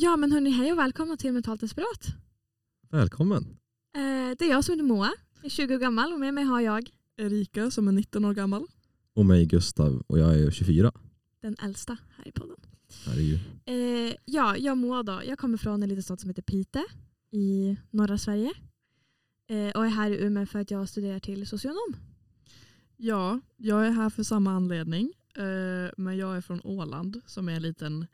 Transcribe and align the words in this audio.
Ja 0.00 0.16
men 0.16 0.32
hörni, 0.32 0.50
hej 0.50 0.72
och 0.72 0.78
välkomna 0.78 1.16
till 1.16 1.32
Mentalt 1.32 1.60
Desperat. 1.60 2.06
Välkommen. 2.90 3.42
Eh, 3.96 4.36
det 4.38 4.44
är 4.44 4.50
jag 4.50 4.64
som 4.64 4.72
heter 4.72 4.84
Moa, 4.84 5.12
jag 5.34 5.44
är 5.44 5.48
20 5.48 5.74
år 5.74 5.78
gammal 5.78 6.12
och 6.12 6.20
med 6.20 6.34
mig 6.34 6.44
har 6.44 6.60
jag 6.60 6.90
Erika 7.16 7.70
som 7.70 7.88
är 7.88 7.92
19 7.92 8.24
år 8.24 8.34
gammal. 8.34 8.66
Och 9.14 9.26
mig 9.26 9.46
Gustav 9.46 10.02
och 10.06 10.18
jag 10.18 10.40
är 10.40 10.50
24. 10.50 10.92
den 11.40 11.56
äldsta 11.62 11.96
här 12.16 12.28
i 12.28 12.32
podden. 12.32 12.56
Herregud. 13.06 13.40
Eh, 13.64 14.16
ja, 14.24 14.56
jag 14.56 14.78
Moa 14.78 15.02
då, 15.02 15.20
jag 15.26 15.38
kommer 15.38 15.58
från 15.58 15.82
en 15.82 15.88
liten 15.88 16.02
stad 16.02 16.20
som 16.20 16.30
heter 16.30 16.42
Pite 16.42 16.84
i 17.30 17.76
norra 17.90 18.18
Sverige. 18.18 18.52
Eh, 19.48 19.70
och 19.70 19.86
är 19.86 19.90
här 19.90 20.10
i 20.10 20.24
Umeå 20.24 20.46
för 20.46 20.58
att 20.58 20.70
jag 20.70 20.88
studerar 20.88 21.18
till 21.18 21.46
socionom. 21.46 21.96
Ja, 22.96 23.40
jag 23.56 23.86
är 23.86 23.90
här 23.90 24.10
för 24.10 24.22
samma 24.22 24.52
anledning. 24.52 25.12
Eh, 25.34 25.90
men 25.96 26.16
jag 26.16 26.36
är 26.36 26.40
från 26.40 26.60
Åland 26.64 27.20
som 27.26 27.48
är 27.48 27.52
en 27.52 27.62
liten, 27.62 28.06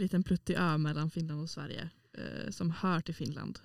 liten 0.00 0.22
pluttig 0.22 0.54
ö 0.58 0.78
mellan 0.78 1.10
Finland 1.10 1.42
och 1.42 1.50
Sverige. 1.50 1.90
Eh, 2.18 2.50
som 2.50 2.70
hör 2.70 3.00
till 3.00 3.14
Finland. 3.14 3.58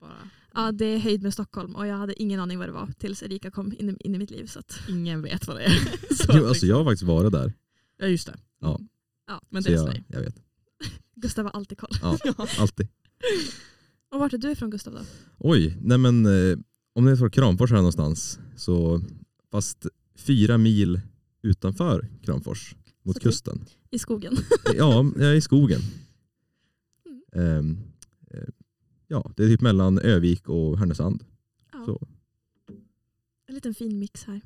Bara. 0.00 0.30
Ja, 0.54 0.72
det 0.72 0.84
är 0.84 0.98
höjd 0.98 1.22
med 1.22 1.32
Stockholm 1.32 1.76
och 1.76 1.86
jag 1.86 1.96
hade 1.96 2.22
ingen 2.22 2.40
aning 2.40 2.58
vad 2.58 2.68
det 2.68 2.72
var 2.72 2.88
tills 2.98 3.22
Erika 3.22 3.50
kom 3.50 3.72
in, 3.78 3.96
in 4.00 4.14
i 4.14 4.18
mitt 4.18 4.30
liv. 4.30 4.46
Så 4.46 4.58
att, 4.58 4.80
Ingen 4.88 5.22
vet 5.22 5.46
vad 5.46 5.56
det 5.56 5.62
är. 5.62 5.70
Så 6.14 6.32
Jo, 6.34 6.46
alltså 6.46 6.66
jag 6.66 6.76
har 6.76 6.84
faktiskt 6.84 7.02
varit 7.02 7.32
där. 7.32 7.52
Ja 7.98 8.06
just 8.06 8.26
det. 8.26 8.38
Ja. 8.60 8.74
Mm. 8.76 8.88
Ja, 9.26 9.40
Men 9.48 9.62
Så 9.62 9.68
det 9.68 9.74
är 9.74 9.86
jag, 9.86 10.04
jag 10.08 10.20
vet. 10.20 10.34
Gustav 11.14 11.44
har 11.44 11.52
alltid 11.52 11.78
koll. 11.78 11.90
Ja, 12.02 12.46
alltid. 12.58 12.88
Och 14.10 14.20
vart 14.20 14.32
är 14.32 14.38
du 14.38 14.50
ifrån 14.50 14.70
Gustav 14.70 14.94
då? 14.94 15.00
Oj, 15.38 15.78
nej 15.80 15.98
men 15.98 16.26
eh, 16.26 16.58
om 16.94 17.04
det 17.04 17.12
är 17.12 17.16
från 17.16 17.30
Kramfors 17.30 17.70
här 17.70 17.76
någonstans 17.76 18.38
så 18.56 19.00
fast 19.50 19.86
fyra 20.16 20.58
mil 20.58 21.00
utanför 21.42 22.08
Kramfors 22.22 22.74
mot 23.02 23.16
Okej. 23.16 23.22
kusten. 23.30 23.64
I 23.90 23.98
skogen. 23.98 24.36
Ja, 24.74 25.12
jag 25.16 25.30
är 25.30 25.34
i 25.34 25.40
skogen. 25.40 25.80
Mm. 27.06 27.22
Ehm, 27.32 27.78
eh, 28.30 28.48
ja, 29.06 29.32
det 29.36 29.44
är 29.44 29.48
typ 29.48 29.60
mellan 29.60 29.98
Övik 29.98 30.48
och 30.48 30.78
Härnösand. 30.78 31.24
Ja. 31.72 31.84
Så. 31.84 32.06
En 33.46 33.54
liten 33.54 33.74
fin 33.74 33.98
mix 33.98 34.24
här. 34.24 34.40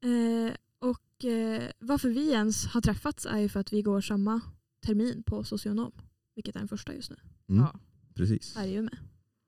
Eh, 0.00 0.54
och 0.78 1.24
eh, 1.24 1.70
varför 1.78 2.08
vi 2.08 2.30
ens 2.30 2.66
har 2.66 2.80
träffats 2.80 3.26
är 3.26 3.38
ju 3.38 3.48
för 3.48 3.60
att 3.60 3.72
vi 3.72 3.82
går 3.82 4.00
samma 4.00 4.40
termin 4.80 5.22
på 5.22 5.44
socionom. 5.44 5.92
Vilket 6.34 6.56
är 6.56 6.60
den 6.60 6.68
första 6.68 6.94
just 6.94 7.10
nu. 7.10 7.16
Mm, 7.48 7.62
Ja. 7.64 7.80
Precis. 8.14 8.54
Här 8.56 8.66
i 8.66 8.74
Umeå. 8.74 8.94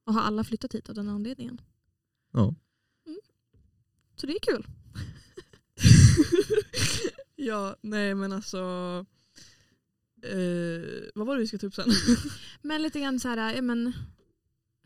Och 0.04 0.14
har 0.14 0.20
alla 0.20 0.44
flyttat 0.44 0.74
hit 0.74 0.88
av 0.88 0.94
den 0.94 1.08
anledningen. 1.08 1.60
Ja. 2.32 2.54
Så 4.16 4.26
det 4.26 4.32
är 4.32 4.40
kul. 4.40 4.66
ja, 7.36 7.76
nej 7.80 8.14
men 8.14 8.32
alltså. 8.32 8.58
Eh, 10.22 11.10
vad 11.14 11.26
var 11.26 11.34
det 11.34 11.40
vi 11.40 11.46
ska 11.46 11.58
ta 11.58 11.66
upp 11.66 11.74
sen? 11.74 11.90
Men 12.62 12.82
lite 12.82 13.00
grann 13.00 13.20
så 13.20 13.28
här, 13.28 13.54
ja 13.54 13.62
men 13.62 13.92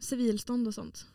civilstånd 0.01 0.67
och 0.69 0.75
sånt. 0.75 1.07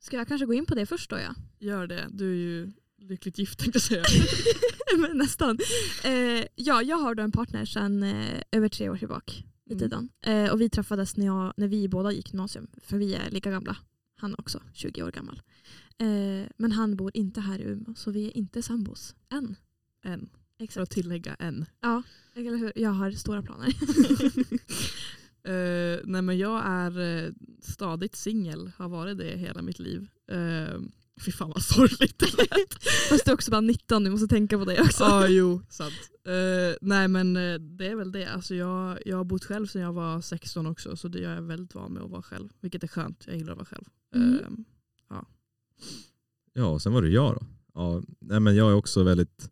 Ska 0.00 0.16
jag 0.16 0.28
kanske 0.28 0.46
gå 0.46 0.54
in 0.54 0.66
på 0.66 0.74
det 0.74 0.86
först 0.86 1.10
då 1.10 1.18
ja? 1.18 1.34
Gör 1.58 1.86
det. 1.86 2.06
Du 2.10 2.30
är 2.30 2.36
ju 2.36 2.72
lyckligt 2.98 3.38
gift 3.38 3.58
tänkte 3.58 3.76
jag 3.76 3.82
säga. 3.82 4.04
men 4.98 5.18
nästan. 5.18 5.58
Eh, 6.04 6.46
ja, 6.54 6.82
jag 6.82 6.96
har 6.96 7.14
då 7.14 7.22
en 7.22 7.32
partner 7.32 7.64
sedan 7.64 8.02
eh, 8.02 8.42
över 8.52 8.68
tre 8.68 8.88
år 8.88 8.96
tillbaka 8.96 9.32
i 9.32 9.72
Mm. 9.72 9.78
tiden. 9.78 10.08
Eh, 10.22 10.52
och 10.52 10.60
vi 10.60 10.70
träffades 10.70 11.16
när, 11.16 11.26
jag, 11.26 11.54
när 11.56 11.68
vi 11.68 11.88
båda 11.88 12.12
gick 12.12 12.28
gymnasium. 12.32 12.66
För 12.82 12.96
vi 12.96 13.14
är 13.14 13.30
lika 13.30 13.50
gamla. 13.50 13.76
Han 14.18 14.32
är 14.32 14.40
också 14.40 14.62
20 14.72 15.02
år 15.02 15.10
gammal. 15.10 15.42
Eh, 15.98 16.48
men 16.56 16.72
han 16.72 16.96
bor 16.96 17.10
inte 17.14 17.40
här 17.40 17.58
i 17.58 17.62
Umeå 17.62 17.94
så 17.94 18.10
vi 18.10 18.26
är 18.26 18.36
inte 18.36 18.62
sambos 18.62 19.14
än. 19.28 19.56
En. 20.02 20.20
För 20.30 20.62
att 20.62 20.62
Exakt. 20.62 20.92
tillägga 20.92 21.34
en. 21.34 21.64
Ja, 21.80 22.02
eller 22.34 22.56
hur? 22.56 22.72
Jag 22.76 22.90
har 22.90 23.10
stora 23.10 23.42
planer. 23.42 23.74
Eh, 25.42 26.00
nej 26.04 26.22
men 26.22 26.38
jag 26.38 26.62
är 26.66 27.00
eh, 27.00 27.32
stadigt 27.60 28.16
singel, 28.16 28.70
har 28.76 28.88
varit 28.88 29.18
det 29.18 29.38
hela 29.38 29.62
mitt 29.62 29.78
liv. 29.78 30.08
Uh, 30.32 30.80
fy 31.18 31.32
fan 31.32 31.48
vad 31.48 31.62
sorgligt 31.62 32.18
det 32.18 32.36
lät. 32.38 32.84
Fast 33.08 33.24
du 33.24 33.30
är 33.30 33.34
också 33.34 33.50
bara 33.50 33.60
19, 33.60 34.04
du 34.04 34.10
måste 34.10 34.28
tänka 34.28 34.58
på 34.58 34.64
det 34.64 34.80
också. 34.80 35.04
Ja 35.04 35.28
jo, 35.28 35.62
sant. 35.68 35.94
Eh, 36.26 36.76
nej 36.80 37.08
men 37.08 37.36
eh, 37.36 37.54
det 37.54 37.86
är 37.86 37.96
väl 37.96 38.12
det. 38.12 38.26
Alltså, 38.26 38.54
jag, 38.54 38.98
jag 39.06 39.16
har 39.16 39.24
bott 39.24 39.44
själv 39.44 39.66
sedan 39.66 39.82
jag 39.82 39.92
var 39.92 40.20
16 40.20 40.66
också 40.66 40.96
så 40.96 41.08
det, 41.08 41.18
jag 41.20 41.32
är 41.32 41.40
väldigt 41.40 41.74
van 41.74 41.92
med 41.92 42.02
att 42.02 42.10
vara 42.10 42.22
själv. 42.22 42.48
Vilket 42.60 42.82
är 42.82 42.88
skönt, 42.88 43.24
jag 43.26 43.36
gillar 43.36 43.52
att 43.52 43.58
vara 43.58 43.66
själv. 43.66 43.84
Mm. 44.14 44.34
Eh, 44.40 44.48
Ja, 46.52 46.64
och 46.66 46.82
sen 46.82 46.92
var 46.92 47.02
det 47.02 47.08
jag 47.08 47.34
då. 47.34 47.46
Ja, 47.74 48.02
nej 48.20 48.40
men 48.40 48.56
jag 48.56 48.70
är 48.70 48.74
också 48.74 49.02
väldigt 49.02 49.50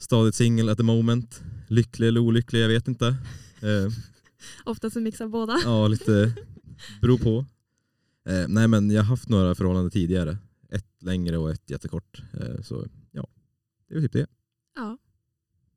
stadigt 0.00 0.34
singel 0.34 0.68
at 0.68 0.76
the 0.78 0.84
moment. 0.84 1.42
Lycklig 1.68 2.08
eller 2.08 2.20
olycklig, 2.20 2.60
jag 2.62 2.68
vet 2.68 2.88
inte. 2.88 3.16
Oftast 4.64 4.96
en 4.96 5.02
mix 5.02 5.20
av 5.20 5.30
båda. 5.30 5.60
ja, 5.64 5.88
lite 5.88 6.32
beror 7.00 7.18
på. 7.18 7.46
Eh, 8.28 8.48
nej 8.48 8.68
men 8.68 8.90
jag 8.90 9.02
har 9.02 9.06
haft 9.08 9.28
några 9.28 9.54
förhållanden 9.54 9.90
tidigare. 9.90 10.38
Ett 10.68 11.02
längre 11.02 11.38
och 11.38 11.50
ett 11.50 11.70
jättekort. 11.70 12.22
Eh, 12.40 12.62
så 12.62 12.86
ja, 13.10 13.28
det 13.86 13.94
är 13.94 14.00
väl 14.00 14.04
typ 14.04 14.12
det. 14.12 14.26
Ja. 14.74 14.98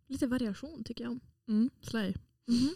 Lite 0.07 0.28
variation 0.28 0.84
tycker 0.84 1.03
jag 1.03 1.12
om. 1.12 1.19
mm, 1.47 1.69
slay. 1.81 2.13
Mhm. 2.47 2.75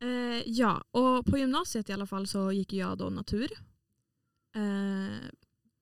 Eh, 0.00 0.42
ja, 0.46 0.84
och 0.90 1.26
på 1.26 1.38
gymnasiet 1.38 1.88
i 1.90 1.92
alla 1.92 2.06
fall 2.06 2.26
så 2.26 2.52
gick 2.52 2.72
jag 2.72 2.98
då 2.98 3.10
natur. 3.10 3.52
Eh, 4.54 5.16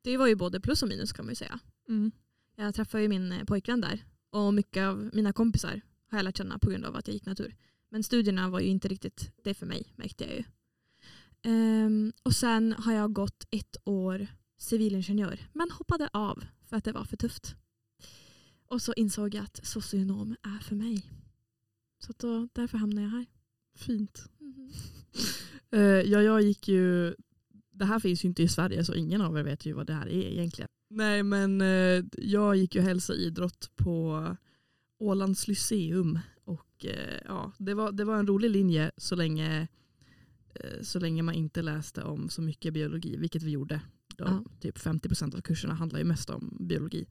det 0.02 0.16
var 0.16 0.26
ju 0.26 0.34
både 0.34 0.60
plus 0.60 0.82
och 0.82 0.88
minus 0.88 1.12
kan 1.12 1.24
man 1.24 1.32
ju 1.32 1.36
säga. 1.36 1.60
Mm. 1.88 2.10
Jag 2.56 2.74
träffade 2.74 3.02
ju 3.02 3.08
min 3.08 3.32
eh, 3.32 3.44
pojkvän 3.44 3.80
där 3.80 4.04
och 4.30 4.54
mycket 4.54 4.82
av 4.82 5.10
mina 5.12 5.32
kompisar 5.32 5.80
har 6.10 6.18
jag 6.18 6.24
lärt 6.24 6.36
känna 6.36 6.58
på 6.58 6.70
grund 6.70 6.84
av 6.84 6.96
att 6.96 7.08
jag 7.08 7.14
gick 7.14 7.26
natur. 7.26 7.56
Men 7.88 8.02
studierna 8.02 8.48
var 8.48 8.60
ju 8.60 8.66
inte 8.66 8.88
riktigt 8.88 9.32
det 9.44 9.54
för 9.54 9.66
mig 9.66 9.92
märkte 9.96 10.24
jag 10.24 10.34
ju. 10.34 10.44
Ehm, 11.42 12.12
och 12.22 12.32
sen 12.32 12.72
har 12.72 12.92
jag 12.92 13.12
gått 13.12 13.46
ett 13.50 13.76
år 13.84 14.26
civilingenjör 14.60 15.40
men 15.52 15.70
hoppade 15.70 16.08
av 16.12 16.44
för 16.68 16.76
att 16.76 16.84
det 16.84 16.92
var 16.92 17.04
för 17.04 17.16
tufft. 17.16 17.56
Och 18.66 18.82
så 18.82 18.92
insåg 18.92 19.34
jag 19.34 19.44
att 19.44 19.66
socionom 19.66 20.36
är 20.42 20.58
för 20.58 20.76
mig. 20.76 21.10
Så 21.98 22.12
då, 22.16 22.48
därför 22.52 22.78
hamnade 22.78 23.02
jag 23.02 23.10
här. 23.10 23.26
Fint. 23.74 24.28
Mhm. 24.38 24.72
Eh, 25.70 25.80
ja, 25.80 26.22
jag 26.22 26.42
gick 26.42 26.68
ju, 26.68 27.14
det 27.70 27.84
här 27.84 27.98
finns 27.98 28.24
ju 28.24 28.28
inte 28.28 28.42
i 28.42 28.48
Sverige 28.48 28.84
så 28.84 28.94
ingen 28.94 29.20
av 29.20 29.38
er 29.38 29.42
vet 29.42 29.66
ju 29.66 29.72
vad 29.72 29.86
det 29.86 29.92
här 29.92 30.06
är 30.06 30.32
egentligen. 30.32 30.68
Nej 30.90 31.22
men 31.22 31.60
eh, 31.60 32.04
jag 32.18 32.56
gick 32.56 32.74
ju 32.74 32.80
hälsa 32.80 33.14
idrott 33.14 33.70
på 33.76 34.36
Ålands 34.98 35.48
Lyceum 35.48 36.18
och 36.44 36.84
eh, 36.84 37.20
ja, 37.24 37.52
det 37.58 37.74
var, 37.74 37.92
det 37.92 38.04
var 38.04 38.18
en 38.18 38.26
rolig 38.26 38.50
linje 38.50 38.90
så 38.96 39.14
länge, 39.14 39.68
så 40.82 40.98
länge 40.98 41.22
man 41.22 41.34
inte 41.34 41.62
läste 41.62 42.02
om 42.02 42.28
så 42.28 42.42
mycket 42.42 42.74
biologi, 42.74 43.16
vilket 43.16 43.42
vi 43.42 43.50
gjorde. 43.50 43.80
Då, 44.20 44.26
Ja. 44.26 44.44
Typ 44.60 44.78
50% 44.78 45.34
av 45.36 45.40
kurserna 45.40 45.74
handlar 45.74 45.98
ju 45.98 46.04
mest 46.04 46.30
om 46.30 46.56
biologi. 46.60 47.06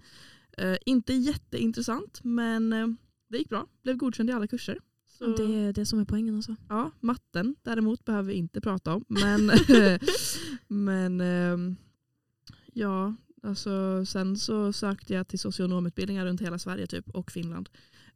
Eh, 0.57 0.77
inte 0.85 1.13
jätteintressant 1.13 2.19
men 2.23 2.73
eh, 2.73 2.87
det 3.27 3.37
gick 3.37 3.49
bra, 3.49 3.67
blev 3.83 3.95
godkänd 3.97 4.29
i 4.29 4.33
alla 4.33 4.47
kurser. 4.47 4.79
Så- 5.05 5.35
Det 5.37 5.43
är 5.55 5.73
det 5.73 5.85
som 5.85 5.99
är 5.99 6.05
poängen 6.05 6.35
alltså. 6.35 6.55
Ja, 6.69 6.91
matten 6.99 7.55
däremot 7.63 8.05
behöver 8.05 8.27
vi 8.27 8.33
inte 8.33 8.61
prata 8.61 8.93
om. 8.95 9.05
Men, 9.07 9.51
men 10.67 11.21
ehm, 11.21 11.75
ja, 12.73 13.15
alltså, 13.43 14.05
sen 14.05 14.37
så 14.37 14.73
sökte 14.73 15.13
jag 15.13 15.27
till 15.27 15.39
socionomutbildningar 15.39 16.25
runt 16.25 16.41
hela 16.41 16.59
Sverige 16.59 16.87
typ, 16.87 17.09
och 17.09 17.31
Finland. 17.31 17.69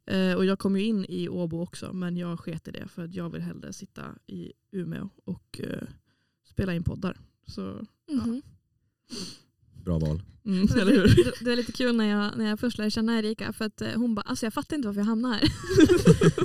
Eh, 0.06 0.34
och 0.34 0.44
jag 0.44 0.58
kom 0.58 0.76
ju 0.76 0.84
in 0.84 1.04
i 1.08 1.28
Åbo 1.28 1.60
också 1.62 1.92
men 1.92 2.16
jag 2.16 2.40
sket 2.40 2.68
i 2.68 2.70
det 2.70 2.88
för 2.88 3.04
att 3.04 3.14
jag 3.14 3.30
vill 3.30 3.42
hellre 3.42 3.72
sitta 3.72 4.02
i 4.26 4.52
Umeå 4.72 5.08
och 5.24 5.60
eh, 5.60 5.82
spela 6.44 6.74
in 6.74 6.84
poddar. 6.84 7.20
Så, 7.46 7.86
Mhm. 8.10 8.42
Bra 9.84 9.98
val 9.98 10.33
mm, 10.46 10.68
eller 10.80 10.92
hur? 10.92 11.24
Det, 11.24 11.44
det 11.44 11.52
är 11.52 11.56
lite 11.56 11.72
kul 11.72 11.96
när 11.96 12.04
jag, 12.04 12.38
när 12.38 12.48
jag 12.48 12.60
först 12.60 12.78
lärde 12.78 12.90
känna 12.90 13.18
Erika 13.18 13.52
för 13.52 13.64
att 13.64 13.80
eh, 13.80 13.88
hon 13.96 14.14
bara, 14.14 14.22
alltså 14.22 14.46
jag 14.46 14.54
fattar 14.54 14.76
inte 14.76 14.88
varför 14.88 15.00
jag 15.00 15.06
hamnade 15.06 15.34
här. 15.34 15.48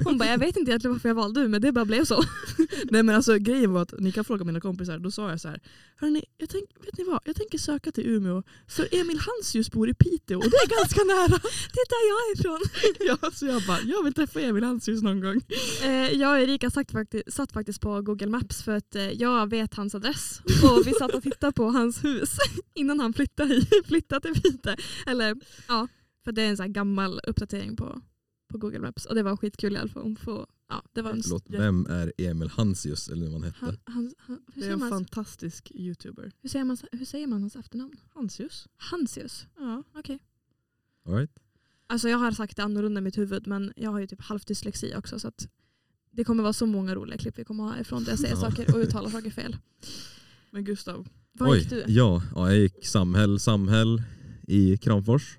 hon 0.03 0.17
bara, 0.17 0.29
jag 0.29 0.37
vet 0.37 0.57
inte 0.57 0.71
egentligen 0.71 0.93
varför 0.93 1.09
jag 1.09 1.15
valde 1.15 1.47
men 1.47 1.61
det 1.61 1.71
bara 1.71 1.85
blev 1.85 2.05
så. 2.05 2.23
Nej 2.89 3.03
men 3.03 3.15
alltså 3.15 3.37
grejen 3.37 3.73
var 3.73 3.81
att 3.81 3.93
ni 3.99 4.11
kan 4.11 4.25
fråga 4.25 4.45
mina 4.45 4.61
kompisar, 4.61 4.99
då 4.99 5.11
sa 5.11 5.29
jag 5.29 5.41
så 5.41 5.47
här, 5.47 5.61
Hörrni, 5.95 6.25
jag 6.37 6.49
tänk, 6.49 6.65
vet 6.85 6.97
ni 6.97 7.03
vad, 7.03 7.19
jag 7.25 7.35
tänker 7.35 7.57
söka 7.57 7.91
till 7.91 8.07
Umeå 8.07 8.43
för 8.67 8.87
Emil 8.91 9.19
Hansius 9.19 9.71
bor 9.71 9.89
i 9.89 9.93
Piteå 9.93 10.37
och 10.37 10.49
det 10.49 10.57
är 10.57 10.77
ganska 10.77 11.03
nära. 11.03 11.39
Det 11.73 11.79
är 11.79 11.89
där 11.89 12.05
jag 12.09 12.19
är 12.27 12.39
ifrån. 12.39 12.61
ja, 12.99 13.31
så 13.31 13.45
jag 13.45 13.61
bara, 13.67 13.79
jag 13.81 14.03
vill 14.03 14.13
träffa 14.13 14.41
Emil 14.41 14.63
Hansius 14.63 15.01
någon 15.01 15.21
gång. 15.21 15.41
Eh, 15.83 16.11
jag 16.11 16.31
och 16.31 16.39
Erika 16.39 16.69
sagt 16.69 16.91
faktiskt, 16.91 17.33
satt 17.33 17.51
faktiskt 17.51 17.81
på 17.81 18.01
Google 18.01 18.27
Maps 18.27 18.63
för 18.63 18.75
att 18.75 18.95
eh, 18.95 19.11
jag 19.11 19.49
vet 19.49 19.73
hans 19.73 19.95
adress. 19.95 20.41
Och 20.63 20.87
vi 20.87 20.93
satt 20.93 21.13
och 21.13 21.23
tittade 21.23 21.53
på 21.53 21.69
hans 21.69 22.03
hus 22.03 22.29
innan 22.73 22.99
han 22.99 23.13
flyttade, 23.13 23.53
hit, 23.53 23.88
flyttade 23.89 24.33
till 24.33 24.41
Piteå. 24.41 24.75
Eller 25.07 25.35
ja, 25.67 25.87
för 26.23 26.31
det 26.31 26.41
är 26.41 26.49
en 26.49 26.57
sån 26.57 26.63
här 26.63 26.71
gammal 26.73 27.19
uppdatering 27.27 27.75
på, 27.75 28.01
på 28.47 28.57
Google 28.57 28.79
Maps. 28.79 29.05
Och 29.05 29.15
det 29.15 29.23
var 29.23 29.37
skitkul 29.37 29.73
i 29.73 29.77
alla 29.77 29.89
fall. 29.89 30.13
att 30.13 30.19
få- 30.19 30.47
Ja, 30.71 30.83
det 30.93 31.01
var 31.01 31.11
en, 31.11 31.23
Förlåt, 31.23 31.45
vem 31.47 31.85
är 31.85 32.13
Emil 32.17 32.49
Hansius 32.49 33.09
eller 33.09 33.25
han 33.31 33.33
han, 33.33 33.43
hette? 33.43 33.77
han, 33.85 34.13
han, 34.17 34.41
hur, 34.53 34.61
Det 34.61 34.67
är 34.67 34.73
en 34.73 34.79
man, 34.79 34.89
fantastisk 34.89 35.71
youtuber. 35.75 36.31
hur, 36.41 36.49
säger 36.49 36.65
man, 36.65 36.77
hur 36.91 37.05
säger 37.05 37.27
man 37.27 37.41
hans 37.41 37.55
efternamn? 37.55 37.95
Hansius? 38.13 38.67
Hansius. 38.77 39.47
Ja. 39.57 39.83
Okej. 39.95 40.19
All 41.05 41.13
right. 41.15 41.31
Alltså 41.87 42.09
jag 42.09 42.17
har 42.17 42.31
sagt 42.31 42.55
det 42.55 42.63
annorlunda 42.63 42.99
i 42.99 43.01
mitt 43.01 43.17
huvud 43.17 43.47
men 43.47 43.73
jag 43.75 43.91
har 43.91 43.99
ju 43.99 44.07
typ 44.07 44.21
halvdyslexi 44.21 44.93
också 44.95 45.19
så 45.19 45.27
att 45.27 45.47
Det 46.11 46.23
kommer 46.23 46.43
vara 46.43 46.53
så 46.53 46.65
många 46.65 46.95
roliga 46.95 47.17
klipp 47.17 47.39
vi 47.39 47.43
kommer 47.43 47.63
ha 47.63 47.79
ifrån 47.79 48.03
där 48.03 48.11
jag 48.11 48.19
säger 48.25 48.35
Ja. 48.35 48.41
saker 48.41 48.75
och 48.75 48.79
uttalar 48.81 49.09
saker 49.09 49.29
fel. 49.31 49.57
Men 50.51 50.63
Gustav, 50.63 51.07
Vad 51.33 51.57
gick 51.57 51.69
du? 51.69 51.83
Ja, 51.87 52.23
ja, 52.35 52.51
jag 52.51 52.59
gick 52.59 52.85
samhäll, 52.85 53.39
samhäll 53.39 54.03
i 54.47 54.77
Kramfors. 54.77 55.37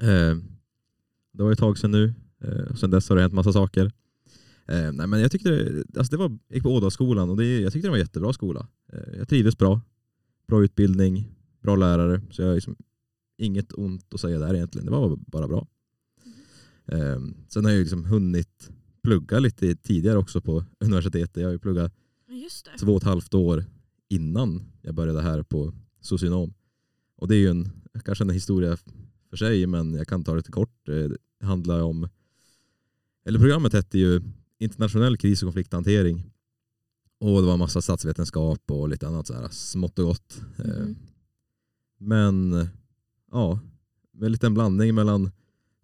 Eh, 0.00 0.36
det 1.32 1.42
var 1.42 1.52
ett 1.52 1.58
tag 1.58 1.78
sedan 1.78 1.90
nu. 1.90 2.14
Eh, 2.44 2.74
sen 2.74 2.90
dess 2.90 3.08
har 3.08 3.16
det 3.16 3.22
hänt 3.22 3.34
massa 3.34 3.52
saker. 3.52 3.92
Eh, 4.66 4.92
nej, 4.92 5.06
men 5.06 5.20
jag 5.20 5.30
tyckte 5.32 5.50
det, 5.50 5.98
alltså 5.98 6.10
det 6.10 6.16
var, 6.16 6.38
jag 6.48 6.54
gick 6.54 6.62
på 6.62 6.74
Ådalsskolan 6.74 7.30
och 7.30 7.36
det, 7.36 7.60
jag 7.60 7.72
tyckte 7.72 7.88
det 7.88 7.90
var 7.90 7.96
en 7.96 8.02
jättebra 8.02 8.32
skola. 8.32 8.66
Eh, 8.92 9.18
jag 9.18 9.28
trivdes 9.28 9.58
bra. 9.58 9.80
Bra 10.48 10.64
utbildning, 10.64 11.28
bra 11.62 11.76
lärare. 11.76 12.20
Så 12.30 12.42
jag 12.42 12.48
har 12.48 12.54
liksom 12.54 12.76
inget 13.38 13.72
ont 13.72 14.14
att 14.14 14.20
säga 14.20 14.38
där 14.38 14.54
egentligen. 14.54 14.86
Det 14.86 14.92
var 14.92 15.16
bara 15.16 15.48
bra. 15.48 15.66
Eh, 16.86 17.20
sen 17.48 17.64
har 17.64 17.72
jag 17.72 17.80
liksom 17.80 18.04
hunnit 18.04 18.70
plugga 19.02 19.38
lite 19.38 19.76
tidigare 19.76 20.18
också 20.18 20.40
på 20.40 20.64
universitetet. 20.80 21.36
Jag 21.36 21.44
har 21.48 21.52
ju 21.52 21.58
pluggat 21.58 21.92
två 22.80 22.92
och 22.92 23.02
ett 23.02 23.08
halvt 23.08 23.34
år 23.34 23.64
innan 24.12 24.72
jag 24.82 24.94
började 24.94 25.22
här 25.22 25.42
på 25.42 25.72
socionom. 26.00 26.54
Och 27.16 27.28
det 27.28 27.34
är 27.34 27.38
ju 27.38 27.48
en, 27.48 27.70
kanske 28.04 28.24
en 28.24 28.30
historia 28.30 28.76
för 29.30 29.36
sig 29.36 29.66
men 29.66 29.94
jag 29.94 30.08
kan 30.08 30.24
ta 30.24 30.30
det 30.32 30.36
lite 30.36 30.52
kort. 30.52 30.88
Eh, 30.88 30.94
Det 30.94 31.46
handlar 31.46 31.80
om, 31.80 32.08
eller 33.24 33.38
programmet 33.38 33.72
hette 33.72 33.98
ju 33.98 34.22
internationell 34.58 35.16
kris 35.16 35.42
och 35.42 35.46
konflikthantering. 35.46 36.22
Och 37.18 37.40
det 37.40 37.46
var 37.46 37.56
massa 37.56 37.82
statsvetenskap 37.82 38.70
och 38.70 38.88
lite 38.88 39.06
annat 39.08 39.26
så 39.26 39.34
här 39.34 39.48
smått 39.48 39.98
och 39.98 40.04
gott. 40.04 40.42
Mhm. 40.58 40.96
Men 41.98 42.68
ja, 43.30 43.60
väldigt 44.12 44.44
en 44.44 44.54
blandning 44.54 44.94
mellan 44.94 45.30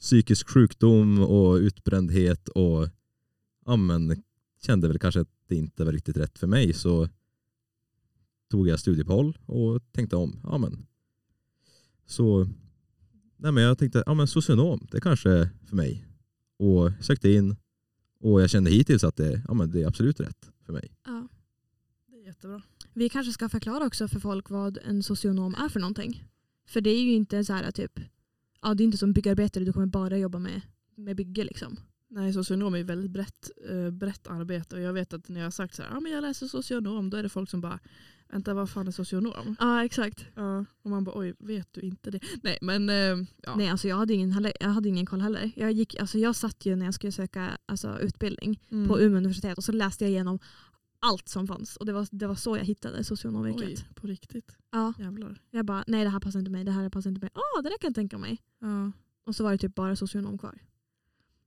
psykisk 0.01 0.49
sjukdom 0.49 1.19
och 1.19 1.55
utbrändhet 1.55 2.49
och 2.49 2.89
ja, 3.67 3.77
men, 3.77 4.23
kände 4.63 4.89
väl 4.89 4.99
kanske 4.99 5.21
att 5.21 5.29
det 5.49 5.57
inte 5.57 5.85
var 5.85 5.93
riktigt 5.93 6.17
rätt 6.17 6.39
för 6.39 6.47
mig 6.47 6.73
så 6.73 7.09
tog 8.49 8.69
jag 8.69 8.81
studiepoll 8.81 9.39
och 9.47 9.93
tänkte 9.93 10.17
om. 10.17 10.41
Ja, 10.43 10.59
men. 10.59 10.87
Så 12.07 12.49
nej, 13.37 13.53
men 13.53 13.63
jag 13.63 13.79
tänkte 13.79 14.03
ja, 14.07 14.15
men 14.15 14.27
socionom, 14.27 14.87
det 14.91 15.01
kanske 15.01 15.31
är 15.31 15.49
för 15.67 15.77
mig. 15.77 16.05
Och 16.59 16.93
sökte 17.01 17.31
in 17.31 17.57
och 18.21 18.43
jag 18.43 18.51
kände 18.51 18.71
hittills 18.71 19.05
att 19.05 19.17
det, 19.17 19.43
ja, 19.49 19.55
men 19.55 19.71
det 19.71 19.83
är 19.83 19.87
absolut 19.87 20.21
rätt 20.21 20.51
för 20.67 20.73
mig. 20.73 20.93
Ja. 21.05 21.29
det 22.07 22.17
är 22.17 22.27
jättebra. 22.27 22.63
Vi 22.93 23.09
kanske 23.09 23.33
ska 23.33 23.49
förklara 23.49 23.87
också 23.87 24.09
för 24.09 24.21
folk 24.21 24.51
vad 24.51 24.79
en 24.85 25.03
socionom 25.03 25.55
är 25.55 25.69
för 25.69 25.81
någonting. 25.81 26.25
För 26.67 26.81
det 26.81 26.91
är 26.91 27.03
ju 27.03 27.13
inte 27.13 27.45
så 27.45 27.53
här 27.53 27.71
typ, 27.71 28.01
ja 28.63 28.75
det 28.75 28.83
är 28.83 28.85
inte 28.85 28.99
som 28.99 29.13
byggarbetare, 29.13 29.65
du 29.65 29.73
kommer 29.73 29.87
bara 29.87 30.19
jobba 30.19 30.39
med, 30.39 30.61
med 30.95 31.17
bygge 31.17 31.45
liksom. 31.45 31.77
Nej, 32.11 32.33
socionom 32.33 32.75
är 32.75 32.79
ju 32.79 32.85
väldigt 32.85 33.11
brett, 33.11 33.51
eh, 33.71 33.91
brett 33.91 34.27
arbete 34.27 34.77
och 34.77 34.83
jag 34.83 34.93
vet 34.93 35.13
att 35.13 35.29
när 35.29 35.41
jag 35.41 35.47
har 35.47 35.51
sagt 35.51 35.75
så 35.75 35.83
här, 35.83 35.91
ja 35.91 36.01
men 36.01 36.13
jag 36.13 36.23
läser 36.23 36.47
socionom, 36.47 37.11
då 37.11 37.17
är 37.17 37.23
det 37.23 37.29
folk 37.29 37.51
som 37.51 37.61
bara, 37.61 37.79
vänta 38.29 38.55
vad 38.55 38.71
fan 38.71 38.87
är 38.89 38.91
socionom? 38.91 39.57
Ja 39.61 39.85
exakt. 39.85 40.27
Ja, 40.35 40.65
och 40.83 40.91
man 40.91 41.05
bara 41.05 41.19
oj, 41.19 41.35
vet 41.39 41.73
du 41.73 41.81
inte 41.81 42.11
det? 42.11 42.21
Nej 42.43 42.59
men 42.63 42.89
eh, 42.89 43.27
ja. 43.43 43.57
Nej 43.57 43.69
alltså 43.69 43.89
jag 43.89 43.97
hade 43.97 44.15
ingen, 44.15 44.51
jag 44.61 44.69
hade 44.69 44.89
ingen 44.89 45.07
koll 45.07 45.21
heller. 45.21 45.51
Jag, 45.57 45.73
gick, 45.73 45.95
alltså, 46.01 46.19
jag 46.19 46.37
satt 46.37 46.67
ju 46.67 46.77
när 46.77 46.85
jag 46.85 46.95
skulle 46.95 47.13
söka 47.13 47.59
alltså, 47.67 47.99
utbildning 48.01 48.61
Mm. 48.71 48.89
på 48.89 49.01
Umeå 49.01 49.17
universitet 49.19 49.59
och 49.59 49.65
så 49.65 49.73
läste 49.73 50.05
jag 50.05 50.11
igenom 50.11 50.39
allt 51.01 51.29
som 51.29 51.47
fanns. 51.47 51.77
Och 51.77 51.87
det 51.87 51.93
var, 51.93 52.09
det 52.11 52.27
var 52.27 52.35
så 52.35 52.57
jag 52.57 52.65
hittade 52.65 53.05
socionomyrket. 53.05 53.69
Oj, 53.69 53.89
på 53.95 54.07
riktigt. 54.07 54.57
Ja, 54.71 54.93
Jävlar. 54.99 55.41
jag 55.51 55.65
bara, 55.65 55.85
nej 55.87 56.05
det 56.05 56.11
här 56.11 56.21
passar 56.21 56.39
inte 56.39 56.51
mig, 56.51 56.65
det 56.65 56.73
här 56.73 56.89
passar 56.89 57.11
inte 57.11 57.21
mig. 57.21 57.31
Åh, 57.35 57.63
det 57.63 57.69
där 57.69 57.79
kan 57.79 57.89
jag 57.89 57.95
tänka 57.95 58.19
mig. 58.19 58.39
Ja. 58.61 58.93
Och 59.25 59.35
så 59.37 59.45
var 59.45 59.53
det 59.53 59.59
typ 59.59 59.75
bara 59.75 59.97
socionom 59.97 60.39
kvar. 60.39 60.59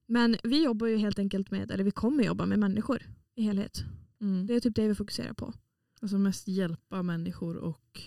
Men 0.05 0.37
vi 0.43 0.63
jobbar 0.63 0.87
ju 0.87 0.97
helt 0.97 1.19
enkelt 1.19 1.51
med, 1.51 1.71
eller 1.71 1.83
vi 1.83 1.91
kommer 1.91 2.23
jobba 2.23 2.45
med 2.45 2.59
människor 2.59 3.01
i 3.35 3.41
helhet. 3.43 3.83
Mm. 4.21 4.45
Det 4.47 4.53
är 4.53 4.59
typ 4.59 4.75
det 4.75 4.87
vi 4.87 4.95
fokuserar 4.95 5.33
på. 5.33 5.53
Alltså 6.01 6.17
mest 6.17 6.47
hjälpa 6.47 7.03
människor 7.03 7.57
och 7.57 8.01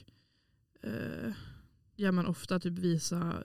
eh, 0.83 1.33
ja, 1.97 2.13
men 2.13 2.27
ofta 2.27 2.61
typ 2.61 2.79
visa, 2.79 3.43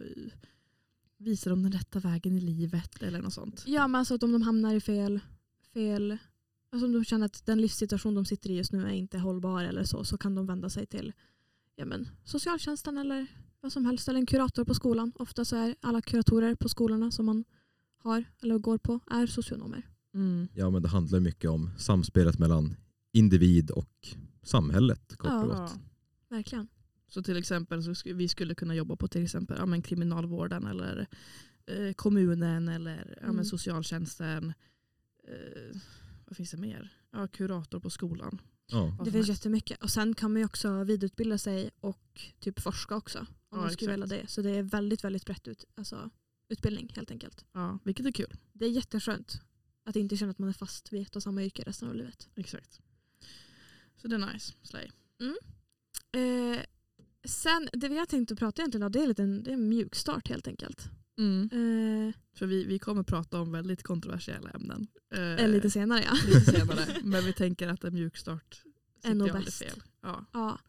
visa 1.18 1.50
dem 1.50 1.64
den 1.64 1.72
rätta 1.72 2.00
vägen 2.00 2.38
i 2.38 2.42
livet 2.42 3.04
eller 3.04 3.22
något 3.22 3.34
sånt. 3.34 3.64
Ja 3.68 3.88
men 3.88 4.00
alltså 4.00 4.16
att 4.16 4.24
om 4.24 4.32
de 4.32 4.42
hamnar 4.42 4.76
i 4.76 4.82
fel, 4.82 5.20
fel 5.74 6.18
alltså 6.72 6.86
om 6.86 6.94
de 6.94 7.06
känner 7.06 7.26
att 7.26 7.46
den 7.46 7.62
livssituation 7.62 8.16
de 8.16 8.26
sitter 8.26 8.50
i 8.50 8.58
just 8.58 8.72
nu 8.72 8.84
är 8.84 8.90
inte 8.90 9.18
hållbar 9.18 9.64
eller 9.64 9.84
så, 9.84 10.04
så 10.04 10.18
kan 10.18 10.36
de 10.36 10.46
vända 10.46 10.70
sig 10.70 10.86
till 10.86 11.14
ja, 11.76 11.86
men, 11.86 12.10
socialtjänsten 12.24 12.98
eller 12.98 13.28
vad 13.62 13.72
som 13.72 13.86
helst, 13.86 14.08
eller 14.08 14.20
en 14.20 14.26
kurator 14.26 14.66
på 14.66 14.74
skolan. 14.74 15.12
Ofta 15.16 15.46
så 15.46 15.56
är 15.56 15.76
alla 15.82 16.02
kuratorer 16.02 16.56
på 16.56 16.70
skolorna 16.70 17.12
som 17.12 17.26
man 17.26 17.46
har 17.98 18.24
eller 18.42 18.58
går 18.58 18.78
på 18.78 19.00
är 19.12 19.28
socionomer. 19.28 19.88
Mm. 20.14 20.48
Ja, 20.54 20.70
men 20.70 20.82
det 20.82 20.88
handlar 20.88 21.20
mycket 21.20 21.50
om 21.50 21.70
samspelet 21.78 22.40
mellan 22.40 22.76
individ 23.12 23.72
och 23.72 24.08
samhället. 24.50 25.18
Kort 25.18 25.32
Ja. 25.32 25.42
och 25.44 25.48
gott. 25.56 25.76
Verkligen. 26.30 26.68
Så 27.08 27.24
till 27.24 27.38
exempel 27.38 27.84
så 27.96 28.14
vi 28.14 28.28
skulle 28.28 28.56
kunna 28.56 28.76
jobba 28.76 28.96
på 28.96 29.08
till 29.08 29.24
exempel 29.24 29.58
ja, 29.60 29.66
men 29.66 29.82
kriminalvården 29.82 30.68
eller 30.68 31.08
eh, 31.66 31.94
kommunen 31.94 32.68
eller 32.68 33.14
ja, 33.18 33.24
Mm. 33.24 33.36
men 33.36 33.46
socialtjänsten. 33.46 34.54
Eh, 35.28 35.80
vad 36.28 36.38
finns 36.38 36.52
det 36.52 36.58
mer? 36.58 36.94
Ja, 37.12 37.28
kurator 37.28 37.80
på 37.80 37.90
skolan. 37.90 38.42
Ja. 38.72 38.98
Det 39.06 39.12
finns 39.12 39.28
jättemycket. 39.28 39.84
Och 39.84 39.92
sen 39.92 40.16
kan 40.16 40.34
man 40.34 40.40
ju 40.40 40.46
också 40.46 40.84
vidareutbilda 40.84 41.38
sig 41.38 41.70
och 41.80 42.22
typ 42.40 42.60
forska 42.60 42.96
också. 42.96 43.20
Om 43.20 43.26
Ja, 43.52 43.58
man 43.58 43.72
skulle 43.72 43.92
välja 43.92 44.06
det. 44.06 44.28
Så 44.28 44.42
det 44.42 44.50
är 44.50 44.64
väldigt, 44.64 45.04
väldigt 45.04 45.26
brett 45.26 45.48
ut, 45.48 45.66
alltså, 45.76 46.10
utbildning 46.50 46.92
helt 46.96 47.12
enkelt. 47.12 47.46
Ja, 47.54 47.80
vilket 47.84 48.06
är 48.06 48.12
kul. 48.12 48.34
Det 48.54 48.66
är 48.66 48.70
jätteskönt 48.70 49.42
att 49.84 49.96
inte 49.96 50.18
känna 50.18 50.32
att 50.32 50.40
man 50.40 50.50
är 50.50 50.54
fast 50.54 50.94
vid 50.94 51.02
ett 51.02 51.16
och 51.16 51.24
samma 51.24 51.44
yrke 51.44 51.64
resten 51.64 51.88
av 51.90 51.96
livet. 51.96 52.30
Exakt. 52.36 52.82
Så 54.02 54.08
det 54.08 54.16
är 54.16 54.34
nice. 54.34 54.54
Slay. 54.64 54.90
Eh, 56.12 56.60
sen, 57.24 57.70
det 57.74 57.90
vi 57.90 57.98
har 57.98 58.06
tänkt 58.06 58.32
att 58.32 58.40
prata 58.40 58.62
egentligen 58.62 58.86
om 58.86 58.92
det 58.92 59.04
är, 59.04 59.08
lite 59.08 59.24
en, 59.24 59.44
det 59.44 59.50
är 59.50 59.54
en 59.54 59.70
mjukstart 59.70 60.28
helt 60.30 60.48
enkelt. 60.48 60.90
Mm. 61.18 61.44
Eh, 61.44 62.14
För 62.34 62.46
vi, 62.46 62.64
vi 62.64 62.80
kommer 62.80 63.04
prata 63.04 63.42
om 63.42 63.52
väldigt 63.52 63.84
kontroversiella 63.84 64.50
ämnen. 64.50 64.88
Eh, 65.14 65.20
eller 65.20 65.48
lite 65.48 65.70
senare 65.70 66.04
ja. 66.04 66.14
lite 66.28 66.52
senare. 66.52 66.86
Men 67.04 67.24
vi 67.24 67.34
tänker 67.34 67.68
att 67.68 67.84
en 67.84 67.94
mjukstart 67.94 68.64
Är 69.04 69.14
nog 69.14 69.32
bäst. 69.32 69.58
fel. 69.58 69.84
Ja. 70.02 70.26
ja. 70.34 70.60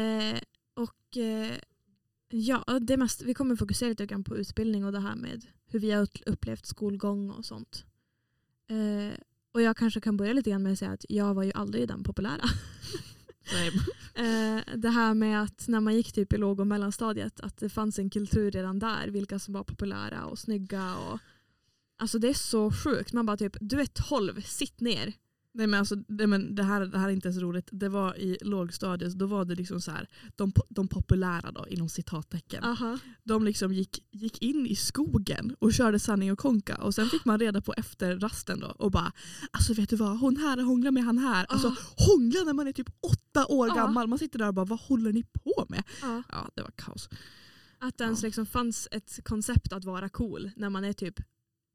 Eh, 0.00 0.40
och 0.74 1.16
eh, 1.16 1.52
ja, 2.28 2.78
det 2.80 2.96
mest, 2.96 3.22
vi 3.22 3.34
kommer 3.34 3.56
fokusera 3.56 3.88
lite 3.88 4.06
grann 4.06 4.24
på 4.24 4.36
utbildning 4.36 4.84
och 4.84 4.92
det 4.92 5.00
här 5.00 5.16
med 5.16 5.46
hur 5.66 5.80
vi 5.80 5.90
har 5.90 6.08
upplevt 6.26 6.66
skolgång 6.66 7.30
och 7.30 7.44
sånt. 7.44 7.84
Och 9.56 9.62
jag 9.62 9.76
kanske 9.76 10.00
kan 10.00 10.16
börja 10.16 10.32
lite 10.32 10.50
grann 10.50 10.62
med 10.62 10.72
att 10.72 10.78
säga 10.78 10.90
att 10.90 11.04
jag 11.08 11.34
var 11.34 11.42
ju 11.42 11.52
aldrig 11.54 11.88
den 11.88 12.02
populära. 12.02 12.44
Eh, 14.14 14.76
det 14.76 14.88
här 14.88 15.14
med 15.14 15.42
att 15.42 15.68
när 15.68 15.80
man 15.80 15.94
gick 15.94 16.12
typ 16.12 16.32
i 16.32 16.36
låg 16.36 16.60
och 16.60 16.66
mellanstadiet 16.66 17.40
att 17.40 17.56
det 17.56 17.68
fanns 17.68 17.98
en 17.98 18.10
kultur 18.10 18.50
redan 18.50 18.78
där, 18.78 19.08
vilka 19.08 19.38
som 19.38 19.54
var 19.54 19.64
populära 19.64 20.24
och 20.24 20.38
snygga. 20.38 20.96
Och, 20.96 21.18
alltså 21.98 22.18
det 22.18 22.28
är 22.28 22.34
så 22.34 22.70
sjukt. 22.70 23.12
Man 23.12 23.26
bara 23.26 23.36
typ, 23.36 23.56
du 23.60 23.80
är 23.80 23.86
12, 23.86 24.40
sitt 24.40 24.80
ner. 24.80 25.12
Nej, 25.56 25.66
men 25.66 25.80
alltså, 25.80 25.96
det, 25.96 26.26
men 26.26 26.54
det, 26.54 26.62
här, 26.62 26.86
det 26.86 26.98
här 26.98 27.08
är 27.08 27.12
inte 27.12 27.28
ens 27.28 27.42
roligt. 27.42 27.68
Det 27.72 27.88
var 27.88 28.18
i 28.18 28.38
lågstadiet, 28.40 29.14
då 29.14 29.26
var 29.26 29.44
det 29.44 29.54
liksom 29.54 29.80
så 29.80 29.90
här, 29.90 30.08
de, 30.36 30.52
de 30.68 30.88
populära 30.88 31.52
då, 31.52 31.66
inom 31.68 31.88
citattecken. 31.88 32.64
Aha. 32.64 32.98
De 33.24 33.44
liksom 33.44 33.72
gick, 33.72 34.04
gick 34.10 34.42
in 34.42 34.66
i 34.66 34.76
skogen 34.76 35.56
och 35.58 35.72
körde 35.72 35.98
sanning 35.98 36.32
och 36.32 36.38
konka 36.38 36.76
och 36.76 36.94
sen 36.94 37.06
fick 37.06 37.24
man 37.24 37.38
reda 37.40 37.60
på 37.60 37.72
efter 37.76 38.18
rasten 38.18 38.60
då 38.60 38.66
och 38.66 38.90
bara 38.90 39.12
alltså 39.50 39.74
vet 39.74 39.88
du 39.90 39.96
vad, 39.96 40.18
hon 40.18 40.36
här 40.36 40.62
hånglar 40.62 40.90
med 40.90 41.04
han 41.04 41.18
här. 41.18 41.46
Alltså 41.48 41.74
hångla 41.96 42.40
när 42.44 42.52
man 42.52 42.66
är 42.68 42.72
typ 42.72 42.88
åtta 43.00 43.46
år 43.46 43.68
Ja. 43.68 43.74
gammal. 43.74 44.06
Man 44.06 44.18
sitter 44.18 44.38
där 44.38 44.48
och 44.48 44.54
bara 44.54 44.66
vad 44.66 44.80
håller 44.80 45.12
ni 45.12 45.22
på 45.22 45.66
med? 45.68 45.82
Ja. 46.02 46.22
Ja 46.28 46.50
det 46.54 46.62
var 46.62 46.70
kaos. 46.70 47.08
Att 47.78 47.98
det 47.98 48.04
ens 48.04 48.22
liksom 48.22 48.46
fanns 48.46 48.88
ett 48.90 49.24
koncept 49.24 49.72
att 49.72 49.84
vara 49.84 50.08
cool 50.08 50.50
när 50.56 50.70
man 50.70 50.84
är 50.84 50.92
typ 50.92 51.14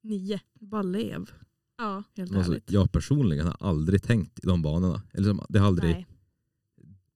nio. 0.03 0.41
Bara 0.59 0.81
lev. 0.83 1.31
Ja. 1.81 2.03
Helt 2.17 2.31
Alltså, 2.35 2.51
ärligt. 2.51 2.71
jag 2.71 2.91
personligen 2.91 3.45
har 3.47 3.57
aldrig 3.59 4.03
tänkt 4.03 4.39
i 4.43 4.47
de 4.47 4.61
banorna. 4.61 5.01
Eller 5.13 5.27
som, 5.27 5.45
det 5.49 5.59
har 5.59 5.67
aldrig 5.67 5.91
Nej. 5.91 6.07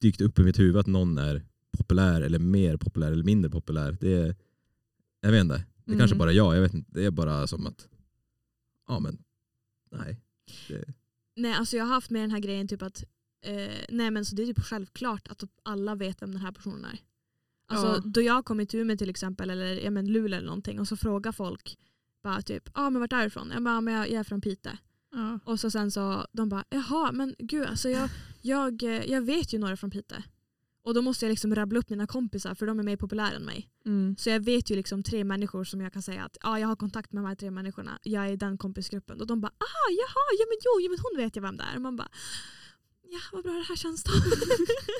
dykt 0.01 0.21
upp 0.21 0.39
i 0.39 0.43
mitt 0.43 0.59
huvud 0.59 0.77
att 0.77 0.87
någon 0.87 1.17
är 1.17 1.43
populär 1.77 2.21
eller 2.21 2.39
mer 2.39 2.77
populär 2.77 3.11
eller 3.11 3.23
mindre 3.23 3.51
populär. 3.51 3.97
Det 4.01 4.13
är, 4.13 4.35
jag 5.21 5.31
vet 5.31 5.41
inte. 5.41 5.55
Det 5.55 5.91
är 5.91 5.93
Mm. 5.93 5.99
kanske 5.99 6.17
bara 6.17 6.31
jag. 6.31 6.55
jag 6.55 6.61
vet 6.61 6.73
inte. 6.73 6.91
Det 6.93 7.05
är 7.05 7.11
bara 7.11 7.47
som 7.47 7.67
att, 7.67 7.87
ja 8.87 8.99
men, 8.99 9.23
nej. 9.91 10.21
Det, 10.67 10.83
Nej, 11.35 11.53
alltså 11.53 11.77
jag 11.77 11.85
har 11.85 11.93
haft 11.93 12.09
med 12.09 12.21
den 12.21 12.31
här 12.31 12.39
grejen 12.39 12.67
typ 12.67 12.81
att 12.81 13.03
eh, 13.41 13.71
nej 13.89 14.11
men 14.11 14.25
så 14.25 14.35
det 14.35 14.41
är 14.41 14.45
typ 14.45 14.59
självklart 14.63 15.27
att 15.27 15.43
alla 15.63 15.95
vet 15.95 16.21
vem 16.21 16.31
den 16.31 16.41
här 16.41 16.51
personen 16.51 16.85
är. 16.85 16.99
Alltså 17.67 17.87
Ja. 17.87 18.01
då 18.05 18.21
jag 18.21 18.45
kom 18.45 18.65
till 18.67 18.79
Umeå 18.79 18.97
till 18.97 19.09
exempel 19.09 19.49
eller 19.49 19.79
ja, 19.83 19.91
men 19.91 20.11
Luleå 20.13 20.37
eller 20.37 20.47
någonting 20.47 20.79
och 20.79 20.87
så 20.87 20.97
frågar 20.97 21.31
folk 21.31 21.77
bara 22.25 22.41
typ, 22.41 22.63
ja 22.73 22.81
ah, 22.81 22.89
men 22.89 22.99
vart 22.99 23.13
är 23.13 23.21
du 23.21 23.27
ifrån? 23.27 23.51
Jag 23.53 23.63
bara, 23.63 23.73
"Ja, 23.75 23.81
men 23.81 23.93
jag, 23.93 24.09
jag 24.09 24.19
är 24.19 24.23
från 24.23 24.41
Pite. 24.41 24.77
Ja. 25.11 25.39
Och 25.45 25.59
så 25.59 25.71
sen 25.71 25.91
så 25.91 26.25
de 26.31 26.49
bara, 26.49 26.63
jaha 26.69 27.11
men 27.11 27.35
gud 27.39 27.65
alltså 27.65 27.89
jag, 27.89 28.09
jag, 28.41 28.83
eh, 28.83 29.11
jag 29.11 29.21
vet 29.21 29.53
ju 29.53 29.59
några 29.59 29.77
från 29.77 29.91
Pite. 29.91 30.23
Och 30.83 30.93
då 30.93 31.01
måste 31.01 31.25
jag 31.25 31.29
liksom 31.29 31.55
rabbla 31.55 31.79
upp 31.79 31.89
mina 31.89 32.07
kompisar 32.07 32.55
för 32.55 32.65
de 32.65 32.79
är 32.79 32.83
mer 32.83 32.97
populära 32.97 33.31
än 33.35 33.45
mig. 33.45 33.69
Mm. 33.85 34.15
Så 34.19 34.29
jag 34.29 34.39
vet 34.39 34.69
ju 34.71 34.75
liksom 34.75 35.03
tre 35.03 35.23
människor 35.23 35.63
som 35.63 35.81
jag 35.81 35.93
kan 35.93 36.01
säga 36.01 36.23
att 36.23 36.37
ah, 36.41 36.57
jag 36.57 36.67
har 36.67 36.75
kontakt 36.75 37.13
med 37.13 37.23
de 37.23 37.27
här 37.27 37.35
tre 37.35 37.51
människorna. 37.51 37.99
Jag 38.03 38.25
är 38.25 38.31
i 38.31 38.35
den 38.35 38.57
kompisgruppen. 38.57 39.21
Och 39.21 39.27
de 39.27 39.41
bara 39.41 39.53
ah 39.57 39.89
jaha, 40.01 40.25
ja 40.39 40.45
men 40.49 40.57
jo, 40.65 40.79
ja, 40.81 40.89
men 40.89 40.99
hon 41.03 41.23
vet 41.23 41.35
jag 41.35 41.43
vem 41.43 41.57
det 41.57 41.63
är. 41.63 41.75
Och 41.75 41.81
man 41.81 41.95
bara 41.95 42.09
ja 43.03 43.19
vad 43.31 43.43
bra 43.43 43.53
det 43.53 43.65
här 43.69 43.75
känns 43.75 44.03
då. 44.03 44.11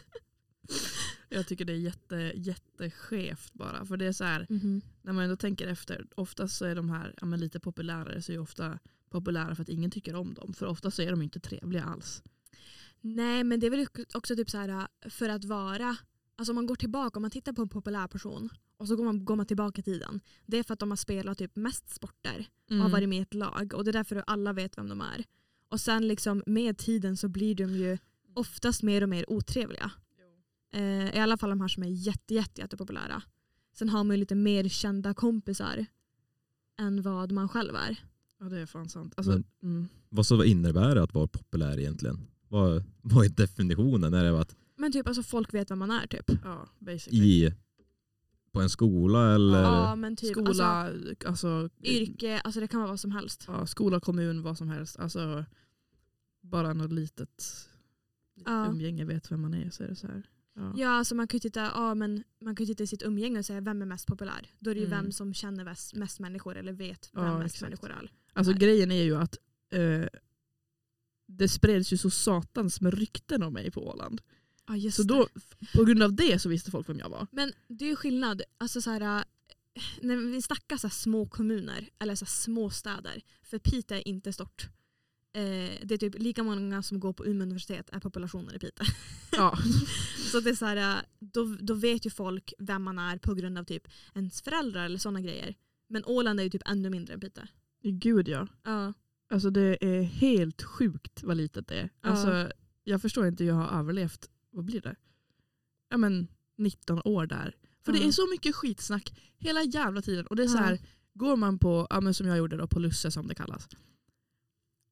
Jag 1.30 1.48
tycker 1.48 1.66
det 1.66 1.74
är 1.74 1.78
jätte, 1.78 2.32
jätteskevt 2.36 3.54
bara. 3.54 3.86
För 3.86 3.98
det 3.98 4.06
är 4.06 4.12
så 4.12 4.24
här, 4.24 4.46
Mhm. 4.50 4.82
när 5.02 5.14
man 5.14 5.24
ändå 5.24 5.36
tänker 5.36 5.68
efter, 5.68 6.08
oftast 6.16 6.58
så 6.58 6.66
är 6.66 6.76
de 6.76 6.90
här 6.90 7.14
ja, 7.22 7.28
lite 7.28 7.60
populärare 7.60 8.22
så 8.22 8.32
är 8.32 8.40
ofta 8.40 8.80
populära 9.10 9.56
för 9.56 9.62
att 9.64 9.70
ingen 9.70 9.92
tycker 9.92 10.16
om 10.16 10.34
dem. 10.34 10.54
För 10.54 10.66
oftast 10.66 10.96
så 10.96 11.02
är 11.02 11.12
de 11.12 11.22
inte 11.22 11.40
trevliga 11.40 11.84
alls. 11.84 12.24
Nej 13.02 13.44
men 13.44 13.60
det 13.60 13.68
är 13.68 13.72
väl 13.72 13.88
också 14.14 14.36
typ 14.36 14.50
så 14.50 14.58
här 14.58 14.88
för 15.10 15.30
att 15.30 15.46
vara, 15.46 15.98
alltså 16.36 16.52
om 16.52 16.56
man 16.56 16.66
går 16.66 16.76
tillbaka, 16.76 17.18
om 17.18 17.22
man 17.22 17.32
tittar 17.32 17.54
på 17.54 17.62
en 17.62 17.70
populär 17.70 18.08
person 18.08 18.50
och 18.78 18.88
så 18.88 18.96
går 18.96 19.04
man, 19.06 19.26
går 19.26 19.36
man 19.36 19.46
tillbaka 19.46 19.80
i 19.82 19.84
tiden. 19.84 20.20
Det 20.46 20.58
är 20.58 20.64
för 20.64 20.74
att 20.74 20.80
de 20.80 20.90
har 20.90 20.96
spelat 20.98 21.38
typ 21.38 21.56
mest 21.56 21.90
sporter 21.96 22.46
och 22.66 22.72
Mm. 22.72 22.82
har 22.82 22.90
varit 22.90 23.10
med 23.10 23.18
i 23.18 23.22
ett 23.22 23.34
lag 23.34 23.74
och 23.74 23.84
det 23.84 23.92
är 23.92 23.94
därför 23.94 24.24
alla 24.28 24.54
vet 24.54 24.78
vem 24.78 24.90
de 24.90 25.02
är. 25.02 25.24
Och 25.70 25.80
sen 25.82 26.08
liksom 26.08 26.44
med 26.46 26.78
tiden 26.78 27.18
så 27.18 27.28
blir 27.28 27.56
de 27.56 27.64
ju 27.76 27.98
oftast 28.34 28.84
mer 28.84 29.04
och 29.04 29.10
mer 29.10 29.30
otrevliga. 29.30 29.92
Eh, 30.76 31.16
I 31.16 31.20
alla 31.20 31.38
fall 31.38 31.50
de 31.50 31.62
här 31.62 31.68
som 31.68 31.84
är 31.84 31.88
jätte, 31.88 32.34
jätte, 32.34 32.62
jättepopulära. 32.62 33.22
Sen 33.74 33.90
har 33.90 34.04
man 34.04 34.16
ju 34.16 34.20
lite 34.20 34.36
mer 34.36 34.68
kända 34.70 35.14
kompisar 35.14 35.86
än 36.80 37.02
vad 37.02 37.32
man 37.32 37.50
själv 37.50 37.76
är. 37.76 37.98
Ja 38.40 38.46
det 38.50 38.60
är 38.60 38.66
fan 38.66 38.90
sant. 38.90 39.14
Alltså, 39.18 39.32
Men- 39.32 39.44
mm. 39.64 39.88
Vad 40.10 40.26
så 40.26 40.44
innebär 40.44 40.96
det 40.96 41.04
att 41.04 41.14
vara 41.14 41.28
populär 41.28 41.80
egentligen? 41.80 42.28
Vad, 42.48 42.84
vad 43.02 43.26
är 43.26 43.30
definitionen? 43.30 44.14
Är 44.14 44.24
det 44.24 44.40
att 44.42 44.56
Men 44.76 44.92
typ 44.92 45.08
alltså 45.08 45.24
folk 45.24 45.54
vet 45.54 45.72
vem 45.72 45.80
man 45.80 45.92
är 45.92 46.08
typ. 46.08 46.32
Ja, 46.44 46.68
basically. 46.80 47.24
i, 47.46 47.54
på 48.52 48.62
en 48.62 48.70
skola 48.70 49.36
eller? 49.36 49.62
Ja 49.64 49.96
men 49.96 50.16
typ 50.16 50.32
Skola, 50.32 50.50
alltså, 50.66 51.28
alltså, 51.28 51.70
yrke, 51.84 52.40
alltså 52.40 52.60
det 52.60 52.68
kan 52.68 52.80
vara 52.80 52.90
vad 52.90 53.00
som 53.00 53.12
helst. 53.12 53.44
ja, 53.48 53.66
skola, 53.66 54.00
kommun, 54.00 54.42
vad 54.42 54.58
som 54.58 54.70
helst. 54.70 55.00
Alltså, 55.00 55.46
bara 56.42 56.74
något 56.74 56.92
litet, 56.92 57.44
litet 58.36 58.52
Ja. 58.54 58.68
umgänge 58.68 59.06
vet 59.06 59.32
vem 59.32 59.42
man 59.42 59.54
är 59.54 59.70
så 59.70 59.84
är 59.84 59.88
det 59.88 59.96
så 59.96 60.08
här. 60.08 60.24
Ja. 60.56 60.74
Ja, 60.78 60.90
alltså 60.90 61.16
man 61.16 61.28
kan 61.28 61.36
ju 61.38 61.40
titta, 61.42 61.62
ja, 61.62 61.96
men 61.96 62.24
man 62.42 62.56
kan 62.56 62.66
titta 62.66 62.84
i 62.84 62.88
sitt 62.88 63.04
umgänge 63.04 63.40
och 63.40 63.46
säga 63.46 63.62
vem 63.62 63.82
är 63.82 63.86
mest 63.86 64.08
populär. 64.08 64.50
Då 64.60 64.70
är 64.72 64.76
det 64.76 64.80
ju 64.82 64.88
Mm. 64.88 65.00
vem 65.04 65.12
som 65.12 65.34
känner 65.34 65.64
mest, 65.64 65.94
mest 65.94 66.20
människor 66.20 66.56
eller 66.58 66.74
vet 66.74 67.10
vem 67.14 67.24
Ja, 67.26 67.40
mest 67.40 67.56
exakt. 67.56 67.62
människor 67.70 67.92
är. 67.92 68.12
Alltså 68.34 68.54
grejen 68.54 68.92
är 68.92 69.04
ju 69.04 69.16
att 69.18 69.38
eh, 69.74 70.06
det 71.28 71.48
spreds 71.50 71.94
ju 71.94 71.98
så 71.98 72.10
satans 72.10 72.82
med 72.82 72.94
rykten 72.94 73.44
om 73.44 73.54
mig 73.54 73.72
på 73.72 73.88
Åland. 73.88 74.22
Ja, 74.68 74.92
Så 74.92 75.04
då, 75.04 75.28
på 75.76 75.84
grund 75.84 76.04
av 76.04 76.14
det 76.14 76.40
så 76.40 76.50
visste 76.50 76.72
folk 76.72 76.90
vem 76.90 77.00
jag 77.00 77.10
var. 77.10 77.28
Men 77.32 77.54
det 77.68 77.86
är 77.86 77.90
ju 77.90 77.96
skillnad. 77.96 78.42
Alltså 78.58 78.82
så 78.82 78.90
här, 78.90 79.02
äh, 79.02 79.24
när 80.02 80.16
vi 80.16 80.42
snackar 80.42 80.78
så 80.78 80.90
små 80.90 81.28
kommuner 81.28 81.90
eller 82.00 82.16
så 82.16 82.26
små 82.26 82.70
städer. 82.70 83.22
För 83.44 83.60
Piteå 83.60 83.98
är 83.98 84.08
inte 84.08 84.34
stort. 84.34 84.68
Eh, 85.36 85.80
det 85.84 85.94
är 85.94 85.98
typ 85.98 86.16
lika 86.20 86.44
många 86.44 86.84
som 86.84 87.00
går 87.00 87.14
på 87.14 87.26
Umeå 87.26 87.44
universitet 87.44 87.90
är 87.92 88.00
populationen 88.00 88.56
i 88.56 88.60
Piteå. 88.60 88.86
Ja. 89.32 89.58
Så 90.32 90.40
det 90.40 90.50
är 90.50 90.56
så 90.56 90.66
här, 90.66 90.98
äh, 90.98 91.02
då, 91.20 91.58
då 91.60 91.74
vet 91.74 92.06
ju 92.06 92.10
folk 92.10 92.54
vem 92.60 92.84
man 92.84 93.00
är 93.00 93.18
på 93.18 93.34
grund 93.34 93.58
av 93.58 93.64
typ 93.64 93.88
ens 94.14 94.42
föräldrar 94.42 94.86
eller 94.86 94.98
sådana 95.00 95.22
grejer. 95.22 95.56
Men 95.90 96.06
Åland 96.06 96.40
är 96.40 96.44
ju 96.44 96.50
typ 96.50 96.62
ännu 96.70 96.90
mindre 96.90 97.14
än 97.14 97.20
Piteå. 97.20 97.44
Gud 97.84 98.28
ja. 98.28 98.48
Ja. 98.64 98.94
Alltså 99.30 99.50
det 99.50 99.86
är 99.86 100.02
helt 100.02 100.64
sjukt 100.64 101.24
vad 101.24 101.38
litet 101.38 101.68
det 101.68 101.76
är. 101.76 101.90
Ja. 102.02 102.10
Alltså, 102.10 102.52
jag 102.84 103.02
förstår 103.02 103.28
inte 103.28 103.44
hur 103.44 103.52
jag 103.52 103.58
har 103.58 103.80
överlevt, 103.80 104.30
vad 104.52 104.66
blir 104.66 104.82
det? 104.82 104.96
Ja 105.90 105.98
men 105.98 106.28
19 106.58 107.02
år 107.06 107.26
där. 107.26 107.56
För 107.86 107.92
det 107.92 108.00
Ja. 108.00 108.08
är 108.08 108.12
så 108.12 108.28
mycket 108.32 108.56
skitsnack 108.56 109.14
hela 109.38 109.64
jävla 109.64 110.02
tiden. 110.02 110.28
Och 110.28 110.36
det 110.36 110.44
är 110.44 110.48
så 110.48 110.58
här, 110.58 110.80
går 111.14 111.36
man 111.36 111.60
på, 111.60 111.88
ja, 111.90 112.02
men 112.02 112.14
som 112.14 112.28
jag 112.28 112.38
gjorde 112.38 112.58
då, 112.58 112.68
på 112.68 112.80
Lusse 112.80 113.12
som 113.12 113.28
det 113.28 113.36
kallas. 113.36 113.68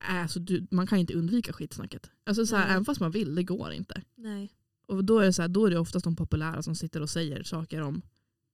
Alltså, 0.07 0.39
du, 0.39 0.67
man 0.71 0.87
kan 0.87 0.97
inte 0.97 1.13
undvika 1.13 1.53
skitsnacket. 1.53 2.11
Alltså, 2.23 2.45
så 2.45 2.55
här, 2.55 2.71
även 2.71 2.85
fast 2.85 3.01
man 3.01 3.11
vill, 3.11 3.35
det 3.35 3.43
går 3.43 3.71
inte. 3.71 4.01
Nej. 4.15 4.51
Och 4.85 5.05
då 5.05 5.19
är, 5.19 5.25
det 5.25 5.33
så 5.33 5.41
här, 5.41 5.49
då 5.49 5.65
är 5.65 5.71
det 5.71 5.79
oftast 5.79 6.03
de 6.03 6.15
populära 6.15 6.61
som 6.61 6.75
sitter 6.75 7.01
och 7.01 7.09
säger 7.09 7.43
saker 7.43 7.81
om, 7.81 8.01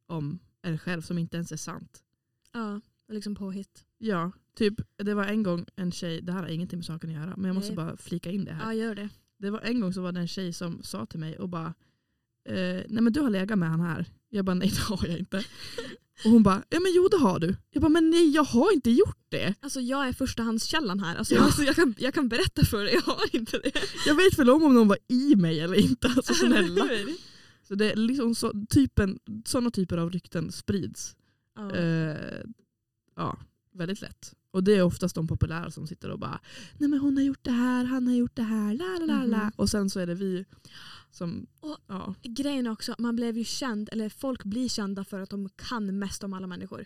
om 0.08 0.40
er 0.64 0.78
själv 0.78 1.02
som 1.02 1.18
inte 1.18 1.38
ens 1.38 1.52
är 1.52 1.58
sant. 1.58 2.04
Ja, 2.52 2.82
liksom 3.12 3.36
påhitt. 3.36 3.86
Ja, 3.98 4.32
typ 4.56 4.74
det 4.98 5.14
var 5.14 5.26
en 5.26 5.44
gång 5.44 5.66
en 5.76 5.92
tjej, 5.92 6.22
det 6.22 6.32
här 6.32 6.40
har 6.42 6.50
ingenting 6.50 6.80
med 6.80 6.86
saken 6.86 7.10
att 7.10 7.16
göra, 7.16 7.34
men 7.38 7.46
jag 7.46 7.56
måste 7.56 7.76
Nej. 7.76 7.86
bara 7.86 7.98
flika 7.98 8.32
in 8.32 8.46
det 8.46 8.52
här. 8.54 8.66
Ja, 8.66 8.74
gör 8.74 8.96
det. 8.96 9.10
Det 9.38 9.50
var 9.50 9.60
en 9.60 9.80
gång 9.80 9.94
så 9.94 10.02
var 10.02 10.12
det 10.12 10.20
en 10.20 10.28
tjej 10.28 10.54
som 10.54 10.84
sa 10.84 11.06
till 11.06 11.20
mig 11.20 11.38
och 11.40 11.50
bara 11.50 11.74
eh, 12.46 12.84
Nej 12.90 13.02
men 13.02 13.14
du 13.14 13.20
har 13.20 13.30
legat 13.30 13.60
med 13.60 13.70
han 13.70 13.80
här. 13.80 14.06
Jag 14.30 14.46
bara 14.46 14.54
nej 14.54 14.70
det 14.70 14.82
har 14.82 15.08
jag 15.08 15.20
inte. 15.20 15.44
Och 16.26 16.32
hon 16.32 16.44
bara 16.44 16.64
ja 16.70 16.80
men 16.80 16.92
jo 16.96 17.08
det 17.08 17.18
har 17.18 17.40
du. 17.40 17.56
Jag 17.72 17.82
bara 17.82 17.90
men 17.90 18.10
nej 18.10 18.30
jag 18.30 18.44
har 18.44 18.72
inte 18.74 18.92
gjort 18.92 19.18
det. 19.30 19.54
Alltså 19.60 19.82
jag 19.82 20.08
är 20.08 20.14
förstahandskällan 20.14 21.00
här. 21.00 21.16
Alltså, 21.16 21.34
Ja. 21.34 21.40
jag, 21.40 21.46
alltså, 21.46 21.64
jag, 21.64 21.76
kan, 21.76 21.96
jag 21.98 22.14
kan 22.14 22.30
berätta 22.30 22.66
för 22.66 22.84
dig, 22.84 22.94
jag 22.94 23.02
har 23.02 23.36
inte 23.36 23.58
det. 23.60 23.72
Jag 24.06 24.16
vet 24.16 24.40
väl 24.40 24.50
om 24.50 24.64
om 24.64 24.74
någon 24.74 24.88
var 24.88 24.98
i 25.08 25.36
mig 25.36 25.60
eller 25.60 25.76
inte. 25.80 26.08
Alltså 26.08 26.34
snälla. 26.46 26.90
Så 27.68 27.76
det 27.76 27.92
är 27.92 27.96
liksom 27.96 28.36
så, 28.36 28.54
typen, 28.70 29.20
sådana 29.46 29.72
typer 29.72 29.98
av 29.98 30.12
rykten 30.12 30.52
sprids. 30.52 31.16
Ja. 31.56 31.76
Eh, 31.76 32.42
ja, 33.16 33.38
väldigt 33.74 34.02
lätt. 34.02 34.34
Och 34.52 34.64
det 34.64 34.76
är 34.76 34.82
oftast 34.84 35.16
de 35.16 35.28
populära 35.28 35.72
som 35.72 35.88
sitter 35.88 36.10
och 36.10 36.20
bara 36.20 36.40
nej 36.78 36.90
men 36.90 37.00
hon 37.00 37.18
har 37.18 37.24
gjort 37.24 37.44
det 37.44 37.52
här, 37.52 37.84
han 37.86 38.08
har 38.08 38.14
gjort 38.16 38.36
det 38.36 38.44
här, 38.44 38.74
la 38.74 38.86
la 38.86 39.06
la 39.06 39.26
la. 39.26 39.38
Mhm. 39.44 39.52
Och 39.56 39.70
sen 39.70 39.90
så 39.90 40.00
är 40.00 40.08
det 40.08 40.16
vi 40.16 40.46
som, 41.12 41.48
Och- 41.60 41.78
ja. 41.88 42.16
Grejen 42.24 42.66
är 42.68 42.72
också, 42.72 42.96
man 43.00 43.16
blev 43.16 43.38
ju 43.38 43.44
känd, 43.44 43.90
eller 43.92 44.10
folk 44.10 44.44
blir 44.44 44.70
kända 44.70 45.04
för 45.04 45.20
att 45.20 45.30
de 45.30 45.50
kan 45.50 46.00
mest 46.00 46.24
om 46.24 46.34
alla 46.34 46.48
människor. 46.48 46.86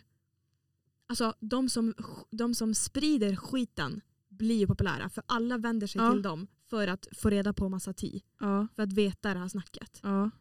Alltså 1.08 1.34
de 1.40 1.70
som, 1.70 1.94
de 2.32 2.56
som 2.56 2.76
sprider 2.76 3.36
skiten 3.36 4.02
blir 4.30 4.56
ju 4.58 4.68
populära 4.68 5.10
för 5.10 5.24
alla 5.28 5.58
vänder 5.58 5.88
sig 5.88 6.02
Ja. 6.02 6.12
till 6.14 6.22
dem 6.22 6.48
för 6.70 6.88
att 6.88 7.08
få 7.12 7.30
reda 7.30 7.54
på 7.54 7.70
massa 7.70 7.94
tid. 7.94 8.22
Ja, 8.40 8.68
För 8.76 8.84
att 8.84 8.94
veta 8.94 9.34
det 9.34 9.40
här 9.40 9.48
snacket. 9.48 10.00
ja. 10.04 10.32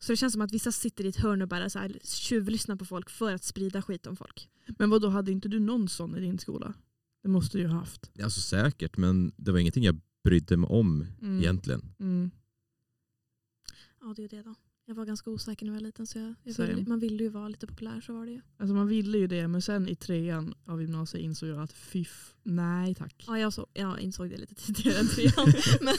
Så 0.00 0.12
det 0.12 0.16
känns 0.16 0.32
som 0.32 0.42
att 0.42 0.52
vissa 0.52 0.72
sitter 0.72 1.04
i 1.04 1.08
ett 1.08 1.16
hörn 1.16 1.42
och 1.42 1.48
bara 1.48 1.70
så 1.70 1.78
här 1.78 1.98
tjuvlyssnar 2.04 2.76
på 2.76 2.84
folk 2.84 3.10
för 3.10 3.34
att 3.34 3.44
sprida 3.44 3.82
skit 3.82 4.06
om 4.06 4.16
folk. 4.16 4.48
Men 4.78 4.90
vad 4.90 5.02
då 5.02 5.08
hade 5.08 5.32
inte 5.32 5.48
du 5.48 5.60
någon 5.60 5.88
sån 5.88 6.16
i 6.16 6.20
din 6.20 6.38
skola? 6.38 6.74
Det 7.22 7.28
måste 7.28 7.58
du 7.58 7.62
ju 7.62 7.68
ha 7.68 7.78
haft. 7.78 8.10
Alltså 8.22 8.40
säkert, 8.40 8.96
men 8.96 9.32
det 9.36 9.52
var 9.52 9.58
ingenting 9.58 9.84
jag 9.84 10.00
brydde 10.24 10.56
mig 10.56 10.68
om 10.70 11.06
Mm. 11.22 11.38
egentligen. 11.40 11.94
Mm. 11.98 12.30
Ja 14.06 14.14
det 14.16 14.24
är 14.24 14.28
det 14.28 14.42
då. 14.42 14.54
Jag 14.84 14.94
var 14.94 15.04
ganska 15.04 15.30
osäker 15.30 15.66
när 15.66 15.72
jag 15.72 15.80
var 15.80 15.86
liten 15.86 16.06
så 16.06 16.18
jag, 16.18 16.34
jag 16.42 16.66
ville, 16.66 16.88
man 16.88 16.98
ville 16.98 17.22
ju 17.22 17.28
vara 17.28 17.48
lite 17.48 17.66
populär 17.66 18.00
så 18.00 18.12
var 18.12 18.26
det 18.26 18.32
ju. 18.32 18.40
Alltså 18.56 18.74
man 18.74 18.88
ville 18.88 19.18
ju 19.18 19.26
det 19.26 19.48
men 19.48 19.62
sen 19.62 19.88
i 19.88 19.94
trean 19.94 20.54
av 20.66 20.80
gymnasiet 20.82 21.22
insåg 21.22 21.48
jag 21.48 21.58
att 21.58 21.72
fiff, 21.72 22.34
nej 22.42 22.94
tack. 22.94 23.24
Ja, 23.26 23.38
jag, 23.38 23.52
så, 23.52 23.66
jag 23.72 24.00
insåg 24.00 24.30
det 24.30 24.36
lite 24.36 24.54
tidigare 24.54 24.98
än 24.98 25.08
trean. 25.08 25.46
men 25.80 25.94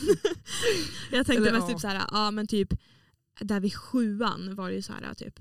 jag 1.11 1.25
tänkte 1.25 1.49
Eller, 1.49 1.51
mest 1.51 1.67
ja. 1.69 1.73
typ 1.73 1.81
så 1.81 1.87
här, 1.87 2.07
ja 2.11 2.31
men 2.31 2.47
typ 2.47 2.73
där 3.41 3.59
vid 3.59 3.75
sjuan 3.75 4.55
var 4.55 4.69
det 4.69 4.75
ju 4.75 4.81
så 4.81 4.93
här 4.93 5.13
typ. 5.13 5.39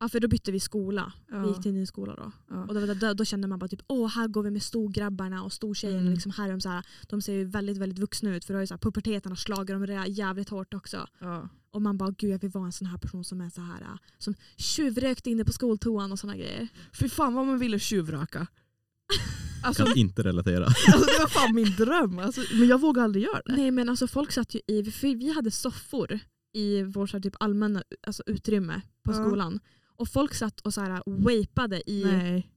Ja 0.00 0.08
för 0.08 0.20
då 0.20 0.28
bytte 0.28 0.52
vi 0.52 0.60
skola. 0.60 1.12
Ja. 1.30 1.42
Vi 1.42 1.48
gick 1.48 1.62
till 1.62 1.68
en 1.70 1.74
ny 1.74 1.86
skola 1.86 2.14
då. 2.14 2.32
Ja. 2.50 2.64
Och 2.64 2.74
då, 2.74 2.94
då, 2.94 3.14
då 3.14 3.24
kände 3.24 3.48
man 3.48 3.58
bara 3.58 3.68
typ 3.68 3.82
åh 3.86 4.08
här 4.08 4.28
går 4.28 4.42
vi 4.42 4.50
med 4.50 4.62
storgrabbarna 4.62 5.42
och 5.42 5.52
stortjejerna. 5.52 6.00
Mm. 6.00 6.12
Liksom, 6.12 6.32
här 6.32 6.48
är 6.48 6.50
de, 6.50 6.60
så 6.60 6.68
här, 6.68 6.86
de 7.08 7.22
ser 7.22 7.32
ju 7.32 7.44
väldigt 7.44 7.76
väldigt 7.76 7.98
vuxna 7.98 8.36
ut 8.36 8.44
för 8.44 8.54
då 8.54 8.60
ju 8.60 8.66
så 8.66 8.74
här, 8.74 8.78
puberteten 8.78 9.32
har 9.32 9.36
slagit 9.36 9.68
dem 9.68 10.04
jävligt 10.08 10.48
hårt 10.48 10.74
också. 10.74 11.06
Ja. 11.18 11.48
Och 11.70 11.82
man 11.82 11.98
bara 11.98 12.10
gud 12.10 12.30
jag 12.30 12.40
vill 12.40 12.50
vara 12.50 12.66
en 12.66 12.72
sån 12.72 12.86
här 12.86 12.98
person 12.98 13.24
som 13.24 13.40
är 13.40 13.50
så 13.50 13.60
här 13.60 13.80
äh, 13.80 13.98
som 14.18 14.34
tjuvrökte 14.56 15.30
inne 15.30 15.44
på 15.44 15.52
skoltoan 15.52 16.12
och 16.12 16.18
såna 16.18 16.36
grejer. 16.36 16.68
Fy 16.92 17.08
fan 17.08 17.34
vad 17.34 17.46
man 17.46 17.58
ville 17.58 17.78
tjuvröka. 17.78 18.46
Alltså, 19.62 19.84
Kan 19.84 19.96
inte 19.96 20.22
relatera. 20.22 20.64
alltså 20.92 21.06
det 21.06 21.18
var 21.20 21.28
fan 21.28 21.54
min 21.54 21.74
dröm. 21.76 22.18
Alltså, 22.18 22.40
men 22.52 22.68
jag 22.68 22.80
vågade 22.80 23.04
aldrig 23.04 23.24
göra 23.24 23.42
det. 23.44 23.56
Nej 23.56 23.70
men 23.70 23.88
alltså 23.88 24.06
folk 24.06 24.32
satt 24.32 24.54
ju 24.54 24.60
i, 24.66 24.84
för 24.90 25.16
vi 25.16 25.32
hade 25.32 25.50
soffor 25.50 26.18
i 26.52 26.82
vårt 26.82 27.22
typ 27.22 27.34
allmänna 27.40 27.82
alltså, 28.06 28.22
utrymme 28.26 28.80
på 29.02 29.12
Ja. 29.12 29.14
skolan. 29.14 29.60
Och 29.98 30.08
folk 30.08 30.34
satt 30.34 30.60
och 30.60 30.74
så 30.74 30.80
här 30.80 31.02
vapade 31.06 31.90
i 31.90 32.04
Nej. 32.04 32.50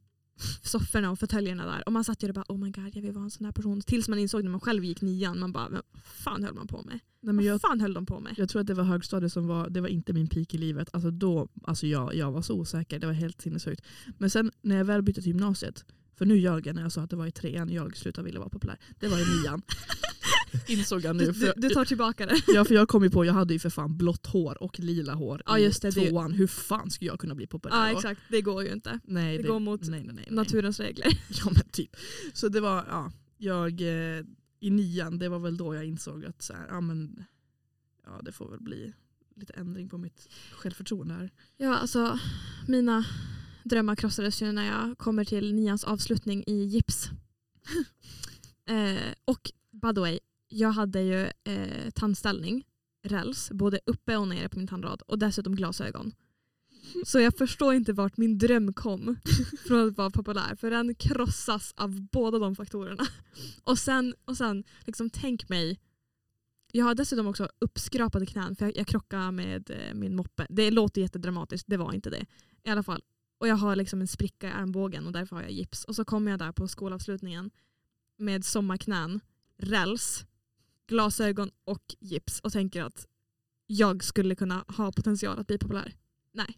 sofforna 0.64 1.12
och 1.12 1.20
fåtöljerna 1.20 1.66
där. 1.66 1.84
Och 1.86 1.94
man 1.94 2.04
satt 2.04 2.24
ju 2.24 2.28
och 2.28 2.34
bara 2.34 2.46
oh 2.48 2.58
my 2.58 2.72
god 2.72 2.90
jag 2.94 3.02
vill 3.02 3.12
vara 3.12 3.24
en 3.24 3.32
sån 3.32 3.46
här 3.46 3.52
person. 3.52 3.82
Tills 3.82 4.08
man 4.08 4.20
insåg 4.20 4.44
när 4.44 4.52
man 4.52 4.60
själv 4.60 4.84
gick 4.86 5.02
nian, 5.02 5.40
man 5.40 5.52
bara 5.52 5.70
vad 5.70 5.82
fan 6.04 6.44
höll 6.44 6.54
man 6.54 6.68
på 6.68 6.82
med? 6.82 7.00
Nej, 7.24 7.34
men 7.34 7.36
Vad 7.36 7.46
jag, 7.46 7.62
fan 7.62 7.82
höll 7.82 7.94
de 7.94 8.06
på 8.06 8.20
med? 8.20 8.34
jag 8.38 8.50
tror 8.50 8.62
att 8.62 8.68
det 8.68 8.74
var 8.74 8.84
högstadiet 8.84 9.34
som 9.34 9.48
var, 9.48 9.70
det 9.70 9.82
var 9.82 9.88
inte 9.88 10.14
min 10.14 10.28
peak 10.28 10.54
i 10.54 10.58
livet. 10.58 10.90
Alltså 10.94 11.12
då, 11.12 11.48
alltså 11.64 11.88
jag, 11.88 12.16
jag 12.16 12.32
var 12.32 12.42
så 12.42 12.54
osäker, 12.54 13.00
det 13.00 13.08
var 13.08 13.14
helt 13.14 13.42
sinnessjukt. 13.42 13.86
Men 14.18 14.30
sen 14.30 14.52
när 14.62 14.78
jag 14.78 14.86
väl 14.86 15.02
bytte 15.02 15.22
till 15.22 15.32
gymnasiet, 15.32 15.86
för 16.16 16.26
nu 16.26 16.38
ljög 16.38 16.68
jag 16.68 16.76
när 16.76 16.82
jag 16.82 16.92
sa 16.92 17.02
att 17.02 17.10
det 17.10 17.16
var 17.16 17.28
i 17.28 17.32
trean 17.32 17.70
jag 17.70 17.98
slutade 17.98 18.26
vilja 18.26 18.40
vara 18.40 18.50
populär. 18.50 18.78
Det 19.00 19.08
var 19.08 19.18
i 19.18 19.42
nian. 19.42 19.62
Insåg 20.68 21.02
jag 21.02 21.16
Du, 21.18 21.26
nu. 21.26 21.32
du, 21.32 21.34
För, 21.34 21.54
du 21.58 21.70
tar 21.70 21.86
tillbaka 21.86 22.26
det. 22.26 22.42
ja, 22.48 22.66
för 22.66 22.76
jag 22.76 22.88
kom 22.88 23.04
ju 23.04 23.10
på, 23.10 23.26
jag 23.26 23.34
hade 23.34 23.54
ju 23.54 23.60
för 23.60 23.70
fan 23.70 23.98
blått 23.98 24.28
hår 24.28 24.64
och 24.64 24.80
lila 24.80 25.14
hår 25.14 25.42
Ja, 25.46 25.58
i 25.60 25.64
just 25.64 25.82
det, 25.82 25.90
det- 25.92 26.10
tvåan. 26.10 26.32
Hur 26.32 26.48
fan 26.48 26.92
skulle 26.92 27.12
jag 27.12 27.20
kunna 27.20 27.36
bli 27.36 27.48
populär 27.48 27.76
Ja 27.78 27.92
exakt, 27.92 28.22
det 28.30 28.42
går 28.42 28.64
ju 28.64 28.72
inte. 28.74 29.00
Nej, 29.04 29.38
Det 29.38 29.44
går 29.48 29.60
mot 29.60 29.82
nej, 29.82 29.90
nej, 29.90 30.04
nej, 30.04 30.16
nej. 30.16 30.28
Naturens 30.36 30.80
regler. 30.80 31.08
Ja 31.30 31.52
men 31.52 31.64
typ. 31.72 31.96
Så 32.34 32.48
det 32.48 32.60
var, 32.62 32.86
ja, 32.90 33.12
jag 33.38 33.82
eh, 33.82 34.24
i 34.60 34.70
nian, 34.70 35.20
det 35.20 35.30
var 35.30 35.40
väl 35.40 35.58
då 35.58 35.76
jag 35.76 35.86
insåg 35.86 36.26
att 36.26 36.42
så 36.42 36.54
här, 36.54 36.68
ja 36.70 36.82
men 36.82 37.24
ja 38.06 38.20
det 38.24 38.32
får 38.32 38.50
väl 38.50 38.62
bli 38.62 38.94
lite 39.36 39.54
ändring 39.54 39.90
på 39.90 39.98
mitt 39.98 40.30
självförtroende 40.52 41.14
här. 41.14 41.30
Ja, 41.58 41.76
alltså 41.78 42.20
mina 42.68 43.06
drömmar 43.64 43.96
krossades 43.96 44.42
ju 44.42 44.52
när 44.52 44.66
jag 44.66 44.98
kommer 44.98 45.26
till 45.26 45.54
nians 45.54 45.84
avslutning 45.84 46.44
i 46.48 46.64
gips. 46.64 47.10
eh, 48.70 49.14
och 49.26 49.52
by 49.72 49.94
the 49.94 50.00
way, 50.00 50.20
jag 50.52 50.72
hade 50.72 51.02
ju 51.02 51.32
eh, 51.44 51.90
tandställning, 51.96 52.66
räls, 53.04 53.52
både 53.52 53.80
uppe 53.86 54.18
och 54.18 54.28
nere 54.28 54.50
på 54.50 54.58
min 54.58 54.68
tandrad 54.68 55.02
och 55.02 55.20
dessutom 55.20 55.56
glasögon. 55.56 56.12
Så 57.06 57.20
jag 57.20 57.38
förstår 57.38 57.74
inte 57.74 57.94
vart 57.94 58.18
min 58.18 58.38
dröm 58.38 58.74
kom 58.74 59.16
från 59.68 59.88
att 59.88 59.98
vara 59.98 60.10
populär 60.10 60.56
för 60.56 60.72
den 60.72 60.96
krossas 60.96 61.74
av 61.78 62.02
båda 62.02 62.40
de 62.40 62.56
faktorerna. 62.56 63.08
Och 63.64 63.80
sen, 63.80 64.16
och 64.26 64.38
sen 64.38 64.64
liksom 64.86 65.10
tänk 65.10 65.50
mig 65.50 65.80
jag 66.72 66.86
har 66.86 66.96
dessutom 66.96 67.28
också 67.28 67.50
uppskrapade 67.60 68.26
knän 68.26 68.56
för 68.56 68.66
jag, 68.66 68.78
jag 68.78 68.88
krockade 68.88 69.32
med 69.32 69.72
eh, 69.72 69.94
min 69.94 70.16
moppe. 70.16 70.48
Det 70.50 70.72
låter 70.72 71.02
jättedramatiskt, 71.02 71.70
det 71.70 71.78
var 71.78 71.94
inte 71.94 72.10
det. 72.10 72.26
I 72.64 72.70
alla 72.70 72.84
fall. 72.84 73.04
Och 73.38 73.48
jag 73.48 73.56
har 73.56 73.76
liksom 73.76 74.02
en 74.02 74.08
spricka 74.08 74.48
i 74.48 74.52
armbågen 74.52 75.08
och 75.08 75.12
därför 75.14 75.36
har 75.36 75.44
jag 75.44 75.52
gips. 75.52 75.86
Och 75.86 75.96
så 75.96 76.06
kommer 76.06 76.32
jag 76.32 76.40
där 76.40 76.52
på 76.52 76.68
skolavslutningen 76.68 77.52
med 78.18 78.46
sommarknän, 78.46 79.20
räls, 79.58 80.26
glasögon 80.92 81.52
och 81.66 81.96
gips 82.00 82.40
och 82.40 82.52
tänker 82.54 82.84
att 82.84 83.08
jag 83.68 84.04
skulle 84.04 84.36
kunna 84.36 84.66
ha 84.68 84.92
potential 84.92 85.40
att 85.40 85.48
bli 85.48 85.58
populär. 85.58 85.94
Nej. 86.34 86.58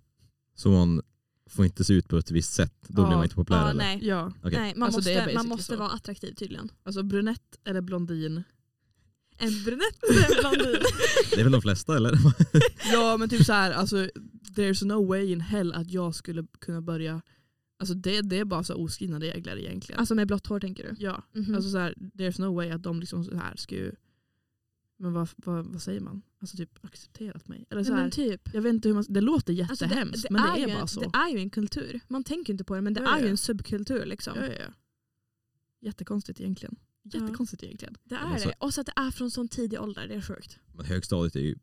Så 0.56 0.70
man 0.72 1.02
får 1.50 1.66
inte 1.66 1.84
se 1.84 1.94
ut 1.94 2.08
på 2.08 2.18
ett 2.18 2.32
visst 2.32 2.54
sätt, 2.54 2.74
då 2.88 3.02
Ja. 3.02 3.06
blir 3.08 3.16
man 3.16 3.24
inte 3.24 3.36
populär 3.36 3.60
Ja, 3.62 3.70
eller? 3.70 3.84
nej. 3.84 4.00
Ja, 4.08 4.32
Okej. 4.44 4.60
nej 4.60 4.74
man 4.76 4.84
Alltså, 4.94 4.98
måste, 5.10 5.32
man 5.36 5.48
måste 5.48 5.74
så. 5.74 5.80
vara 5.80 5.90
attraktiv 5.90 6.34
tydligen. 6.34 6.72
alltså 6.84 7.04
brunett 7.04 7.60
eller 7.66 7.82
blondin. 7.82 8.44
En 9.38 9.64
brunett 9.64 10.04
eller 10.10 10.36
en 10.36 10.40
blondin. 10.40 10.82
Det 11.32 11.40
är 11.40 11.44
väl 11.44 11.52
de 11.52 11.62
flesta 11.62 11.96
eller? 11.98 12.18
Ja 12.92 13.18
men 13.18 13.30
typ 13.30 13.46
så 13.46 13.54
här, 13.54 13.72
alltså 13.72 13.96
there's 14.56 14.86
no 14.86 15.08
way 15.08 15.32
in 15.32 15.42
hell 15.42 15.74
att 15.74 15.90
jag 15.92 16.16
skulle 16.16 16.46
kunna 16.60 16.82
börja, 16.82 17.22
alltså 17.80 17.94
det, 17.96 18.22
det 18.22 18.40
är 18.40 18.46
bara 18.46 18.64
så 18.64 18.76
oskrivna 18.76 19.20
regler 19.20 19.58
egentligen. 19.58 20.00
Alltså 20.00 20.16
med 20.16 20.28
blått 20.28 20.48
hår 20.48 20.60
tänker 20.60 20.84
du? 20.84 20.96
ja, 21.04 21.24
Mhm. 21.36 21.56
alltså 21.56 21.70
så 21.72 21.78
här, 21.78 21.94
there's 21.98 22.42
no 22.42 22.56
way 22.56 22.70
att 22.72 22.84
de 22.84 23.00
liksom 23.00 23.24
så 23.24 23.36
här 23.38 23.56
ju, 23.70 23.92
men 25.04 25.14
vad, 25.14 25.30
vad, 25.36 25.66
vad 25.66 25.82
säger 25.82 26.02
man? 26.02 26.22
Alltså 26.40 26.58
typ 26.58 26.86
accepterat 26.86 27.48
mig. 27.48 27.66
Eller 27.70 27.84
så 27.84 27.94
här, 27.94 28.02
men 28.02 28.12
typ. 28.12 28.54
jag 28.54 28.62
vet 28.62 28.74
inte 28.74 28.88
hur 28.88 28.96
man, 28.96 29.06
det 29.10 29.22
låter 29.22 29.62
Alltså 29.64 29.86
jättehemskt 29.86 30.30
men 30.30 30.42
det 30.42 30.48
är, 30.48 30.58
ju 30.58 30.74
bara 30.74 30.82
en, 30.82 30.88
så. 30.88 31.00
Det 31.00 31.12
är 31.14 31.30
ju 31.30 31.38
en 31.40 31.50
kultur. 31.50 32.00
Man 32.08 32.24
tänker 32.24 32.54
inte 32.54 32.64
på 32.64 32.76
det 32.76 32.82
men 32.82 32.94
det 32.94 33.02
Ja, 33.02 33.16
är 33.16 33.20
ju 33.20 33.26
ja. 33.26 33.32
en 33.32 33.38
subkultur. 33.38 34.06
Liksom. 34.06 34.34
ja, 34.36 34.46
ja, 34.46 34.54
ja. 34.54 34.74
Jättekonstigt 35.82 36.40
egentligen. 36.42 36.76
Jättekonstigt 37.04 37.64
egentligen. 37.64 37.98
Det 38.04 38.16
är 38.16 38.38
så- 38.38 38.48
det. 38.50 38.56
Och 38.60 38.74
så 38.74 38.82
att 38.82 38.88
det 38.88 38.94
är 38.96 39.12
från 39.12 39.32
sån 39.32 39.48
tidig 39.48 39.82
ålder, 39.82 40.08
det 40.08 40.14
är 40.14 40.22
sjukt. 40.22 40.60
Men 40.74 40.86
högstadiet 40.86 41.36
är 41.36 41.40
ju 41.40 41.56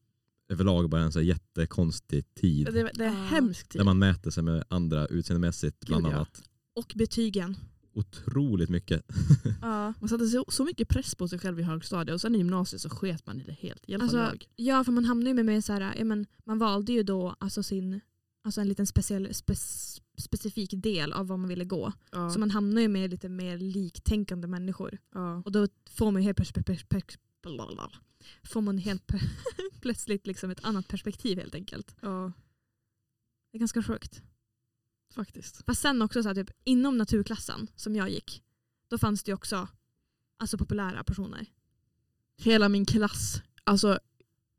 överlag 0.49 0.91
bara 0.91 1.03
en 1.03 1.13
så 1.13 1.21
jättekonstig 1.21 2.35
tid. 2.35 2.67
Det, 2.67 2.91
det 2.95 3.05
är 3.05 3.11
hemskt. 3.11 3.73
Där 3.73 3.85
man 3.85 3.99
mäter 3.99 4.31
sig 4.31 4.43
med 4.43 4.65
andra 4.69 5.07
utseendemässigt 5.07 5.87
bland 5.87 6.05
Gud, 6.05 6.13
ja. 6.13 6.17
annat. 6.17 6.43
Och 6.75 6.93
betygen. 6.97 7.57
Otroligt 7.93 8.71
mycket. 8.71 9.05
Ja. 9.63 9.95
Man 10.01 10.09
satte 10.09 10.27
så, 10.27 10.45
så 10.49 10.65
mycket 10.65 10.89
press 10.89 11.15
på 11.15 11.29
sig 11.29 11.39
själv 11.39 11.61
i 11.61 11.63
högstadiet 11.63 12.15
och 12.15 12.21
sen 12.21 12.35
i 12.35 12.39
gymnasiet 12.39 12.83
så 12.83 12.91
sket 12.91 13.27
man 13.27 13.41
i 13.41 13.45
det 13.45 13.53
helt. 13.53 13.89
I 13.89 13.95
alla 13.95 14.09
fall 14.09 14.19
Alltså, 14.21 14.37
jag. 14.57 14.67
ja, 14.77 14.85
för 14.85 14.93
man 14.93 15.05
hamnar 15.05 15.29
ju 15.31 15.35
med, 15.35 15.45
med 15.45 15.65
så 15.65 15.73
här, 15.73 15.95
ja, 15.99 16.05
men 16.05 16.27
man 16.45 16.59
valde 16.59 16.93
ju 16.93 17.03
då 17.03 17.35
alltså 17.39 17.63
sin, 17.63 18.01
alltså 18.45 18.61
en 18.61 18.69
liten 18.69 18.87
speciell, 18.87 19.35
spec, 19.35 20.01
specifik 20.19 20.71
del 20.77 21.13
av 21.13 21.27
vad 21.27 21.39
man 21.39 21.49
ville 21.49 21.65
gå. 21.65 21.93
Ja, 22.13 22.31
Så 22.31 22.39
man 22.39 22.51
hamnar 22.51 22.81
ju 22.83 22.89
med 22.89 23.11
lite 23.11 23.29
mer 23.29 23.59
liktänkande 23.59 24.47
människor. 24.49 24.99
ja. 25.15 25.43
Och 25.45 25.53
då 25.53 25.69
får 25.91 26.11
man 26.11 26.23
ju 26.23 26.27
helt, 26.27 26.39
pers- 26.41 26.63
pers- 26.65 26.87
pers- 26.89 27.19
blablabla. 27.43 27.91
får 28.45 28.61
man 28.61 28.79
helt 28.79 29.13
plötsligt 29.81 30.27
liksom 30.27 30.51
ett 30.51 30.65
annat 30.65 30.89
perspektiv 30.89 31.39
helt 31.39 31.55
enkelt. 31.55 31.97
ja, 32.03 32.33
Det 33.53 33.57
är 33.57 33.61
ganska 33.61 33.83
sjukt. 33.83 34.23
Faktiskt. 35.15 35.63
Fast 35.67 35.83
sen 35.83 36.03
också 36.03 36.23
så 36.23 36.29
här, 36.29 36.35
typ, 36.35 36.51
inom 36.65 36.99
naturklassen 36.99 37.67
som 37.77 37.97
jag 37.97 38.11
gick, 38.11 38.43
då 38.89 38.99
fanns 38.99 39.23
det 39.23 39.31
ju 39.31 39.35
också 39.35 39.69
alltså, 40.37 40.59
populära 40.59 41.05
personer. 41.05 41.47
Hela 42.37 42.69
min 42.69 42.87
klass, 42.87 43.43
alltså 43.65 43.99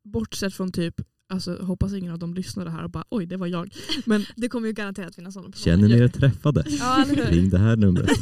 bortsett 0.03 0.53
från 0.53 0.71
typ, 0.71 1.01
alltså 1.29 1.63
hoppas 1.63 1.93
ingen 1.93 2.13
av 2.13 2.19
dem 2.19 2.33
lyssnade 2.33 2.69
här 2.69 2.83
och 2.83 2.89
bara 2.89 3.05
oj 3.09 3.25
det 3.25 3.37
var 3.37 3.47
jag. 3.47 3.75
Men 4.05 4.25
Det 4.35 4.49
kommer 4.49 4.67
ju 4.67 4.73
garanterat 4.73 5.15
finnas 5.15 5.33
sådana 5.33 5.51
personer. 5.51 5.75
Känner 5.75 5.87
ni 5.87 6.03
er 6.03 6.07
träffade? 6.07 6.63
Ja? 6.69 7.05
Ring 7.09 7.49
det 7.49 7.59
här 7.59 7.75
numret. 7.75 8.09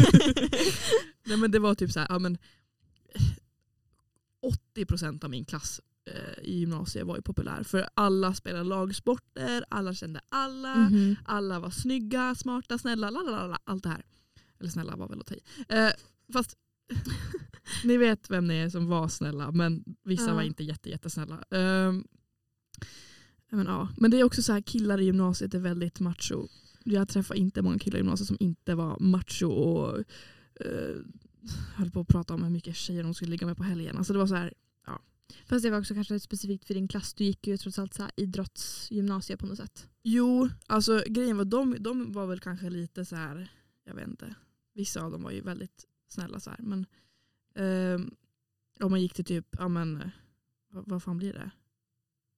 Nej 1.25 1.37
men 1.37 1.51
det 1.51 1.59
var 1.59 1.75
typ 1.75 1.91
så 1.91 1.99
här, 1.99 2.07
ja 2.09 2.19
men 2.19 2.37
80% 4.75 5.23
av 5.23 5.29
min 5.29 5.45
klass 5.45 5.81
i 6.43 6.59
gymnasiet 6.59 7.05
var 7.07 7.15
ju 7.15 7.21
populär. 7.21 7.63
För 7.63 7.89
alla 7.93 8.33
spelade 8.33 8.63
lagsporter, 8.63 9.65
alla 9.69 9.93
kände 9.93 10.21
alla, 10.29 10.75
Mhm. 10.75 11.15
alla 11.25 11.59
var 11.59 11.69
snygga, 11.69 12.35
smarta, 12.35 12.77
snälla, 12.77 13.09
lalalala, 13.09 13.59
allt 13.63 13.83
det 13.83 13.89
här. 13.89 14.05
Eller 14.59 14.69
snälla 14.69 14.95
var 14.95 15.07
väl 15.09 15.19
att 15.19 15.27
ta 15.27 15.35
i. 15.35 15.41
Eh, 15.69 15.89
fast 16.33 16.57
ni 17.83 17.97
vet 17.97 18.29
vem 18.29 18.47
ni 18.47 18.55
är 18.57 18.69
som 18.69 18.87
var 18.87 19.07
snälla 19.07 19.51
men 19.51 19.83
vissa 20.03 20.27
Ja. 20.27 20.33
var 20.33 20.41
inte 20.41 20.63
jätte, 20.63 20.89
jättesnälla. 20.89 21.43
Ehm, 21.51 22.03
men, 23.51 23.65
ja. 23.65 23.89
men 23.97 24.11
det 24.11 24.19
är 24.19 24.23
också 24.23 24.41
så 24.41 24.53
här 24.53 24.61
killar 24.61 25.01
i 25.01 25.05
gymnasiet 25.05 25.53
är 25.53 25.59
väldigt 25.59 25.99
macho. 25.99 26.47
Jag 26.83 27.09
träffar 27.09 27.35
inte 27.35 27.61
många 27.61 27.79
killar 27.79 27.97
i 27.97 27.99
gymnasiet 27.99 28.27
som 28.27 28.37
inte 28.39 28.75
var 28.75 28.99
macho 28.99 29.47
och 29.47 29.97
eh, 30.65 30.95
höll 31.75 31.91
på 31.91 31.99
att 31.99 32.07
prata 32.07 32.33
om 32.33 32.43
hur 32.43 32.49
mycket 32.49 32.75
tjejer 32.75 33.03
de 33.03 33.13
skulle 33.13 33.31
ligga 33.31 33.47
med 33.47 33.57
på 33.57 33.63
helgen. 33.63 33.97
Alltså 33.97 34.13
det 34.13 34.19
var 34.19 34.27
så 34.27 34.35
här, 34.35 34.53
Fast 35.45 35.63
det 35.63 35.69
var 35.69 35.79
också 35.79 35.93
kanske 35.93 36.19
specifikt 36.19 36.65
för 36.65 36.73
din 36.73 36.87
klass. 36.87 37.13
Du 37.13 37.23
gick 37.23 37.47
ju 37.47 37.57
trots 37.57 37.79
allt 37.79 37.93
så 37.93 38.03
här 38.03 38.11
idrottsgymnasie 38.15 39.37
på 39.37 39.45
något 39.45 39.57
sätt. 39.57 39.89
jo, 40.03 40.49
alltså 40.67 41.03
grejen 41.07 41.37
var 41.37 41.45
de, 41.45 41.75
de 41.79 42.11
var 42.11 42.27
väl 42.27 42.39
kanske 42.39 42.69
lite 42.69 43.05
så 43.05 43.15
här, 43.15 43.51
jag 43.83 43.95
vet 43.95 44.07
inte. 44.07 44.35
Vissa 44.73 45.01
av 45.01 45.11
dem 45.11 45.23
var 45.23 45.31
ju 45.31 45.41
väldigt 45.41 45.87
snälla 46.07 46.39
så 46.39 46.49
här. 46.49 46.59
Men 46.61 46.85
ehm, 47.55 48.15
om 48.79 48.91
man 48.91 49.01
gick 49.01 49.13
till 49.13 49.25
typ, 49.25 49.47
ja 49.59 49.67
men, 49.67 50.01
eh, 50.01 50.09
vad, 50.69 50.89
vad 50.89 51.03
fan 51.03 51.17
blir 51.17 51.33
det? 51.33 51.51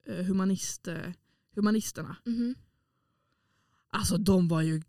Eh, 0.06 0.26
humanist, 0.26 0.88
eh, 0.88 1.12
humanisterna. 1.56 2.16
Alltså 3.90 4.18
de 4.18 4.48
var 4.48 4.62
ju 4.62 4.82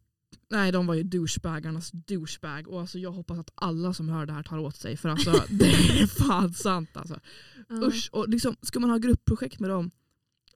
Nej 0.48 0.72
de 0.72 0.86
var 0.86 0.94
ju 0.94 1.02
douchebagarnas 1.02 1.90
douchebag 1.90 2.68
och 2.68 2.80
alltså, 2.80 2.98
jag 2.98 3.12
hoppas 3.12 3.38
att 3.38 3.50
alla 3.54 3.94
som 3.94 4.08
hör 4.08 4.26
det 4.26 4.32
här 4.32 4.42
tar 4.42 4.58
åt 4.58 4.76
sig 4.76 4.96
för 4.96 5.08
alltså 5.08 5.30
det 5.48 5.64
är 5.66 6.06
fan 6.06 6.54
sant 6.54 6.96
alltså. 6.96 7.20
Ja. 7.68 7.86
Usch, 7.86 8.08
och 8.12 8.28
liksom, 8.28 8.56
ska 8.62 8.80
man 8.80 8.90
ha 8.90 8.98
gruppprojekt 8.98 9.60
med 9.60 9.70
dem? 9.70 9.90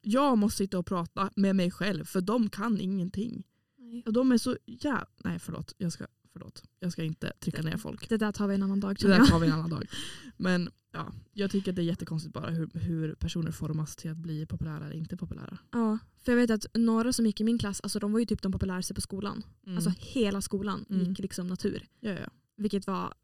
Jag 0.02 0.38
måste 0.38 0.56
sitta 0.56 0.78
och 0.78 0.86
prata 0.86 1.30
med 1.36 1.56
mig 1.56 1.70
själv 1.70 2.04
för 2.04 2.20
de 2.20 2.50
kan 2.50 2.80
ingenting. 2.80 3.44
Nej. 3.78 4.02
Och 4.06 4.12
de 4.12 4.32
är 4.32 4.38
så 4.38 4.56
jävla... 4.66 5.06
Nej 5.24 5.38
förlåt, 5.38 5.74
jag 5.78 5.92
ska, 5.92 6.06
förlåt. 6.32 6.62
Jag 6.80 6.92
ska 6.92 7.02
inte 7.02 7.32
trycka 7.40 7.62
ner 7.62 7.76
folk. 7.76 8.08
Det 8.08 8.16
där 8.16 8.32
tar 8.32 8.48
vi 8.48 8.54
en 8.54 8.62
annan 8.62 8.80
dag. 8.80 8.96
Det 9.00 9.08
där 9.08 9.26
tar 9.26 9.38
vi 9.38 9.46
en 9.46 9.52
annan 9.52 9.70
dag. 9.70 9.86
Men 10.36 10.70
ja, 10.96 11.12
jag 11.32 11.50
tycker 11.50 11.72
att 11.72 11.76
det 11.76 11.82
är 11.82 11.84
jättekonstigt 11.84 12.34
bara 12.34 12.50
hur, 12.50 12.70
hur 12.74 13.14
personer 13.14 13.50
formas 13.52 13.96
till 13.96 14.10
att 14.10 14.16
bli 14.16 14.46
populära 14.46 14.84
eller 14.86 14.96
inte 14.96 15.16
populära. 15.16 15.58
Ja, 15.72 15.98
för 16.24 16.32
jag 16.32 16.36
vet 16.36 16.50
att 16.50 16.66
några 16.74 17.12
som 17.12 17.26
gick 17.26 17.40
i 17.40 17.44
min 17.44 17.58
klass, 17.58 17.80
alltså 17.80 17.98
de 17.98 18.12
var 18.12 18.18
ju 18.20 18.26
typ 18.26 18.42
de 18.42 18.52
populäraste 18.52 18.94
på 18.94 19.00
skolan. 19.00 19.42
Mm. 19.66 19.76
Alltså 19.76 19.92
hela 19.98 20.40
skolan 20.40 20.84
Mm. 20.90 21.04
gick 21.08 21.18
liksom 21.18 21.46
natur. 21.46 21.86
ja, 22.00 22.10
ja. 22.10 22.28
Vilket 22.58 22.86
var 22.86 23.14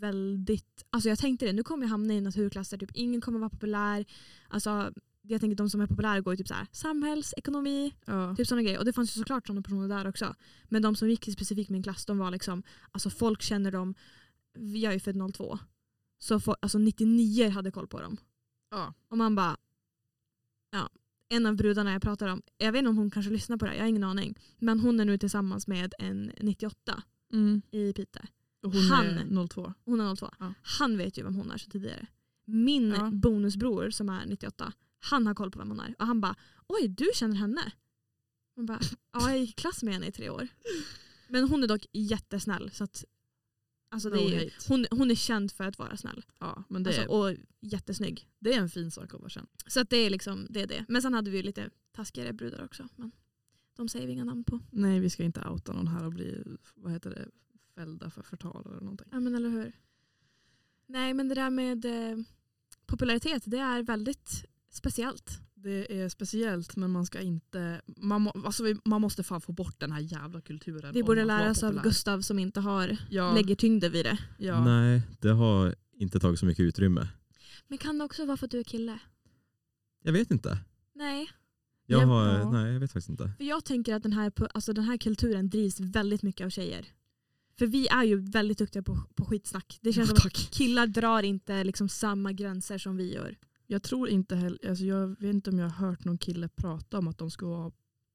väldigt, 0.00 0.84
alltså 0.90 1.08
jag 1.08 1.18
tänkte 1.18 1.46
det, 1.46 1.52
nu 1.52 1.62
kommer 1.62 1.84
jag 1.84 1.88
hamna 1.90 2.14
i 2.14 2.20
naturklasser, 2.20 2.78
typ 2.78 2.90
ingen 2.94 3.20
kommer 3.20 3.38
vara 3.38 3.50
populär. 3.50 4.04
Alltså 4.48 4.92
jag 5.22 5.40
tänker 5.40 5.56
de 5.56 5.70
som 5.70 5.80
är 5.80 5.86
populära 5.86 6.20
går 6.20 6.32
ju 6.32 6.36
typ 6.36 6.48
så 6.48 6.54
här, 6.54 6.66
samhällsekonomi, 6.72 7.94
Ja. 8.04 8.34
typ 8.36 8.46
sådana 8.46 8.62
grejer. 8.62 8.78
Och 8.78 8.84
det 8.84 8.92
fanns 8.92 9.16
ju 9.16 9.18
såklart 9.18 9.46
sådana 9.46 9.62
personer 9.62 9.88
där 9.88 10.08
också. 10.08 10.34
Men 10.68 10.82
de 10.82 10.96
som 10.96 11.10
gick 11.10 11.28
i 11.28 11.32
specifikt 11.32 11.70
min 11.70 11.82
klass, 11.82 12.06
de 12.06 12.18
var 12.18 12.30
liksom, 12.30 12.62
alltså 12.92 13.10
folk 13.10 13.42
känner 13.42 13.70
dem, 13.70 13.94
jag 14.58 14.90
är 14.90 14.92
ju 14.92 15.00
född 15.00 15.32
02. 15.34 15.58
Så 16.22 16.38
fo- 16.38 16.56
alltså 16.62 16.78
99 16.78 17.48
hade 17.50 17.70
koll 17.70 17.86
på 17.88 18.00
dem. 18.00 18.16
Ja. 18.70 18.94
Och 19.08 19.18
man 19.18 19.34
bara, 19.34 19.56
ja. 20.70 20.90
En 21.28 21.46
av 21.46 21.56
brudarna 21.56 21.92
jag 21.92 22.02
pratar 22.02 22.28
om, 22.28 22.42
jag 22.58 22.72
vet 22.72 22.78
inte 22.78 22.88
om 22.88 22.96
hon 22.96 23.10
kanske 23.10 23.32
lyssnar 23.32 23.56
på 23.56 23.64
det 23.64 23.70
här, 23.70 23.78
jag 23.78 23.84
har 23.84 23.88
ingen 23.88 24.04
aning. 24.04 24.38
Men 24.58 24.80
hon 24.80 25.00
är 25.00 25.04
nu 25.04 25.18
tillsammans 25.18 25.66
med 25.66 25.94
en 25.98 26.32
98 26.40 27.02
Mm. 27.32 27.62
i 27.70 27.92
Piteå. 27.92 28.22
Och 28.62 28.72
hon 28.72 28.82
Han- 28.82 29.06
är 29.06 29.46
02. 29.48 29.74
Hon 29.84 30.00
är 30.00 30.14
02. 30.16 30.30
Ja. 30.38 30.54
Han 30.62 30.96
vet 30.98 31.18
ju 31.18 31.22
vem 31.22 31.34
hon 31.34 31.50
är 31.50 31.58
sedan 31.58 31.70
tidigare. 31.70 32.06
Min 32.44 32.90
Ja. 32.90 33.10
bonusbror 33.12 33.90
som 33.90 34.08
är 34.08 34.26
98, 34.26 34.72
han 34.98 35.26
har 35.26 35.34
koll 35.34 35.50
på 35.50 35.58
vem 35.58 35.68
hon 35.70 35.80
är. 35.80 35.94
Och 35.98 36.06
han 36.06 36.20
bara, 36.20 36.34
oj 36.66 36.88
du 36.88 37.10
känner 37.14 37.36
henne? 37.36 37.72
Man 38.56 38.66
bara, 38.66 38.80
ja 39.12 39.30
jag 39.30 39.38
gick 39.38 39.50
i 39.50 39.52
klass 39.52 39.82
med 39.82 39.94
henne 39.94 40.06
i 40.06 40.12
tre 40.12 40.30
år. 40.30 40.48
Men 41.28 41.48
hon 41.48 41.62
är 41.62 41.66
dock 41.68 41.86
jättesnäll. 41.92 42.70
Så 42.70 42.84
att, 42.84 43.04
alltså 43.90 44.10
det 44.10 44.18
är 44.18 44.52
hon, 44.68 44.86
hon 44.90 45.10
är 45.10 45.14
känd 45.14 45.52
för 45.52 45.64
att 45.64 45.78
vara 45.78 45.96
snäll. 45.96 46.24
Ja, 46.38 46.64
men 46.68 46.82
det, 46.82 46.90
Alltså, 46.90 47.02
är, 47.02 47.10
och 47.10 47.36
jättesnygg. 47.60 48.28
det 48.38 48.54
är 48.54 48.58
en 48.58 48.68
fin 48.68 48.90
sak 48.90 49.14
att 49.14 49.20
vara 49.20 49.30
känd. 49.30 49.48
Så 49.66 49.80
att 49.80 49.90
det 49.90 49.96
är 49.96 50.10
liksom 50.10 50.46
det, 50.50 50.60
är 50.62 50.66
det. 50.66 50.84
Men 50.88 51.02
sen 51.02 51.14
hade 51.14 51.30
vi 51.30 51.36
ju 51.36 51.42
lite 51.42 51.70
taskigare 51.92 52.32
brudar 52.32 52.64
också. 52.64 52.88
Men 52.96 53.12
de 53.76 53.88
säger 53.88 54.06
vi 54.06 54.12
inga 54.12 54.24
namn 54.24 54.44
på. 54.44 54.60
Nej, 54.70 55.00
vi 55.00 55.10
ska 55.10 55.22
inte 55.22 55.48
outa 55.48 55.72
någon 55.72 55.88
här 55.88 56.04
och 56.04 56.12
bli 56.12 56.44
vad 56.74 56.92
heter 56.92 57.10
det, 57.10 57.28
fällda 57.74 58.10
för 58.10 58.22
förtal 58.22 58.66
eller 58.66 58.80
någonting. 58.80 59.08
Ja 59.12 59.20
men 59.20 59.34
eller 59.34 59.48
hur. 59.48 59.72
Nej 60.86 61.14
men 61.14 61.28
det 61.28 61.34
där 61.34 61.50
med 61.50 61.84
eh, 61.84 62.18
popularitet 62.86 63.42
det 63.46 63.58
är 63.58 63.82
väldigt 63.82 64.44
speciellt. 64.70 65.30
Det 65.62 66.00
är 66.00 66.08
speciellt 66.08 66.76
men 66.76 66.90
man 66.90 67.06
ska 67.06 67.20
inte, 67.20 67.80
man, 67.96 68.22
må, 68.22 68.30
alltså 68.30 68.62
vi, 68.64 68.76
man 68.84 69.00
måste 69.00 69.22
fan 69.22 69.40
få 69.40 69.52
bort 69.52 69.80
den 69.80 69.92
här 69.92 70.00
jävla 70.00 70.40
kulturen. 70.40 70.92
Vi 70.94 71.02
borde 71.02 71.24
lära 71.24 71.50
oss 71.50 71.62
av. 71.62 71.82
Gustav 71.82 72.20
som 72.20 72.38
inte 72.38 72.60
har, 72.60 72.96
Ja, 73.10 73.34
lägger 73.34 73.54
tyngden 73.54 73.92
vid 73.92 74.04
det. 74.06 74.18
ja. 74.38 74.64
Nej, 74.64 75.02
det 75.20 75.28
har 75.28 75.74
inte 75.92 76.20
tagit 76.20 76.38
så 76.40 76.46
mycket 76.46 76.62
utrymme. 76.62 77.08
Men 77.68 77.78
kan 77.78 77.98
det 77.98 78.04
också 78.04 78.26
vara 78.26 78.36
för 78.36 78.44
att 78.46 78.50
du 78.50 78.58
är 78.58 78.64
kille? 78.64 78.98
Jag 80.02 80.12
vet 80.12 80.30
inte. 80.30 80.58
Nej. 80.94 81.30
Jag 81.86 82.02
Ja, 82.02 82.06
har, 82.06 82.26
ja. 82.26 82.50
nej, 82.50 82.72
jag 82.72 82.80
vet 82.80 82.92
faktiskt 82.92 83.08
inte. 83.08 83.32
För 83.38 83.44
jag 83.44 83.64
tänker 83.64 83.94
att 83.94 84.02
den 84.02 84.12
här, 84.12 84.32
alltså 84.54 84.72
den 84.72 84.84
här 84.84 84.96
kulturen 84.96 85.50
drivs 85.50 85.80
väldigt 85.80 86.22
mycket 86.22 86.44
av 86.44 86.50
tjejer. 86.50 86.86
För 87.58 87.66
vi 87.66 87.88
är 87.88 88.04
ju 88.04 88.16
väldigt 88.30 88.58
duktiga 88.58 88.82
på, 88.82 88.98
på 89.14 89.24
skitsnack. 89.24 89.78
Det 89.82 89.92
känns 89.92 90.08
som 90.08 90.16
att 90.26 90.32
killar 90.50 90.86
drar 90.86 91.22
inte 91.22 91.64
liksom 91.64 91.88
samma 91.88 92.32
gränser 92.32 92.78
som 92.78 92.96
vi 92.96 93.14
gör. 93.14 93.36
Jag 93.70 93.82
tror 93.82 94.08
inte 94.08 94.36
heller, 94.36 94.68
alltså 94.68 94.84
jag 94.84 95.06
vet 95.20 95.34
inte 95.34 95.50
om 95.50 95.58
jag 95.58 95.68
har 95.70 95.86
hört 95.88 96.04
någon 96.04 96.18
kille 96.18 96.48
prata 96.48 96.98
om 96.98 97.08
att 97.08 97.18
de 97.18 97.30
ska 97.30 97.46
vara 97.46 97.72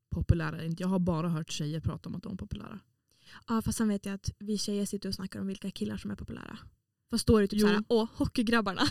populära 0.10 0.56
eller 0.56 0.66
inte. 0.66 0.84
Jag 0.84 0.88
har 0.88 1.00
bara 1.00 1.30
hört 1.30 1.52
tjejer 1.52 1.80
prata 1.80 2.10
om 2.10 2.16
att 2.16 2.24
de 2.24 2.34
är 2.34 2.38
populära. 2.38 2.80
Ja 3.48 3.62
fast 3.62 3.78
sen 3.78 3.88
vet 3.88 4.06
jag 4.06 4.16
att 4.16 4.30
vi 4.40 4.58
tjejer 4.58 4.86
sitter 4.86 5.10
och 5.10 5.16
snackar 5.16 5.40
om 5.40 5.48
vilka 5.48 5.72
killar 5.72 5.98
som 5.98 6.12
är 6.12 6.16
populära. 6.16 6.58
Fast 7.10 7.28
då 7.28 7.38
är 7.38 7.42
det 7.42 7.48
typ 7.48 7.60
Jo. 7.62 7.68
såhär, 7.68 7.84
åh 7.88 8.08
hockeygrabbarna. 8.14 8.82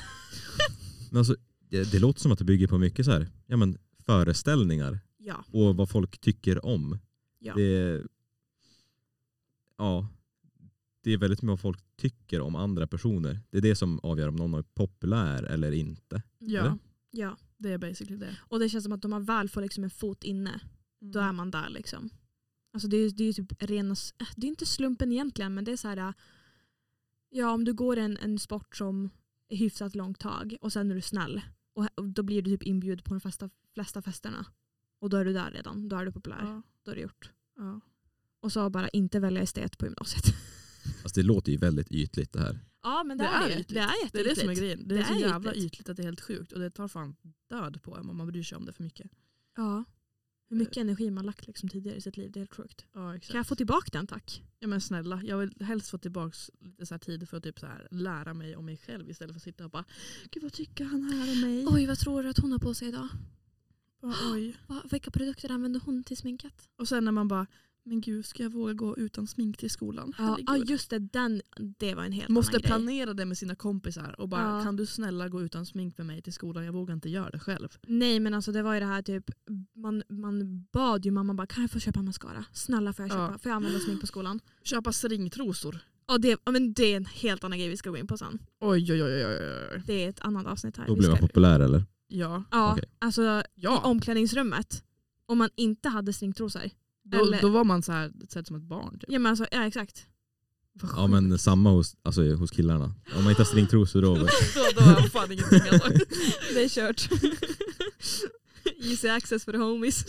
Men 1.11 1.18
alltså, 1.18 1.37
det, 1.59 1.92
det 1.92 1.98
låter 1.98 2.20
som 2.20 2.33
att 2.33 2.38
det 2.38 2.44
bygger 2.44 2.66
på 2.68 2.79
mycket 2.79 3.05
så 3.05 3.12
här, 3.12 3.29
ja, 3.46 3.57
men 3.57 3.79
föreställningar 4.07 5.00
Ja. 5.18 5.44
och 5.53 5.77
vad 5.77 5.90
folk 5.90 6.18
tycker 6.20 6.64
om. 6.66 6.98
Ja. 7.38 7.55
Det, 7.55 8.03
ja, 9.79 10.09
det 11.05 11.12
är 11.12 11.19
väldigt 11.19 11.43
mycket 11.43 11.51
vad 11.51 11.61
folk 11.61 11.97
tycker 11.97 12.40
om 12.40 12.57
andra 12.57 12.87
personer. 12.87 13.40
Det 13.51 13.59
är 13.59 13.62
det 13.62 13.77
som 13.77 14.01
avgör 14.03 14.29
om 14.29 14.37
någon 14.37 14.55
är 14.55 14.62
populär 14.62 15.43
eller 15.43 15.73
inte. 15.73 16.23
Ja, 16.38 16.61
Eller? 16.61 16.79
ja. 17.11 17.37
det 17.57 17.73
är 17.73 17.79
basically 17.79 18.17
det. 18.17 18.37
Och 18.40 18.59
det 18.59 18.69
känns 18.69 18.85
som 18.85 18.93
att 18.93 19.03
de 19.03 19.12
har 19.12 19.21
väl 19.21 19.49
får 19.49 19.61
liksom 19.62 19.85
en 19.85 19.90
fot 19.90 20.25
inne, 20.25 20.61
då 21.01 21.21
är 21.21 21.33
man 21.33 21.51
där 21.51 21.69
liksom. 21.69 22.11
Alltså 22.73 22.88
det 22.88 22.97
är 22.97 23.01
ju 23.03 23.09
det 23.11 23.25
är 23.25 23.33
typ 23.33 23.62
rena, 23.62 23.95
äh, 24.21 24.27
det 24.37 24.47
är 24.47 24.49
inte 24.49 24.67
slumpen 24.67 25.12
egentligen 25.12 25.55
men 25.55 25.64
det 25.64 25.73
är 25.73 25.77
så 25.77 25.88
här. 25.88 25.97
äh, 25.97 26.12
ja 27.31 27.51
om 27.51 27.64
du 27.64 27.73
går 27.73 27.97
en, 27.97 28.17
en 28.17 28.38
sport 28.38 28.77
som 28.77 29.11
är 29.49 29.57
hyfsat 29.57 29.95
långt 29.95 30.19
tag 30.21 30.57
och 30.61 30.73
sen 30.73 30.90
är 30.90 30.95
du 30.95 31.01
snäll 31.01 31.40
och, 31.75 31.87
och 31.95 32.09
då 32.09 32.23
blir 32.23 32.43
du 32.43 32.51
typ 32.51 32.62
inbjuden 32.62 33.05
på 33.05 33.14
de 33.14 33.21
flesta, 33.21 33.51
flesta 33.75 34.03
festerna. 34.03 34.47
Och 34.99 35.11
då 35.11 35.17
är 35.17 35.25
du 35.25 35.33
där 35.33 35.51
redan, 35.51 35.88
då 35.88 35.97
är 35.97 36.05
du 36.05 36.12
populär. 36.12 36.40
Ja, 36.43 36.62
Då 36.83 36.90
är 36.90 36.95
det 36.95 37.01
gjort. 37.03 37.33
ja. 37.57 37.81
Och 38.40 38.53
så 38.53 38.71
bara 38.71 38.88
inte 38.88 39.21
välja 39.21 39.43
estet 39.43 39.79
på 39.79 39.87
gymnasiet. 39.87 40.25
Alltså 41.03 41.20
det 41.20 41.27
låter 41.27 41.53
ju 41.53 41.59
väldigt 41.59 41.92
ytligt 41.92 42.33
det 42.33 42.40
här. 42.40 42.59
Ja 42.83 43.05
men 43.05 43.18
det, 43.18 43.25
Det 43.25 43.29
är 43.31 43.42
är 43.44 43.49
det 43.49 43.53
ytligt. 43.61 43.68
Det 43.68 43.81
är 43.81 44.11
Det 44.12 44.20
är 44.20 44.25
det 44.25 44.37
som 44.40 44.49
är 44.49 44.55
grejen. 44.55 44.88
Det 44.88 44.94
är, 44.94 44.99
Det 44.99 45.05
så 45.05 45.14
är 45.14 45.18
jävla 45.18 45.51
ytligt. 45.55 45.64
ytligt 45.73 45.88
att 45.88 45.97
det 45.97 46.03
är 46.03 46.05
helt 46.05 46.20
sjukt 46.20 46.53
och 46.53 46.61
det 46.61 46.70
tar 46.70 46.88
fan 46.88 47.16
död 47.51 47.83
på 47.83 47.97
en 47.97 48.11
om 48.11 48.16
man 48.16 48.27
bryr 48.27 48.42
sig 48.42 48.57
om 48.57 48.64
det 48.64 48.73
för 48.73 48.83
mycket. 48.83 49.11
Ja. 49.57 49.85
Hur 50.49 50.57
mycket 50.57 50.77
energi 50.77 51.11
man 51.11 51.27
lagt 51.27 51.47
liksom 51.47 51.68
tidigare 51.68 51.97
i 51.97 52.01
sitt 52.01 52.16
liv, 52.16 52.31
det 52.33 52.38
är 52.38 52.40
helt 52.40 52.55
sjukt. 52.55 52.85
Ja, 52.92 53.16
exakt. 53.16 53.33
Kan 53.33 53.38
jag 53.38 53.47
få 53.47 53.55
tillbaka 53.57 53.88
den 53.92 54.07
tack? 54.07 54.42
Ja 54.59 54.66
men 54.68 54.81
snälla, 54.81 55.23
jag 55.25 55.38
vill 55.38 55.55
helst 55.61 55.90
få 55.90 55.99
tillbaka 55.99 56.37
lite 56.61 56.87
så 56.87 56.94
här 56.94 56.99
tid 56.99 57.29
för 57.29 57.37
att 57.37 57.42
typ 57.42 57.59
så 57.61 57.66
här 57.66 57.88
lära 57.90 58.35
mig 58.35 58.57
om 58.57 58.64
mig 58.66 58.77
själv 58.77 59.11
istället 59.11 59.33
för 59.35 59.38
att 59.38 59.42
sitta 59.42 59.64
och 59.64 59.70
bara 59.70 59.85
Gud 60.31 60.42
vad 60.42 60.53
tycker 60.53 60.85
han 60.85 61.03
här 61.03 61.33
om 61.33 61.40
mig? 61.40 61.66
Oj 61.68 61.87
vad 61.87 61.99
tror 61.99 62.23
du 62.23 62.29
att 62.29 62.38
hon 62.38 62.53
har 62.53 62.59
på 62.59 62.75
sig 62.75 62.88
idag? 62.88 63.09
Bara, 64.03 64.14
oj. 64.33 64.57
Vilka 64.90 65.11
produkter 65.11 65.51
använder 65.51 65.81
hon 65.81 66.05
till 66.05 66.16
sminket? 66.16 66.68
Och 66.77 66.88
sen 66.88 67.05
när 67.05 67.12
man 67.12 67.29
bara, 67.29 67.47
men 67.87 68.01
gud 68.01 68.27
ska 68.27 68.42
jag 68.42 68.51
våga 68.51 68.73
gå 68.75 68.97
utan 68.97 69.27
smink 69.27 69.57
till 69.59 69.70
skolan? 69.70 70.12
Ja, 70.18 70.38
ja 70.47 70.57
just 70.57 70.90
det, 70.90 70.99
den, 70.99 71.42
det 71.79 71.94
var 71.94 72.05
en 72.05 72.12
helt 72.12 72.29
Måste 72.29 72.51
annan 72.51 72.61
grej. 72.61 72.68
planera 72.68 73.14
det 73.14 73.25
med 73.25 73.38
sina 73.38 73.55
kompisar 73.55 74.20
och 74.20 74.29
bara 74.29 74.59
Ja. 74.59 74.62
kan 74.64 74.77
du 74.77 74.87
snälla 74.87 75.29
gå 75.29 75.42
utan 75.42 75.66
smink 75.66 75.99
med 75.99 76.07
mig 76.07 76.23
till 76.23 76.33
skolan? 76.33 76.64
Jag 76.64 76.73
vågar 76.73 76.94
inte 76.94 77.09
göra 77.11 77.31
det 77.31 77.38
själv. 77.38 77.68
Nej 77.87 78.20
men 78.20 78.35
alltså 78.35 78.53
det 78.53 78.62
var 78.62 78.75
ju 78.75 78.81
det 78.81 78.87
här 78.87 79.03
typ, 79.03 79.31
man, 79.77 80.03
man 80.09 80.66
bad 80.73 81.05
ju 81.05 81.11
mamma 81.11 81.35
bara 81.35 81.47
kan 81.47 81.62
jag 81.62 81.70
få 81.70 81.79
köpa 81.79 82.03
mascara? 82.03 82.44
Snälla 82.53 82.92
får 82.92 83.05
jag 83.09 83.16
Ja. 83.18 83.27
köpa? 83.29 83.38
Får 83.38 83.51
jag 83.51 83.57
använda 83.57 83.79
smink 83.81 84.01
på 84.01 84.07
skolan? 84.07 84.40
Köpa 84.64 84.92
stringtrosor. 84.92 85.79
Och 86.07 86.20
det, 86.20 86.38
ja, 86.44 86.53
men 86.53 86.73
det 86.73 86.85
är 86.92 86.97
en 86.97 87.05
helt 87.07 87.44
annan 87.44 87.59
grej 87.59 87.68
vi 87.68 87.77
ska 87.77 87.90
gå 87.90 87.97
in 87.97 88.07
på 88.07 88.18
sen. 88.18 88.38
Oj 88.61 88.92
oj 88.92 89.03
oj 89.03 89.12
oj 89.14 89.27
oj. 89.27 89.68
oj. 89.75 89.83
Det 89.87 90.05
är 90.05 90.09
ett 90.09 90.20
annat 90.20 90.47
avsnitt 90.47 90.77
här. 90.77 90.87
Då 90.87 90.97
blir 90.97 91.09
man 91.09 91.16
ska- 91.16 91.27
populär 91.27 91.61
eller? 91.61 91.85
Ja. 92.09 92.44
Ja, 92.51 92.73
Okej. 92.73 92.85
alltså 92.99 93.23
i 93.23 93.42
ja. 93.55 93.81
omklädningsrummet. 93.85 94.85
Om 95.27 95.38
man 95.38 95.51
inte 95.57 95.88
hade 95.88 96.12
stringtrosor. 96.12 96.62
Då, 97.05 97.19
eller- 97.21 97.40
då 97.40 97.49
var 97.49 97.64
man 97.64 97.83
så 97.83 97.93
här, 97.93 98.12
sett 98.29 98.47
som 98.47 98.57
ett 98.57 98.62
barn. 98.62 98.99
Typ. 98.99 99.05
Ja 99.09 99.19
men 99.19 99.31
alltså, 99.31 99.47
ja 99.51 99.67
exakt. 99.67 100.07
Ja 100.97 101.07
men 101.07 101.38
samma 101.38 101.71
hos, 101.71 101.97
alltså, 102.03 102.35
hos 102.35 102.51
killarna. 102.51 102.85
Om 103.17 103.23
man 103.23 103.31
inte 103.31 103.43
har 103.43 103.47
stringtrosor 103.47 104.03
då. 104.03 104.14
då, 104.14 104.27
då 104.77 104.81
har 104.81 104.93
jag 105.01 105.12
fan 105.12 105.33
ingenting 105.33 105.61
alltså. 105.73 105.88
Det 106.55 106.64
är 106.64 106.69
kört. 106.69 107.09
Easy 108.83 109.09
access 109.09 109.45
för 109.45 109.55
homies. 109.55 110.05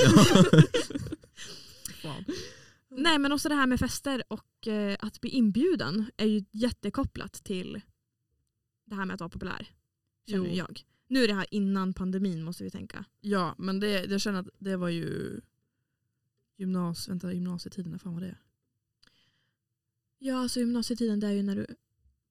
Nej 2.89 3.19
men 3.19 3.31
också 3.31 3.49
det 3.49 3.55
här 3.55 3.67
med 3.67 3.79
fester 3.79 4.23
och 4.27 4.67
eh, 4.67 4.97
att 4.99 5.21
bli 5.21 5.29
inbjuden 5.29 6.05
är 6.17 6.25
ju 6.25 6.45
jättekopplat 6.51 7.33
till 7.33 7.81
det 8.85 8.95
här 8.95 9.05
med 9.05 9.13
att 9.13 9.19
vara 9.19 9.29
populär. 9.29 9.67
Känner 10.29 10.49
Jo. 10.49 10.55
jag. 10.55 10.81
Nu 11.07 11.23
är 11.23 11.27
det 11.27 11.33
här 11.33 11.45
innan 11.51 11.93
pandemin 11.93 12.43
måste 12.43 12.63
vi 12.63 12.71
tänka. 12.71 13.05
Ja 13.21 13.55
men 13.57 13.79
det, 13.79 14.05
jag 14.05 14.21
känner 14.21 14.39
att 14.39 14.47
det 14.59 14.77
var 14.77 14.89
ju 14.89 15.41
gymnas, 16.57 17.09
vänta, 17.09 17.33
gymnasietiden, 17.33 17.91
när 17.91 17.97
fan 17.99 18.13
var 18.13 18.21
det? 18.21 18.35
Ja 20.19 20.37
alltså 20.39 20.59
gymnasietiden 20.59 21.19
det 21.19 21.27
är 21.27 21.31
ju 21.31 21.43
när, 21.43 21.55
du, 21.55 21.65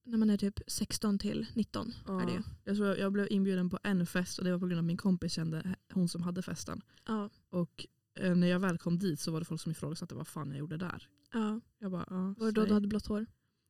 när 0.05 0.19
man 0.19 0.31
är 0.31 0.37
typ 0.37 0.61
16 0.67 1.19
till 1.19 1.47
19. 1.55 1.93
Är 2.09 2.27
det. 2.27 2.43
Jag, 2.65 2.77
tror 2.77 2.97
jag, 2.97 3.13
blev 3.13 3.27
inbjuden 3.31 3.71
på 3.71 3.79
en 3.83 4.07
fest 4.07 4.39
och 4.39 4.45
det 4.45 4.53
var 4.53 4.59
på 4.59 4.67
grund 4.67 4.79
av 4.79 4.85
min 4.85 4.97
kompis 4.97 5.33
kände 5.33 5.77
hon 5.93 6.09
som 6.09 6.23
hade 6.23 6.43
festen. 6.43 6.83
Ja. 7.07 7.31
Och 7.51 7.87
eh, 8.21 8.35
när 8.35 8.47
jag 8.47 8.61
väl 8.61 8.79
kom 8.79 8.99
dit 8.99 9.21
så 9.21 9.31
var 9.33 9.41
det 9.41 9.45
folk 9.47 9.61
som 9.61 9.73
ifrågasatte 9.73 10.15
vad 10.15 10.27
fan 10.27 10.51
jag 10.51 10.59
gjorde 10.59 10.77
där. 10.77 11.09
ja. 11.33 11.61
Jag 11.79 11.91
bara, 11.91 12.07
ja, 12.11 12.35
Var 12.39 12.47
det 12.47 12.53
då 12.53 12.65
du 12.67 12.75
hade 12.75 12.89
blått 12.89 13.07
hår? 13.07 13.27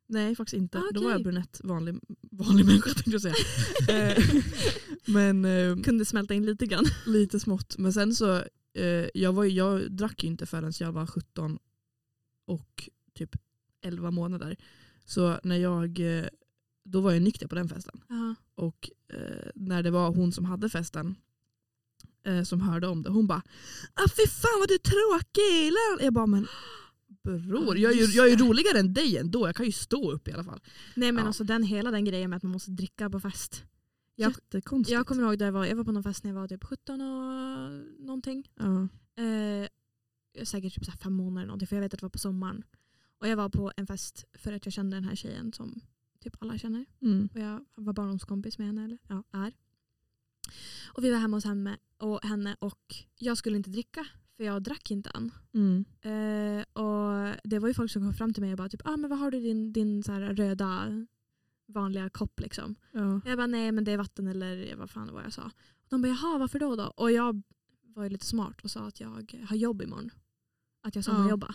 Nej 0.06 0.36
faktiskt 0.36 0.54
inte. 0.56 0.78
Ah, 0.78 0.90
Då 0.94 1.02
var 1.04 1.10
jag 1.10 1.22
brunett, 1.22 1.60
vanlig, 1.64 2.00
vanlig 2.30 2.66
människa 2.66 2.90
tänkte 2.90 3.10
jag 3.10 3.20
säga. 3.22 3.34
Eh, 3.88 4.24
Men 5.06 5.44
eh, 5.44 5.76
Kunde 5.76 6.04
smälta 6.04 6.34
in 6.34 6.46
lite 6.46 6.66
grann. 6.66 6.84
lite 7.06 7.40
smått. 7.40 7.78
Men 7.78 7.92
sen 7.92 8.14
så, 8.14 8.44
eh, 8.74 9.08
jag, 9.14 9.32
var, 9.32 9.44
jag 9.44 9.92
drack 9.92 10.24
ju 10.24 10.28
inte 10.28 10.46
förrän 10.46 10.72
jag 10.80 10.92
var 10.92 11.06
17 11.06 11.58
och 12.46 12.88
typ 13.14 13.36
11 13.82 14.10
månader. 14.10 14.56
Så 15.04 15.40
när 15.42 15.56
jag, 15.56 16.18
eh, 16.18 16.26
då 16.84 17.00
var 17.00 17.12
jag 17.12 17.22
nykter 17.22 17.46
på 17.46 17.54
den 17.54 17.68
festen. 17.68 18.00
Ja. 18.08 18.34
Och 18.54 18.90
eh, 19.08 19.50
när 19.54 19.82
det 19.82 19.90
var 19.90 20.10
hon 20.14 20.32
som 20.32 20.44
hade 20.44 20.68
festen 20.68 21.14
eh, 22.26 22.42
som 22.42 22.60
hörde 22.60 22.86
om 22.86 23.02
det, 23.02 23.10
hon 23.10 23.26
bara 23.26 23.42
ah, 23.94 24.08
fy 24.16 24.26
fan 24.26 24.58
vad 24.60 24.68
du 24.68 24.74
är 24.74 24.78
tråkig. 24.78 25.72
lä-" 25.72 26.04
Jag 26.04 26.12
bara 26.12 26.26
men 26.26 26.46
bror, 27.22 27.78
jag 27.78 27.92
är, 27.92 27.96
ju, 27.96 28.04
jag 28.04 28.26
är 28.26 28.30
ju 28.30 28.36
roligare 28.36 28.78
än 28.78 28.94
dig 28.94 29.18
ändå. 29.18 29.48
Jag 29.48 29.56
kan 29.56 29.66
ju 29.66 29.72
stå 29.72 30.12
upp 30.12 30.28
i 30.28 30.32
alla 30.32 30.44
fall. 30.44 30.60
Nej 30.94 31.12
men 31.12 31.22
Ja. 31.22 31.26
alltså 31.28 31.44
den, 31.44 31.62
hela 31.62 31.90
den 31.90 32.04
grejen 32.04 32.30
med 32.30 32.36
att 32.36 32.42
man 32.42 32.52
måste 32.52 32.70
dricka 32.70 33.10
på 33.10 33.20
fest. 33.20 33.64
Jag- 34.14 34.30
Jättekonstigt. 34.30 34.92
Jag 34.94 35.06
kommer 35.06 35.22
ihåg 35.22 35.38
där 35.38 35.46
jag 35.46 35.52
var, 35.52 35.64
jag 35.66 35.76
var 35.76 35.84
på 35.84 35.92
någon 35.92 36.02
fest 36.02 36.24
när 36.24 36.30
jag 36.30 36.40
var 36.40 36.48
typ 36.48 36.64
17 36.64 37.00
och 37.00 37.70
någonting. 38.06 38.50
ja. 38.54 38.88
Eh, 39.22 39.68
säkert 40.44 40.74
typ 40.74 40.84
så 40.84 40.92
fem 40.92 41.12
månader 41.12 41.40
eller 41.40 41.46
någonting 41.46 41.66
för 41.68 41.76
jag 41.76 41.80
vet 41.80 41.94
att 41.94 42.00
det 42.00 42.04
var 42.04 42.10
på 42.10 42.18
sommaren. 42.18 42.62
Och 43.18 43.28
jag 43.28 43.36
var 43.36 43.48
på 43.48 43.72
en 43.76 43.86
fest 43.86 44.24
för 44.34 44.52
att 44.52 44.66
jag 44.66 44.72
kände 44.72 44.96
den 44.96 45.04
här 45.04 45.14
tjejen 45.14 45.52
som 45.52 45.80
typ 46.20 46.36
alla 46.42 46.58
känner. 46.58 46.86
mm. 47.02 47.28
Och 47.34 47.40
jag 47.40 47.64
var 47.74 47.92
barndomskompis 47.92 48.58
med 48.58 48.66
henne, 48.66 48.84
eller 48.84 48.98
ja, 49.08 49.22
är. 49.32 49.52
Och 50.92 51.04
vi 51.04 51.10
var 51.10 51.18
hemma 51.18 51.36
hos 51.36 51.44
henne 51.44 51.76
och, 51.98 52.24
henne 52.24 52.56
och 52.60 52.94
jag 53.18 53.38
skulle 53.38 53.56
inte 53.56 53.70
dricka 53.70 54.06
för 54.36 54.44
jag 54.44 54.62
drack 54.62 54.90
inte 54.90 55.10
än. 55.10 55.30
Mm. 55.52 55.84
Eh, 56.00 56.64
och 56.82 57.36
det 57.44 57.58
var 57.58 57.68
ju 57.68 57.74
folk 57.74 57.90
som 57.90 58.02
kom 58.02 58.14
fram 58.14 58.32
till 58.34 58.42
mig 58.42 58.52
och 58.52 58.58
bara 58.58 58.68
typ, 58.68 58.82
ah, 58.84 58.96
men 58.96 59.10
vad 59.10 59.18
har 59.18 59.30
du 59.30 59.40
din, 59.40 59.72
din 59.72 60.02
så 60.02 60.12
röda 60.12 61.06
vanliga 61.66 62.10
kopp 62.10 62.40
liksom? 62.40 62.74
Ja. 62.92 63.20
Jag 63.24 63.36
bara 63.38 63.46
nej 63.46 63.72
men 63.72 63.84
det 63.84 63.92
är 63.92 63.96
vatten 63.98 64.26
eller 64.26 64.76
vad 64.76 64.90
fan 64.90 65.12
vad 65.12 65.24
jag 65.24 65.32
sa. 65.32 65.42
Och 65.44 65.88
de 65.90 66.02
bara 66.02 66.08
jaha 66.08 66.38
varför 66.38 66.58
då 66.58 66.76
då? 66.76 66.84
Och 66.96 67.12
jag 67.12 67.42
var 67.82 68.02
ju 68.04 68.08
lite 68.10 68.26
smart 68.26 68.60
och 68.64 68.70
sa 68.70 68.80
att 68.86 69.00
jag 69.00 69.32
har 69.48 69.56
jobb 69.56 69.82
imorgon. 69.82 70.10
Att 70.82 70.94
jag 70.94 71.04
sommarjobba. 71.04 71.54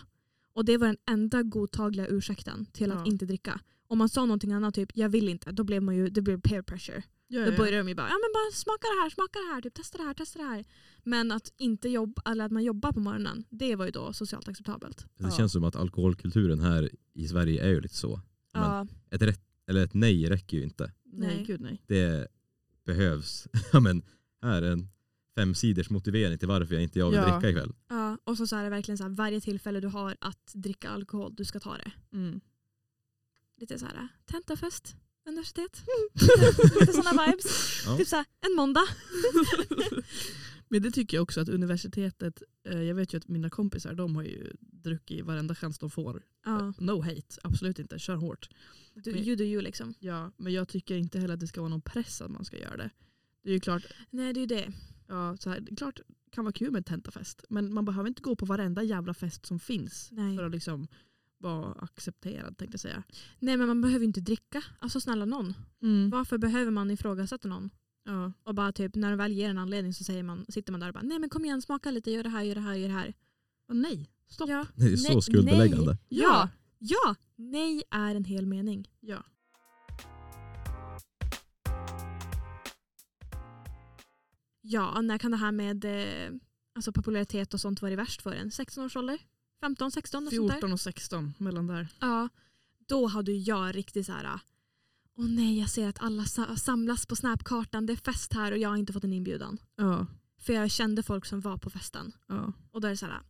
Och 0.52 0.64
det 0.64 0.76
var 0.76 0.86
den 0.86 0.96
enda 1.10 1.42
godtagliga 1.42 2.06
ursäkten 2.06 2.66
till 2.66 2.92
att 2.92 2.98
Ja. 2.98 3.12
inte 3.12 3.26
dricka. 3.26 3.60
Om 3.86 3.98
man 3.98 4.08
sa 4.08 4.20
någonting 4.26 4.52
annat, 4.52 4.74
typ 4.74 4.90
jag 4.96 5.08
vill 5.08 5.28
inte, 5.28 5.52
då 5.52 5.64
blev 5.64 5.82
man 5.82 5.96
ju, 5.96 6.08
det 6.08 6.22
blev 6.22 6.40
peer 6.40 6.62
pressure. 6.62 7.02
Ja, 7.26 7.44
Då 7.46 7.50
ja. 7.52 7.56
började 7.56 7.78
de 7.78 7.88
ju 7.88 7.94
bara, 7.94 8.08
ja 8.08 8.14
men 8.14 8.30
bara 8.34 8.52
smaka 8.54 8.86
det 8.96 9.02
här, 9.02 9.10
smaka 9.10 9.38
det 9.38 9.54
här, 9.54 9.60
typ, 9.62 9.74
testa 9.74 9.98
det 9.98 10.04
här, 10.04 10.14
testa 10.14 10.38
det 10.38 10.44
här. 10.44 10.64
Men 11.04 11.32
att 11.32 11.52
inte 11.56 11.88
jobba, 11.88 12.22
eller 12.24 12.44
att 12.44 12.52
man 12.52 12.64
jobbar 12.64 12.92
på 12.92 13.00
morgonen, 13.00 13.44
det 13.50 13.76
var 13.76 13.84
ju 13.84 13.90
då 13.90 14.12
socialt 14.12 14.48
acceptabelt. 14.48 15.06
Det 15.16 15.24
Ja. 15.24 15.30
känns 15.30 15.52
som 15.52 15.64
att 15.64 15.76
alkoholkulturen 15.76 16.60
här 16.60 16.90
i 17.14 17.28
Sverige 17.28 17.64
är 17.64 17.68
ju 17.68 17.80
lite 17.80 17.96
så. 17.96 18.20
Men 18.52 18.62
Ja, 18.62 18.86
ett, 19.10 19.22
rätt, 19.22 19.40
eller 19.70 19.84
ett 19.84 19.94
nej 19.94 20.26
räcker 20.28 20.56
ju 20.56 20.62
inte. 20.62 20.92
Nej, 21.04 21.44
gud 21.46 21.60
nej. 21.60 21.82
Det 21.86 22.28
behövs. 22.84 23.48
Ja, 23.72 23.80
men, 23.80 24.02
här 24.42 24.62
är 24.62 24.72
en 24.72 24.88
femsiders 25.34 25.90
motivering 25.90 26.38
till 26.38 26.48
varför 26.48 26.74
jag 26.74 26.82
inte 26.82 26.98
jag 26.98 27.10
vill 27.10 27.18
Ja. 27.18 27.32
dricka 27.32 27.50
ikväll. 27.50 27.72
ja, 27.88 28.18
och 28.24 28.36
så, 28.36 28.46
så 28.46 28.56
är 28.56 28.64
det 28.64 28.70
verkligen 28.70 28.98
så 28.98 29.04
här, 29.04 29.10
varje 29.10 29.40
tillfälle 29.40 29.80
du 29.80 29.88
har 29.88 30.16
att 30.20 30.52
dricka 30.54 30.88
alkohol, 30.88 31.34
du 31.34 31.44
ska 31.44 31.60
ta 31.60 31.76
det. 31.76 31.92
Mm. 32.12 32.40
lite 33.56 33.78
så 33.78 33.86
här 33.86 34.08
tentafest, 34.24 34.96
universitet. 35.28 35.82
lite 36.80 36.92
sådana 36.92 37.26
vibes. 37.26 37.82
Ja. 37.86 37.96
Typ 37.96 38.08
så 38.08 38.16
här, 38.16 38.24
en 38.50 38.56
måndag. 38.56 38.84
Men 40.68 40.82
det 40.82 40.90
tycker 40.90 41.16
jag 41.16 41.22
också 41.22 41.40
att 41.40 41.48
universitetet, 41.48 42.42
eh, 42.68 42.82
jag 42.82 42.94
vet 42.94 43.14
ju 43.14 43.18
att 43.18 43.28
mina 43.28 43.50
kompisar 43.50 43.94
de 43.94 44.16
har 44.16 44.22
ju 44.22 44.52
druckit 44.82 45.24
varenda 45.24 45.54
chans 45.54 45.78
de 45.78 45.90
får. 45.90 46.22
Ja. 46.44 46.72
No 46.78 47.02
hate, 47.02 47.36
absolut 47.42 47.78
inte, 47.78 47.98
kör 47.98 48.14
hårt. 48.14 48.48
Du, 48.94 49.12
Men- 49.12 49.22
you 49.24 49.36
do 49.36 49.44
you 49.44 49.62
liksom. 49.62 49.94
Ja, 49.98 50.32
men 50.36 50.52
jag 50.52 50.68
tycker 50.68 50.96
inte 50.96 51.18
heller 51.20 51.34
att 51.34 51.40
det 51.40 51.46
ska 51.46 51.60
vara 51.60 51.68
någon 51.68 51.80
press 51.80 52.20
att 52.20 52.30
man 52.30 52.44
ska 52.44 52.58
göra 52.58 52.76
det. 52.76 52.90
Det 53.42 53.50
är 53.50 53.54
ju 53.54 53.60
klart, 53.60 53.82
Nej 54.10 54.32
det 54.32 54.38
är 54.38 54.42
ju 54.42 54.46
det. 54.46 54.72
ja, 55.06 55.36
så 55.36 55.50
här, 55.50 55.60
det 55.60 55.72
är 55.72 55.76
klart 55.76 56.00
det 56.24 56.30
kan 56.30 56.44
vara 56.44 56.52
kul 56.52 56.70
med 56.70 56.78
en 56.78 56.84
tentafest. 56.84 57.44
Men 57.48 57.74
man 57.74 57.84
behöver 57.84 58.08
inte 58.08 58.22
gå 58.22 58.36
på 58.36 58.46
varenda 58.46 58.82
jävla 58.82 59.14
fest 59.14 59.46
som 59.46 59.58
finns 59.58 60.08
Nej. 60.12 60.36
för 60.36 60.44
att 60.44 60.52
liksom 60.52 60.88
vara 61.38 61.72
accepterad 61.72 62.56
tänkte 62.58 62.74
jag 62.74 62.80
säga. 62.80 63.02
Nej 63.38 63.56
men 63.56 63.66
man 63.66 63.80
behöver 63.80 64.04
inte 64.04 64.20
dricka. 64.20 64.62
Alltså 64.78 65.00
snälla 65.00 65.24
någon. 65.24 65.54
Varför 66.10 66.38
behöver 66.38 66.70
man 66.70 66.90
ifrågasätta 66.90 67.48
någon? 67.48 67.70
Ja. 68.04 68.32
Och 68.42 68.54
bara 68.54 68.72
typ 68.72 68.94
när 68.94 69.10
de 69.10 69.16
väl 69.16 69.32
ger 69.32 69.50
en 69.50 69.58
anledning 69.58 69.94
så 69.94 70.04
säger 70.04 70.22
man, 70.22 70.46
sitter 70.48 70.72
man 70.72 70.80
där 70.80 70.88
och 70.88 70.94
bara 70.94 71.02
nej 71.02 71.18
men 71.18 71.28
kom 71.30 71.44
igen 71.44 71.62
smaka 71.62 71.90
lite, 71.90 72.10
gör 72.10 72.22
det 72.22 72.28
här, 72.28 72.42
gör 72.42 72.54
det 72.54 72.60
här, 72.60 72.74
gör 72.74 72.88
det 72.88 72.94
här. 72.94 73.14
Och 73.68 73.76
nej, 73.76 74.10
stopp. 74.30 74.48
Ja. 74.50 74.66
Det 74.74 74.92
är 74.92 74.96
så 74.96 75.12
Nej, 75.12 75.22
skuldbeläggande. 75.22 75.98
Ja. 76.08 76.48
Ja, 76.78 77.14
nej 77.36 77.82
är 77.90 78.14
en 78.14 78.24
hel 78.24 78.46
mening. 78.46 78.88
ja. 79.00 79.22
Ja, 84.62 85.00
när 85.00 85.18
kan 85.18 85.30
det 85.30 85.36
här 85.36 85.52
med 85.52 85.84
eh, 85.84 86.30
alltså 86.74 86.92
popularitet 86.92 87.54
och 87.54 87.60
sånt 87.60 87.82
vara 87.82 87.96
värst 87.96 88.22
för 88.22 88.32
en? 88.32 88.50
16 88.50 88.84
års 88.84 88.96
ålder? 88.96 89.18
15, 89.60 89.90
16 89.90 90.26
och 90.26 90.32
sånt 90.32 90.48
där? 90.48 90.54
14 90.54 90.72
och 90.72 90.80
16 90.80 91.34
mellan 91.38 91.66
där. 91.66 91.88
Ja, 92.00 92.28
då 92.88 93.06
hade 93.06 93.32
jag 93.32 93.76
riktigt 93.76 94.06
så 94.06 94.12
här. 94.12 94.40
Åh 95.18 95.28
nej, 95.28 95.58
jag 95.58 95.70
ser 95.70 95.88
att 95.88 96.02
alla 96.02 96.24
sa- 96.24 96.56
samlas 96.56 97.06
på 97.06 97.16
snapkartan, 97.16 97.86
det 97.86 97.92
är 97.92 97.96
fest 97.96 98.32
här 98.32 98.52
och 98.52 98.58
jag 98.58 98.68
har 98.68 98.76
inte 98.76 98.92
fått 98.92 99.04
en 99.04 99.12
inbjudan. 99.12 99.58
Ja. 99.76 100.06
För 100.38 100.52
jag 100.52 100.70
kände 100.70 101.02
folk 101.02 101.24
som 101.26 101.40
var 101.40 101.56
på 101.56 101.70
festen. 101.70 102.12
Ja. 102.26 102.52
Och 102.70 102.80
då 102.80 102.86
är 102.88 102.90
det 102.90 102.96
så 102.96 103.06
här, 103.06 103.20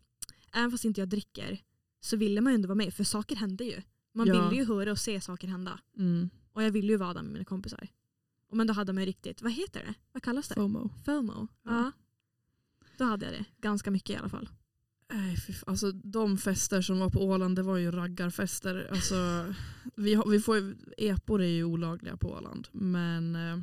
även 0.53 0.71
fast 0.71 0.85
inte 0.85 1.01
jag 1.01 1.09
dricker 1.09 1.61
så 2.01 2.17
ville 2.17 2.41
man 2.41 2.53
ju 2.53 2.55
ändå 2.55 2.69
vara 2.69 2.75
med 2.77 2.95
för 2.95 3.05
saker 3.05 3.37
hände 3.37 3.65
ju. 3.65 3.83
Man 4.15 4.27
Ja. 4.27 4.49
ville 4.49 4.61
ju 4.63 4.67
höra 4.69 4.91
och 4.93 4.99
se 4.99 5.21
saker 5.21 5.49
hända. 5.49 5.81
Mm. 5.99 6.31
Och 6.53 6.63
jag 6.63 6.71
ville 6.71 6.93
ju 6.93 6.97
vara 6.97 7.15
där 7.15 7.23
med 7.23 7.33
mina 7.33 7.45
kompisar. 7.45 7.89
Och 8.51 8.57
men 8.57 8.67
då 8.67 8.73
hade 8.73 8.93
man 8.93 9.03
ju 9.03 9.07
riktigt, 9.07 9.43
vad 9.43 9.53
heter 9.53 9.81
det? 9.87 9.95
Vad 10.13 10.23
kallas 10.23 10.49
det? 10.49 10.55
FOMO. 10.55 10.91
FOMO. 11.05 11.49
Ja. 11.63 11.71
Ja. 11.71 11.93
Då 12.99 13.05
hade 13.05 13.27
jag 13.27 13.35
det. 13.35 13.45
Ganska 13.59 13.91
mycket 13.91 14.11
i 14.11 14.17
alla 14.17 14.29
fall. 14.29 14.49
Nej, 15.13 15.37
alltså, 15.67 15.93
de 15.93 16.39
fester 16.39 16.83
som 16.83 16.99
var 16.99 17.11
på 17.11 17.25
Åland 17.25 17.57
det 17.57 17.63
var 17.63 17.77
ju 17.77 17.91
raggarfester. 17.91 18.89
Alltså, 18.91 19.15
vi, 19.97 20.15
har, 20.15 20.27
vi 20.31 20.41
får 20.41 20.57
ju, 20.57 20.77
epor 20.97 21.43
är 21.43 21.47
ju 21.49 21.65
olagliga 21.65 22.17
på 22.17 22.31
Åland 22.33 22.69
men 22.73 23.37
eh, 23.37 23.59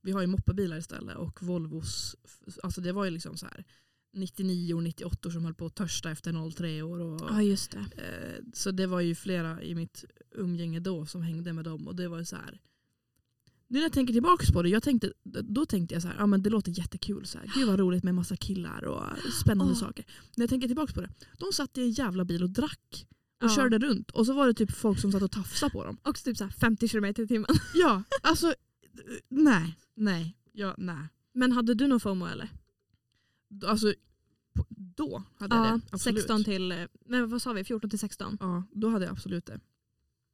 vi 0.00 0.12
har 0.12 0.20
ju 0.20 0.26
moppebilar 0.26 0.76
istället 0.78 1.16
och 1.16 1.42
Volvos, 1.42 2.16
alltså 2.62 2.80
det 2.80 2.92
var 2.92 3.04
ju 3.04 3.10
liksom 3.10 3.36
så 3.36 3.46
här 3.46 3.64
99 4.12 4.74
och 4.74 4.82
98 4.82 5.30
som 5.30 5.44
höll 5.44 5.54
på 5.54 5.66
att 5.66 5.74
törsta 5.74 6.10
efter 6.10 6.50
03 6.50 6.82
år. 6.82 6.98
Och, 7.00 7.20
Ja 7.30 7.42
just 7.42 7.70
det. 7.70 7.78
eh, 7.78 8.44
så 8.52 8.70
det 8.70 8.86
var 8.86 9.00
ju 9.00 9.14
flera 9.14 9.62
i 9.62 9.74
mitt 9.74 10.04
umgänge 10.34 10.80
då 10.80 11.06
som 11.06 11.22
hängde 11.22 11.52
med 11.52 11.64
dem 11.64 11.88
och 11.88 11.96
det 11.96 12.08
var 12.08 12.18
ju 12.18 12.24
så 12.24 12.36
här. 12.36 12.60
Nu 13.68 13.78
när 13.78 13.82
jag 13.82 13.92
tänker 13.92 14.12
tillbaka 14.12 14.52
på 14.52 14.62
det, 14.62 14.68
jag 14.68 14.82
tänkte, 14.82 15.12
då 15.42 15.66
tänkte 15.66 15.94
jag 15.94 16.02
så 16.02 16.08
här, 16.08 16.16
ja, 16.18 16.26
men 16.26 16.42
det 16.42 16.50
låter 16.50 16.78
jättekul. 16.78 17.26
Så 17.26 17.38
här. 17.38 17.50
Gud 17.54 17.66
vad 17.68 17.78
roligt 17.78 18.04
med 18.04 18.14
massa 18.14 18.36
killar 18.36 18.84
och 18.84 19.02
spännande 19.42 19.72
Åh. 19.72 19.78
saker. 19.78 20.04
När 20.36 20.42
jag 20.42 20.50
tänker 20.50 20.66
tillbaka 20.68 20.92
på 20.92 21.00
det, 21.00 21.10
de 21.38 21.52
satt 21.52 21.78
i 21.78 21.82
en 21.82 21.90
jävla 21.90 22.24
bil 22.24 22.42
och 22.42 22.50
drack 22.50 23.06
och 23.42 23.48
Ja. 23.50 23.54
körde 23.56 23.78
runt 23.78 24.10
och 24.10 24.26
så 24.26 24.32
var 24.32 24.46
det 24.46 24.54
typ 24.54 24.72
folk 24.72 24.98
som 25.00 25.12
satt 25.12 25.22
och 25.22 25.30
tafsade 25.30 25.72
på 25.72 25.84
dem. 25.84 25.96
Också 26.02 26.24
typ 26.24 26.36
så 26.36 26.44
här 26.44 26.50
50 26.50 26.88
km 26.88 27.04
i 27.04 27.12
timmen. 27.14 27.46
Ja, 27.74 28.02
alltså 28.22 28.54
nej, 29.28 29.78
nej, 29.94 30.36
ja, 30.52 30.74
nej. 30.78 31.08
Men 31.32 31.52
hade 31.52 31.74
du 31.74 31.86
någon 31.86 32.00
FOMO 32.00 32.26
eller? 32.26 32.48
Alltså 33.66 33.94
då 34.96 35.22
hade 35.38 35.56
jag 35.56 35.66
Ja, 35.66 35.70
det. 35.72 35.80
Absolut. 35.90 36.18
16 36.18 36.44
till, 36.44 36.86
men 37.06 37.28
vad 37.28 37.42
sa 37.42 37.52
vi, 37.52 37.64
14 37.64 37.90
till 37.90 37.98
16? 37.98 38.36
Ja, 38.40 38.62
då 38.72 38.88
hade 38.88 39.04
jag 39.04 39.12
absolut 39.12 39.46
det. 39.46 39.60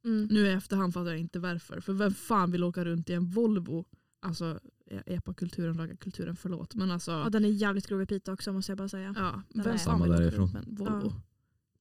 Mm. 0.05 0.27
Nu 0.31 0.47
i 0.47 0.51
efterhand 0.51 0.93
fattar 0.93 1.09
jag 1.11 1.19
inte 1.19 1.39
varför. 1.39 1.79
För 1.79 1.93
vem 1.93 2.13
fan 2.13 2.51
vill 2.51 2.63
åka 2.63 2.85
runt 2.85 3.09
i 3.09 3.13
en 3.13 3.25
Volvo? 3.29 3.85
Alltså 4.21 4.59
e- 4.91 5.01
epa-kulturen, 5.05 5.77
raggarkulturen, 5.77 6.35
förlåt. 6.35 6.75
Men 6.75 6.91
alltså, 6.91 7.11
Ja, 7.11 7.29
den 7.29 7.45
är 7.45 7.49
jävligt 7.49 7.87
grov 7.87 8.01
i 8.01 8.05
Piteå 8.05 8.33
också 8.33 8.53
måste 8.53 8.71
jag 8.71 8.77
bara 8.77 8.89
säga. 8.89 9.13
ja, 9.17 9.41
den 9.49 9.63
vem 9.63 9.77
fan 9.77 9.79
Samma 9.79 10.03
vill 10.03 10.13
åka 10.13 10.21
därifrån. 10.21 10.41
runt 10.41 10.53
med 10.53 10.63
en 10.67 10.75
Volvo? 10.75 11.07
Ja. 11.15 11.21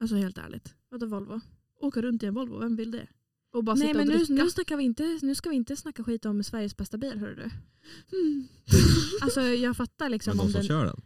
Alltså 0.01 0.17
helt 0.17 0.39
ärligt. 0.39 0.75
Vadå 0.91 1.07
Volvo? 1.07 1.41
Åka 1.81 2.03
runt 2.03 2.23
i 2.23 2.27
en 2.27 2.35
Volvo, 2.35 2.59
vem 2.59 2.77
vill 2.77 2.91
det? 2.91 3.07
Och 3.53 3.65
bara 3.65 3.77
Nej 3.77 3.89
sitta 3.89 3.99
men 3.99 4.09
och 4.09 4.13
nu, 4.15 4.19
dricka. 4.25 4.45
nu, 4.45 4.51
snackar 4.51 4.77
vi 4.77 4.85
inte, 4.85 5.19
nu 5.23 5.35
ska 5.35 5.51
vi 5.51 5.57
inte 5.57 5.77
snacka 5.77 6.05
skit 6.05 6.25
om 6.27 6.43
Sveriges 6.45 6.77
bästa 6.77 6.99
bil 6.99 7.19
hörru 7.19 7.35
du. 7.35 7.51
Mm. 8.19 8.49
Alltså 9.21 9.41
jag 9.41 9.77
fattar 9.77 10.09
liksom 10.09 10.31
Men 10.31 10.37
de 10.39 10.43
om 10.47 10.53
som 10.53 10.59
den, 10.61 10.69
kör 10.69 10.85
den? 10.85 11.01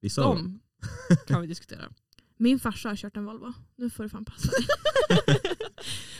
Vissa 0.00 0.22
av 0.22 0.36
dem? 0.36 0.60
Kan 1.26 1.40
vi 1.40 1.46
diskutera. 1.46 1.92
Min 2.36 2.58
farsa 2.60 2.88
har 2.88 2.96
kört 2.96 3.16
en 3.16 3.24
Volvo. 3.24 3.52
Nu 3.76 3.90
får 3.90 4.02
du 4.02 4.08
fan 4.08 4.24
passa 4.24 4.48
dig. 4.50 4.66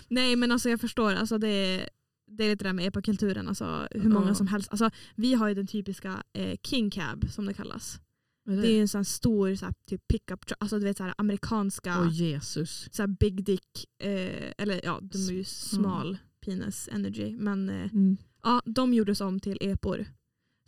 Nej 0.09 0.37
men 0.37 0.53
alltså 0.53 0.71
jag 0.71 0.81
förstår. 0.81 1.13
Alltså, 1.13 1.39
det, 1.39 1.49
är, 1.49 1.89
det 2.27 2.45
är 2.45 2.51
lite 2.51 2.65
det 2.65 2.69
där 2.69 2.75
med 2.75 2.87
epakulturen. 2.87 3.49
Alltså, 3.49 3.89
hur 3.91 4.09
många 4.11 4.35
som 4.35 4.47
helst. 4.47 4.69
Alltså, 4.71 4.91
vi 5.15 5.35
har 5.35 5.49
ju 5.49 5.55
den 5.55 5.67
typiska 5.67 6.23
eh, 6.33 6.57
King 6.63 6.91
Cab 6.91 7.31
som 7.33 7.47
det 7.47 7.55
kallas. 7.55 8.01
Det 8.47 8.69
är 8.69 8.81
en 8.81 8.89
sån 8.89 9.05
stor 9.05 9.55
så 9.55 9.65
här, 9.65 9.75
typ 9.87 10.09
pickup 10.09 10.47
truck. 10.47 10.57
Alltså 10.61 10.79
du 10.79 10.85
vet 10.85 10.97
så 10.97 11.03
här, 11.05 11.15
amerikanska 11.19 12.01
Åh 12.01 12.09
Jesus. 12.13 12.89
så 12.93 13.03
här, 13.03 13.07
big 13.07 13.45
dick. 13.45 13.87
Eh, 14.03 14.53
eller 14.59 14.81
ja, 14.85 14.99
de 15.03 15.19
är 15.29 15.33
ju 15.33 15.45
smal 15.45 16.19
penis 16.41 16.89
energy. 16.93 17.37
Men 17.37 17.69
eh, 17.69 17.93
Mm. 17.93 18.17
ja, 18.43 18.63
de 18.65 18.95
gjordes 18.95 19.21
om 19.21 19.41
till 19.41 19.59
epor. 19.61 20.07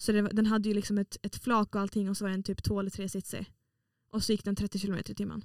Så 0.03 0.12
det, 0.12 0.23
den 0.23 0.47
hade 0.47 0.69
ju 0.69 0.75
liksom 0.75 0.99
ett, 0.99 1.17
ett 1.23 1.37
flak 1.37 1.75
och 1.75 1.81
allting 1.81 2.11
och 2.11 2.17
så 2.17 2.25
var 2.25 2.31
den 2.31 2.43
typ 2.43 2.62
två 2.62 2.81
eller 2.81 2.91
tre 2.91 3.09
sitsig. 3.09 3.53
Och 4.12 4.25
så 4.25 4.33
gick 4.33 4.45
den 4.45 4.57
30 4.57 4.79
km 4.79 4.99
i 4.99 5.15
timmen. 5.15 5.45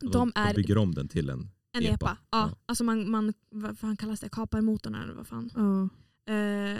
De 0.00 0.32
är 0.34 0.54
bygger 0.54 0.78
om 0.78 0.94
den 0.94 1.08
till 1.08 1.30
en... 1.30 1.50
en 1.72 1.82
epa. 1.82 1.94
epa. 1.94 2.18
Ja, 2.30 2.38
Ja. 2.38 2.56
Alltså 2.66 2.84
man, 2.84 3.10
man, 3.10 3.34
vad 3.50 3.78
fan 3.78 3.96
kallas 3.96 4.20
det? 4.20 4.28
Kapar 4.28 4.60
motorn 4.60 4.94
eller 4.94 5.14
vad 5.14 5.26
fan. 5.26 5.50
Ja. 5.54 5.88
Eh, 6.34 6.78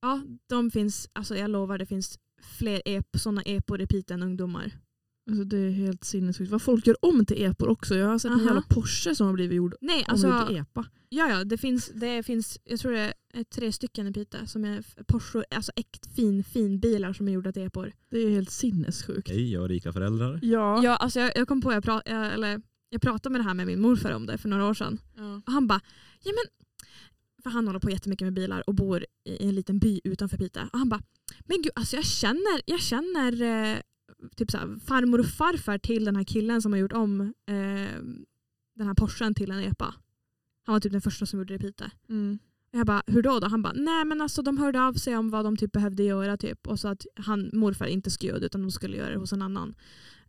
ja, 0.00 0.22
de 0.46 0.70
finns, 0.70 1.08
alltså 1.12 1.36
jag 1.36 1.50
lovar 1.50 1.78
det 1.78 1.86
finns 1.86 2.18
fler 2.42 2.82
ep, 2.84 3.16
sådana 3.16 3.42
epor 3.42 3.80
i 3.80 3.86
Piteå 3.86 4.14
än 4.14 4.22
ungdomar. 4.22 4.72
Alltså 5.28 5.44
det 5.44 5.56
är 5.58 5.70
helt 5.70 6.04
sinnessjukt. 6.04 6.50
Vad 6.50 6.62
folk 6.62 6.86
gör 6.86 7.04
om 7.04 7.26
till 7.26 7.44
epor 7.44 7.68
också. 7.68 7.94
Jag 7.94 8.06
har 8.08 8.18
sett 8.18 8.32
en 8.32 8.44
jävla 8.44 8.62
Porsche 8.62 9.14
som 9.14 9.26
har 9.26 9.34
blivit 9.34 9.56
gjord 9.56 9.74
Nej, 9.80 10.04
alltså, 10.08 10.26
alltså 10.26 10.48
till 10.48 10.56
epa. 10.56 10.86
ja, 11.08 11.28
ja, 11.28 11.44
det 11.44 11.58
finns, 11.58 11.90
det 11.94 12.22
finns, 12.22 12.58
jag 12.64 12.80
tror 12.80 12.92
det 12.92 13.12
är 13.34 13.44
tre 13.44 13.72
stycken 13.72 14.06
i 14.06 14.12
Piteå 14.12 14.46
som 14.46 14.64
är 14.64 14.84
Porsche, 15.06 15.44
alltså 15.50 15.72
äkt 15.76 16.14
fin, 16.16 16.44
fin 16.44 16.80
bilar 16.80 17.12
som 17.12 17.28
är 17.28 17.32
gjorda 17.32 17.52
till 17.52 17.62
epor. 17.66 17.92
Det 18.10 18.18
är 18.18 18.30
helt 18.30 18.50
sinnessjukt. 18.50 19.28
Hej, 19.28 19.52
jag 19.52 19.60
har 19.60 19.68
rika 19.68 19.92
föräldrar. 19.92 20.40
Ja. 20.42 20.80
Ja, 20.84 20.96
alltså 20.96 21.20
jag, 21.20 21.32
jag 21.34 21.48
kom 21.48 21.60
på, 21.60 21.72
jag, 21.72 21.84
pra, 21.84 22.02
jag, 22.04 22.32
eller, 22.32 22.62
jag 22.90 23.02
pratade 23.02 23.32
med 23.32 23.40
det 23.40 23.44
här 23.44 23.54
med 23.54 23.66
min 23.66 23.80
morfar 23.80 24.12
om 24.12 24.26
det 24.26 24.38
för 24.38 24.48
några 24.48 24.66
år 24.66 24.74
sedan. 24.74 24.98
Ja. 25.16 25.36
Och 25.46 25.52
han 25.52 25.66
bara, 25.66 25.80
ja 26.22 26.30
men, 26.32 26.44
för 27.42 27.50
han 27.50 27.66
håller 27.66 27.80
på 27.80 27.90
jättemycket 27.90 28.26
med 28.26 28.32
bilar 28.34 28.68
och 28.68 28.74
bor 28.74 29.06
i 29.24 29.48
en 29.48 29.54
liten 29.54 29.78
by 29.78 30.00
utanför 30.04 30.36
Piteå. 30.36 30.62
Och 30.72 30.78
han 30.78 30.88
bara, 30.88 31.02
men 31.44 31.62
gud 31.62 31.72
alltså 31.74 31.96
jag 31.96 32.04
känner, 32.04 32.60
jag 32.66 32.80
känner 32.80 33.42
eh, 33.42 33.78
typ 34.36 34.50
så 34.50 34.58
här, 34.58 34.78
farmor 34.86 35.20
och 35.20 35.26
farfar 35.26 35.78
till 35.78 36.04
den 36.04 36.16
här 36.16 36.24
killen 36.24 36.62
som 36.62 36.72
har 36.72 36.78
gjort 36.78 36.92
om 36.92 37.20
eh, 37.20 38.02
den 38.74 38.86
här 38.86 38.94
Porschen 38.94 39.34
till 39.34 39.50
en 39.50 39.58
epa. 39.62 39.94
Han 40.64 40.72
var 40.72 40.80
typ 40.80 40.92
den 40.92 41.00
första 41.00 41.26
som 41.26 41.38
gjorde 41.38 41.58
det 41.58 41.64
i 41.64 41.66
Piteå. 41.66 41.88
Mm. 42.08 42.38
Jag 42.70 42.86
bara, 42.86 43.02
hur 43.06 43.22
då? 43.22 43.40
då? 43.40 43.46
Han 43.46 43.62
bara, 43.62 43.72
nej 43.72 44.04
men 44.04 44.20
alltså 44.20 44.42
de 44.42 44.58
hörde 44.58 44.82
av 44.82 44.94
sig 44.94 45.16
om 45.16 45.30
vad 45.30 45.44
de 45.44 45.56
typ 45.56 45.72
behövde 45.72 46.02
göra 46.02 46.36
typ. 46.36 46.66
Och 46.66 46.80
så 46.80 46.88
att 46.88 47.06
han, 47.14 47.50
morfar 47.52 47.86
inte 47.86 48.10
skulle 48.10 48.30
göra 48.30 48.40
det 48.40 48.46
utan 48.46 48.62
de 48.62 48.70
skulle 48.70 48.96
göra 48.96 49.10
det 49.10 49.18
hos 49.18 49.32
en 49.32 49.42
annan. 49.42 49.74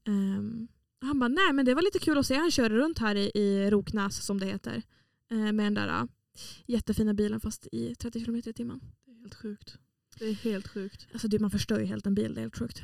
Ehm, 0.06 0.68
han 1.02 1.20
bara, 1.20 1.28
nej 1.28 1.54
men 1.54 1.66
det 1.66 1.74
var 1.74 1.82
lite 1.82 2.00
kul 2.00 2.18
att 2.18 2.26
se. 2.26 2.36
Han 2.36 2.52
körde 2.52 2.76
runt 2.76 3.00
här 3.00 3.16
i, 3.16 3.32
i 3.36 3.70
Roknäs 3.70 4.26
som 4.26 4.40
det 4.40 4.46
heter. 4.46 4.82
eh, 5.32 5.38
med 5.38 5.66
den 5.66 5.74
där 5.74 6.02
uh, 6.02 6.10
jättefina 6.66 7.14
bilen 7.14 7.40
fast 7.40 7.68
i 7.72 7.96
30 7.96 8.26
km 8.26 8.36
i 8.36 8.42
timmen. 8.42 8.82
Det 9.06 9.12
är 9.12 9.20
helt 9.20 9.36
sjukt. 9.36 9.78
Det 10.20 10.26
är 10.26 10.34
helt 10.34 10.68
sjukt. 10.68 11.08
Alltså 11.14 11.28
det, 11.28 11.40
man 11.40 11.52
förstör 11.52 11.80
ju 11.80 11.86
helt 11.86 12.06
en 12.06 12.16
bil, 12.16 12.34
det 12.34 12.40
är 12.40 12.44
helt 12.44 12.58
sjukt. 12.58 12.82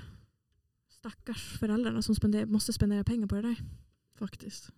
Stackars 1.05 1.59
föräldrarna 1.59 2.01
som 2.01 2.15
spender, 2.15 2.45
måste 2.45 2.73
spendera 2.73 3.03
pengar 3.03 3.27
på 3.27 3.35
det 3.35 3.41
där. 3.41 3.55
Faktiskt. 4.19 4.69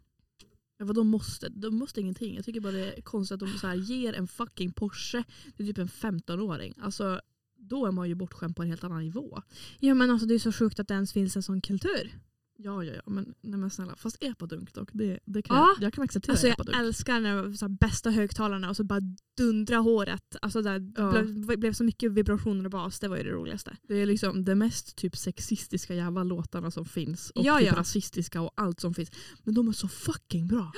Ja, 0.78 0.86
vad 0.86 0.96
de 0.96 1.08
måste? 1.08 1.50
De 1.50 1.76
måste 1.76 2.02
ingenting. 2.02 2.36
Jag 2.36 2.46
tycker 2.46 2.60
bara 2.60 2.72
det 2.72 2.98
är 2.98 3.02
konstigt 3.02 3.34
att 3.34 3.40
de 3.40 3.60
så 3.60 3.68
här 3.68 3.76
ger 3.76 4.14
en 4.14 4.28
fucking 4.28 4.72
Porsche 4.72 5.24
till 5.56 5.68
typ 5.68 5.78
en 5.78 5.88
15-åring. 5.88 6.74
Alltså, 6.82 7.22
då 7.58 7.86
är 7.86 7.92
man 7.92 8.10
ju 8.10 8.16
bortskämd 8.16 8.56
på 8.56 8.62
en 8.62 8.70
helt 8.70 8.84
annan 8.84 9.04
nivå. 9.04 9.42
Ja 9.80 9.94
men 9.94 10.12
alltså 10.12 10.28
det 10.28 10.34
är 10.34 10.40
så 10.40 10.52
sjukt 10.52 10.80
att 10.80 10.88
det 10.88 10.94
ens 10.94 11.14
finns 11.14 11.36
en 11.36 11.44
sån 11.44 11.62
kultur. 11.62 12.20
Ja, 12.60 12.84
ja, 12.84 12.94
ja. 12.94 13.02
Men, 13.12 13.34
nej, 13.42 13.60
men 13.60 13.70
snälla. 13.70 13.96
Fast 13.96 14.18
epadunk 14.24 14.74
dock. 14.74 14.90
Det, 14.94 15.20
det 15.26 15.42
kan 15.42 15.56
Ja. 15.58 15.68
jag, 15.80 15.88
jag 15.88 15.94
kan 15.94 16.04
acceptera 16.04 16.34
Alltså 16.34 16.48
jag 16.48 16.54
epadunk. 16.54 16.78
älskar 16.78 17.20
när 17.20 17.44
de 17.44 17.54
så 17.58 17.66
här 17.66 17.70
bästa 17.80 18.10
högtalarna 18.10 18.70
och 18.70 18.76
så 18.76 18.84
bara 18.84 19.00
dundra 19.38 19.78
håret. 19.78 20.36
Alltså 20.42 20.62
där, 20.62 20.92
Ja. 20.98 21.04
det 21.12 21.24
blev, 21.24 21.60
blev 21.60 21.74
så 21.74 21.84
mycket 21.84 22.12
vibrationer 22.12 22.66
och 22.66 22.72
bas, 22.72 23.00
det 23.00 23.08
var 23.08 23.18
ju 23.18 23.24
det 23.24 23.30
roligaste. 23.32 23.78
Det 23.88 23.96
är 23.96 24.06
liksom 24.06 24.46
det 24.46 24.56
mest 24.56 24.96
typ 24.96 25.18
sexistiska 25.18 25.96
jävla 25.96 26.24
låtarna 26.24 26.72
som 26.72 26.86
finns. 26.86 27.30
Och 27.32 27.46
Ja, 27.46 27.58
typ 27.60 27.68
ja. 27.68 27.76
rasistiska 27.76 28.42
och 28.42 28.52
allt 28.56 28.80
som 28.80 28.94
finns. 28.94 29.12
Men 29.44 29.54
de 29.54 29.68
är 29.68 29.72
så 29.72 29.88
fucking 29.88 30.48
bra. 30.48 30.72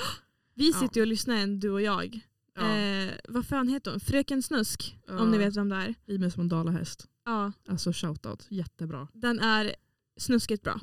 Vi 0.55 0.73
sitter 0.73 0.95
ju 0.97 1.01
och 1.01 1.07
lyssnar 1.07 1.35
en, 1.35 1.59
du 1.59 1.69
och 1.69 1.81
jag. 1.81 2.19
Ja. 2.55 2.75
Eh, 2.77 3.11
vad 3.29 3.45
fan 3.45 3.67
heter 3.67 3.91
hon? 3.91 3.99
Fröken 3.99 4.43
Snusk. 4.43 4.97
Om 5.07 5.31
ni 5.31 5.37
vet 5.37 5.57
vem 5.57 5.69
det 5.69 5.75
är. 5.75 5.95
Rimer 6.05 6.29
som 6.29 6.41
en 6.41 6.47
dalahäst. 6.49 7.07
Ja, 7.25 7.51
Alltså 7.67 7.91
shoutout, 7.93 8.45
jättebra. 8.49 9.07
den 9.13 9.39
är 9.39 9.75
snuskigt 10.17 10.63
bra. 10.63 10.81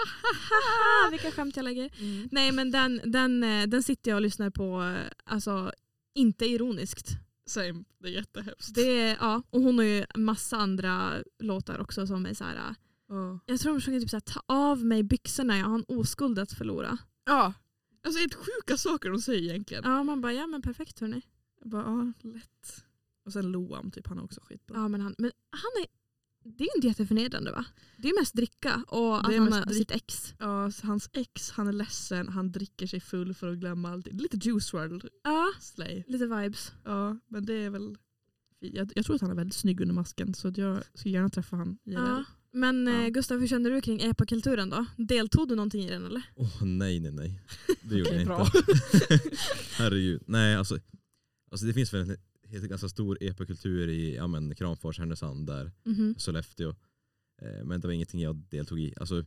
Vilka 1.10 1.30
skämt 1.30 1.56
jag 1.56 1.64
lägger. 1.64 1.90
Nej 2.30 2.52
men 2.52 2.70
den, 2.70 3.00
den, 3.04 3.42
eh, 3.44 3.66
den 3.66 3.82
sitter 3.82 4.10
jag 4.10 4.16
och 4.16 4.22
lyssnar 4.22 4.50
på, 4.50 4.82
eh, 4.82 5.10
alltså 5.24 5.72
inte 6.14 6.46
ironiskt. 6.46 7.08
Same, 7.46 7.84
det 7.98 8.08
är 8.08 8.12
jättehemskt. 8.12 8.74
Det 8.74 9.00
är, 9.00 9.16
ja, 9.20 9.42
och 9.50 9.60
hon 9.60 9.78
har 9.78 9.84
ju 9.84 10.04
massa 10.14 10.56
andra 10.56 11.14
låtar 11.38 11.78
också 11.78 12.06
som 12.06 12.26
är 12.26 12.34
så 12.34 12.44
här. 12.44 12.74
Ja. 13.08 13.38
jag 13.46 13.60
tror 13.60 13.72
de 13.74 13.80
sjunger 13.80 14.00
typ 14.00 14.10
så 14.10 14.16
här, 14.16 14.20
ta 14.20 14.42
av 14.46 14.84
mig 14.84 15.02
byxorna, 15.02 15.58
jag 15.58 15.66
har 15.66 15.74
en 15.74 15.84
oskuld 15.88 16.38
att 16.38 16.52
förlora. 16.52 16.98
ja. 17.26 17.54
Alltså 18.04 18.20
helt 18.20 18.34
sjuka 18.34 18.76
saker 18.76 19.10
de 19.10 19.18
säger 19.20 19.50
egentligen. 19.50 19.82
Ja 19.86 20.02
man 20.02 20.20
bara, 20.20 20.32
ja 20.32 20.46
men 20.46 20.62
perfekt 20.62 21.00
hörni. 21.00 21.22
Jag 21.60 21.70
bara, 21.70 21.82
ja, 21.82 22.28
lätt. 22.30 22.84
Och 23.24 23.32
sen 23.32 23.52
Loam, 23.52 23.90
typ, 23.90 24.06
han 24.06 24.18
är 24.18 24.24
också 24.24 24.40
skitbra. 24.40 24.76
Ja 24.76 24.88
men 24.88 25.00
han, 25.00 25.14
men 25.18 25.30
han 25.50 25.82
är, 25.82 25.86
det 26.58 26.64
är 26.64 26.76
inte 26.76 26.86
jätteförnedrande 26.86 27.52
va? 27.52 27.64
Det 27.96 28.08
är 28.08 28.12
ju 28.12 28.18
mest 28.20 28.34
dricka 28.34 28.82
och 28.88 29.16
att 29.18 29.28
Det 29.28 29.34
är 29.34 29.38
han 29.38 29.48
mest 29.48 29.64
har 29.66 29.72
sitt 29.72 29.90
ex. 29.90 30.34
Ja, 30.38 30.70
hans 30.82 31.10
ex, 31.12 31.50
han 31.50 31.68
är 31.68 31.72
ledsen, 31.72 32.28
han 32.28 32.52
dricker 32.52 32.86
sig 32.86 33.00
full 33.00 33.34
för 33.34 33.52
att 33.52 33.58
glömma 33.58 33.90
allt. 33.92 34.06
Lite 34.12 34.36
Juice 34.36 34.74
WRLD 34.74 35.04
Ja, 35.24 35.46
slay. 35.60 36.04
lite 36.08 36.26
vibes. 36.26 36.72
Ja, 36.84 37.18
men 37.28 37.46
det 37.46 37.54
är 37.54 37.70
väl... 37.70 37.96
Jag, 38.60 38.92
jag 38.96 39.04
tror 39.04 39.14
att 39.16 39.22
han 39.22 39.30
är 39.30 39.34
väldigt 39.34 39.54
snygg 39.54 39.80
under 39.80 39.94
masken 39.94 40.34
så 40.34 40.48
att 40.48 40.58
jag 40.58 40.82
skulle 40.94 41.14
gärna 41.14 41.28
träffa 41.30 41.56
han 41.56 41.78
IRL. 41.84 41.94
Ja. 41.94 42.24
Men 42.52 42.86
Ja. 42.86 43.02
eh, 43.02 43.08
Gustav, 43.08 43.40
hur 43.40 43.46
kände 43.48 43.70
du 43.70 43.80
kring 43.80 44.00
epakulturen 44.02 44.70
då? 44.70 44.86
Deltog 44.96 45.48
du 45.48 45.54
någonting 45.54 45.84
i 45.84 45.90
den 45.90 46.06
eller? 46.06 46.22
Åh 46.36 46.64
nej 46.64 47.00
nej 47.00 47.12
nej. 47.12 47.40
Det 47.82 47.94
gjorde 47.98 48.10
Okej, 48.10 48.18
jag 48.18 48.26
bra. 48.26 48.40
inte. 48.56 49.20
Herregud. 49.78 50.22
Nej 50.26 50.56
alltså, 50.56 50.78
alltså 51.50 51.66
det 51.66 51.74
finns 51.74 51.94
väl 51.94 52.10
en 52.10 52.16
helt, 52.48 52.64
ganska 52.64 52.88
stor 52.88 53.18
epakultur 53.20 53.88
i 53.88 54.16
ja, 54.16 54.26
men, 54.26 54.54
Kramfors, 54.54 54.98
Härnösand, 54.98 55.46
där, 55.46 55.72
Mhm. 55.84 56.14
Sollefteå. 56.18 56.74
Eh, 57.42 57.64
men 57.64 57.80
det 57.80 57.86
var 57.88 57.92
ingenting 57.94 58.20
jag 58.20 58.36
deltog 58.36 58.80
i. 58.80 58.94
Alltså, 59.00 59.24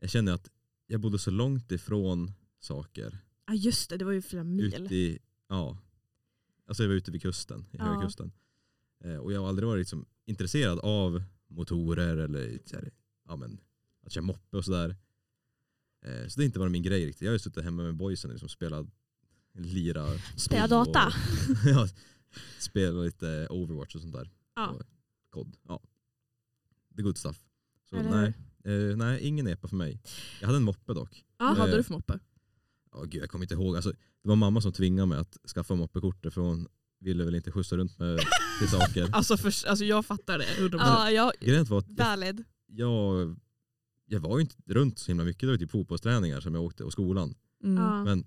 jag 0.00 0.10
känner 0.10 0.32
att 0.32 0.50
jag 0.86 1.00
bodde 1.00 1.18
så 1.18 1.30
långt 1.30 1.72
ifrån 1.72 2.32
saker. 2.60 3.18
Ja 3.46 3.54
just 3.54 3.90
det, 3.90 3.96
det 3.96 4.04
var 4.04 4.12
ju 4.12 4.22
flera 4.22 4.44
mil. 4.44 4.74
Ute 4.84 4.94
i, 4.94 5.18
ja. 5.48 5.78
Alltså 6.66 6.82
jag 6.82 6.88
var 6.88 6.94
ute 6.96 7.10
vid 7.10 7.22
kusten, 7.22 7.60
i 7.72 7.76
Ja. 7.76 7.84
Höga 7.84 8.06
kusten. 8.06 8.32
Eh, 9.04 9.16
och 9.16 9.32
jag 9.32 9.40
har 9.40 9.48
aldrig 9.48 9.66
varit 9.68 9.80
liksom, 9.80 10.06
intresserad 10.26 10.78
av 10.78 11.22
motorer 11.48 12.16
eller 12.16 12.58
här, 12.72 12.90
ja, 13.28 13.36
men, 13.36 13.60
att 14.06 14.12
köra 14.12 14.24
moppe 14.24 14.56
och 14.56 14.64
sådär. 14.64 14.96
Eh, 16.04 16.28
så 16.28 16.40
det 16.40 16.42
har 16.42 16.46
inte 16.46 16.58
varit 16.58 16.72
min 16.72 16.82
grej 16.82 17.06
riktigt. 17.06 17.22
Jag 17.22 17.28
har 17.28 17.32
ju 17.34 17.38
suttit 17.38 17.64
hemma 17.64 17.82
med 17.82 17.94
boysen 17.94 18.30
och 18.30 18.34
liksom 18.34 18.48
spelat 18.48 18.86
lira. 19.54 20.06
Spela 20.18 20.36
spel 20.36 20.62
och- 20.62 20.68
data. 20.68 21.12
ja, 21.64 21.88
spela 22.58 23.00
lite 23.00 23.46
Overwatch 23.50 23.94
och 23.94 24.00
sånt 24.00 24.14
där. 24.14 24.30
Ja. 24.54 24.68
Och 24.68 24.82
COD. 25.30 25.56
Ja. 25.68 25.80
The 26.96 27.02
good 27.02 27.18
stuff. 27.18 27.44
Så 27.90 27.96
Eller 27.96 28.10
nej, 28.10 28.34
eh, 28.90 28.96
nej, 28.96 29.20
ingen 29.22 29.46
epa 29.46 29.68
för 29.68 29.76
mig. 29.76 30.00
Jag 30.40 30.46
hade 30.46 30.56
en 30.56 30.62
moppe 30.62 30.94
dock. 30.94 31.24
Ja. 31.38 31.44
hade 31.44 31.72
Eh, 31.72 31.76
du 31.76 31.82
för 31.82 31.92
moppe? 31.92 32.18
Ja, 32.92 33.02
gud, 33.02 33.22
jag 33.22 33.30
kommer 33.30 33.44
inte 33.44 33.54
ihåg. 33.54 33.76
Alltså, 33.76 33.90
det 34.22 34.28
var 34.28 34.36
mamma 34.36 34.60
som 34.60 34.72
tvingade 34.72 35.06
mig 35.06 35.18
att 35.18 35.36
skaffa 35.54 35.74
moppekortet 35.74 36.34
för 36.34 36.40
hon 36.40 36.68
ville 36.98 37.24
väl 37.24 37.34
inte 37.34 37.52
skjutsa 37.52 37.76
runt 37.76 37.98
med 37.98 38.20
till 38.58 38.68
saker. 38.68 39.08
Alltså, 39.12 39.36
för, 39.36 39.68
alltså 39.68 39.84
jag 39.84 40.06
fattar 40.06 40.38
det, 40.38 40.44
100%. 40.44 40.76
Ja, 40.78 41.10
jag, 41.10 41.32
Grejen 41.40 41.64
var 41.64 41.78
att 41.78 41.86
jag, 41.88 42.04
valid. 42.04 42.44
jag, 42.66 43.36
jag 44.06 44.20
var 44.20 44.38
ju 44.38 44.42
inte 44.42 44.56
runt 44.66 44.98
så 44.98 45.06
himla 45.06 45.24
mycket. 45.24 45.40
Det 45.40 45.46
var 45.46 45.56
typ 45.56 45.70
fotbollsträningar 45.70 46.40
som 46.40 46.54
jag 46.54 46.64
åkte 46.64 46.84
och 46.84 46.92
skolan. 46.92 47.34
Mm. 47.64 47.82
Ja. 47.82 48.04
Men 48.04 48.24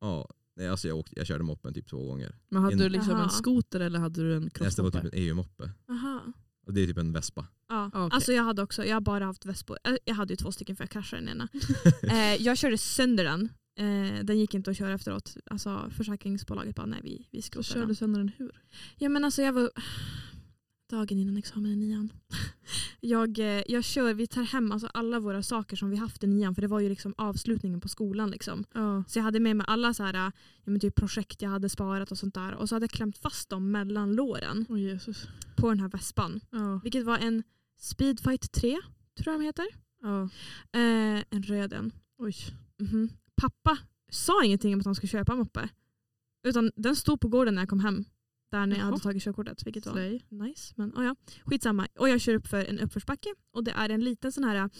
ja, 0.00 0.28
nej, 0.56 0.68
alltså 0.68 0.88
jag, 0.88 0.96
åkte, 0.98 1.12
jag 1.16 1.26
körde 1.26 1.44
moppen 1.44 1.74
typ 1.74 1.88
två 1.88 2.06
gånger. 2.06 2.34
Men 2.48 2.62
hade 2.62 2.72
En- 2.74 2.78
du 2.78 2.88
liksom 2.88 3.12
Jaha. 3.12 3.22
en 3.24 3.30
skoter 3.30 3.80
eller 3.80 3.98
hade 3.98 4.22
du 4.22 4.34
en 4.36 4.42
Nej, 4.42 4.50
det 4.54 4.60
var 4.60 4.70
crossmoppe? 4.70 5.00
typ 5.02 5.14
en 5.14 5.18
EU-moppe. 5.20 5.70
Aha. 5.90 6.20
Och 6.66 6.74
det 6.74 6.80
är 6.80 6.86
typ 6.86 6.98
en 6.98 7.12
Vespa. 7.12 7.46
Ja. 7.68 7.86
Okej. 7.86 8.08
Alltså 8.12 8.32
jag 8.32 8.42
hade 8.44 8.62
också, 8.62 8.84
jag 8.84 8.96
har 8.96 9.00
bara 9.00 9.24
haft 9.24 9.46
vespor. 9.46 9.78
Jag 10.04 10.14
hade 10.14 10.32
ju 10.32 10.36
två 10.36 10.52
stycken 10.52 10.76
för 10.76 10.84
jag 10.84 10.90
kraschade 10.90 11.22
den 11.22 11.28
ena. 11.30 11.48
eh, 12.02 12.42
jag 12.42 12.58
körde 12.58 12.78
sönder 12.78 13.24
den. 13.24 13.48
Eh, 13.78 14.24
den 14.24 14.38
gick 14.38 14.54
inte 14.54 14.70
att 14.70 14.76
köra 14.76 14.92
efteråt. 14.94 15.36
Alltså 15.50 15.90
försäkringsbolaget 15.96 16.76
bara 16.76 16.86
nej 16.86 17.00
vi, 17.02 17.28
vi 17.30 17.42
skrotar 17.42 17.62
körde 17.62 17.86
den. 17.86 17.94
sönder 17.96 18.18
den 18.20 18.30
hur? 18.36 18.50
Ja 18.98 19.08
men 19.08 19.24
alltså 19.24 19.42
jag 19.42 19.52
var 19.52 19.70
dagen 20.88 21.18
innan 21.18 21.36
examen 21.36 21.72
i 21.72 21.76
nian. 21.76 22.12
jag, 23.00 23.38
eh, 23.38 23.62
jag 23.68 23.84
kör, 23.84 24.14
vi 24.14 24.26
tar 24.26 24.42
hem 24.42 24.72
alltså 24.72 24.86
alla 24.86 25.20
våra 25.20 25.42
saker 25.42 25.76
som 25.76 25.90
vi 25.90 25.96
haft 25.96 26.24
i 26.24 26.26
nian 26.26 26.54
för 26.54 26.62
det 26.62 26.68
var 26.68 26.80
ju 26.80 26.88
liksom 26.88 27.14
avslutningen 27.18 27.80
på 27.80 27.88
skolan. 27.88 28.30
Liksom. 28.30 28.64
Ja. 28.74 29.04
Så 29.08 29.18
jag 29.18 29.24
hade 29.24 29.40
med 29.40 29.56
mig 29.56 29.66
alla 29.68 29.94
så 29.94 30.02
här, 30.02 30.32
ja, 30.64 30.78
typ 30.80 30.94
projekt 30.94 31.42
jag 31.42 31.50
hade 31.50 31.68
sparat 31.68 32.10
och 32.10 32.18
sånt 32.18 32.34
där. 32.34 32.54
Och 32.54 32.68
så 32.68 32.74
hade 32.74 32.84
jag 32.84 32.90
klämt 32.90 33.18
fast 33.18 33.48
dem 33.48 33.70
mellan 33.70 34.12
låren 34.12 34.66
Jesus. 34.68 35.28
på 35.56 35.68
den 35.68 35.80
här 35.80 35.88
vespan. 35.88 36.40
Ja. 36.50 36.80
Vilket 36.82 37.04
var 37.04 37.18
en 37.18 37.42
Speedfight 37.78 38.52
3, 38.52 38.76
tror 39.18 39.32
jag 39.34 39.40
de 39.40 39.44
heter. 39.44 39.66
Eh, 40.72 41.24
en 41.30 41.42
röd 41.42 41.72
en. 41.72 41.92
Oj. 42.18 42.34
Mhm. 42.78 43.08
Pappa 43.36 43.78
sa 44.10 44.44
ingenting 44.44 44.74
om 44.74 44.80
att 44.80 44.86
han 44.86 44.94
skulle 44.94 45.10
köpa 45.10 45.32
en 45.32 45.38
moppe. 45.38 45.68
Utan 46.42 46.70
den 46.76 46.96
stod 46.96 47.20
på 47.20 47.28
gården 47.28 47.54
när 47.54 47.62
jag 47.62 47.68
kom 47.68 47.80
hem. 47.80 48.04
Där 48.50 48.66
när 48.66 48.76
jag 48.76 48.84
hade 48.84 48.98
tagit 48.98 49.22
körkortet. 49.22 49.66
Vilket 49.66 49.86
var 49.86 49.92
Slay. 49.92 50.20
nice. 50.28 50.74
Men 50.76 50.94
oh 50.94 51.04
ja, 51.04 51.16
skitsamma. 51.44 51.88
Och 51.98 52.08
jag 52.08 52.20
kör 52.20 52.34
upp 52.34 52.46
för 52.46 52.64
en 52.64 52.80
uppförsbacke. 52.80 53.34
Och 53.52 53.64
det 53.64 53.70
är 53.70 53.88
en 53.88 54.04
liten 54.04 54.32
sån 54.32 54.44
här... 54.44 54.70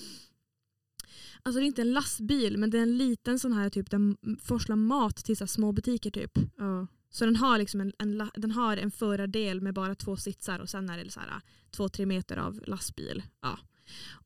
Alltså 1.43 1.61
det 1.61 1.65
är 1.65 1.67
inte 1.67 1.83
en 1.83 1.93
lastbil 1.93 2.59
men 2.59 2.71
det 2.71 2.79
är 2.79 2.83
en 2.83 2.99
liten 2.99 3.39
sån 3.39 3.53
här 3.53 3.71
typ 3.71 3.91
den 3.91 4.17
forslar 4.43 4.77
mat 4.77 5.17
till 5.17 5.37
så 5.37 5.47
små 5.47 5.73
butiker 5.73 6.11
typ. 6.11 6.39
Ja. 6.57 6.87
Så 7.11 7.25
den 7.25 7.37
har, 7.37 7.59
liksom 7.59 7.81
en, 7.81 7.93
en, 7.99 8.31
den 8.35 8.51
har 8.51 8.77
en 8.77 8.91
förardel 8.91 9.61
med 9.61 9.75
bara 9.75 9.95
två 9.95 10.17
sitsar 10.17 10.59
och 10.59 10.69
sen 10.69 10.91
är 10.91 11.05
det 11.05 11.11
så 11.11 11.21
här, 11.21 11.41
två, 11.71 11.89
tre 11.89 12.07
meter 12.07 12.37
av 12.37 12.61
lastbil. 12.67 13.23
Ja. 13.43 13.59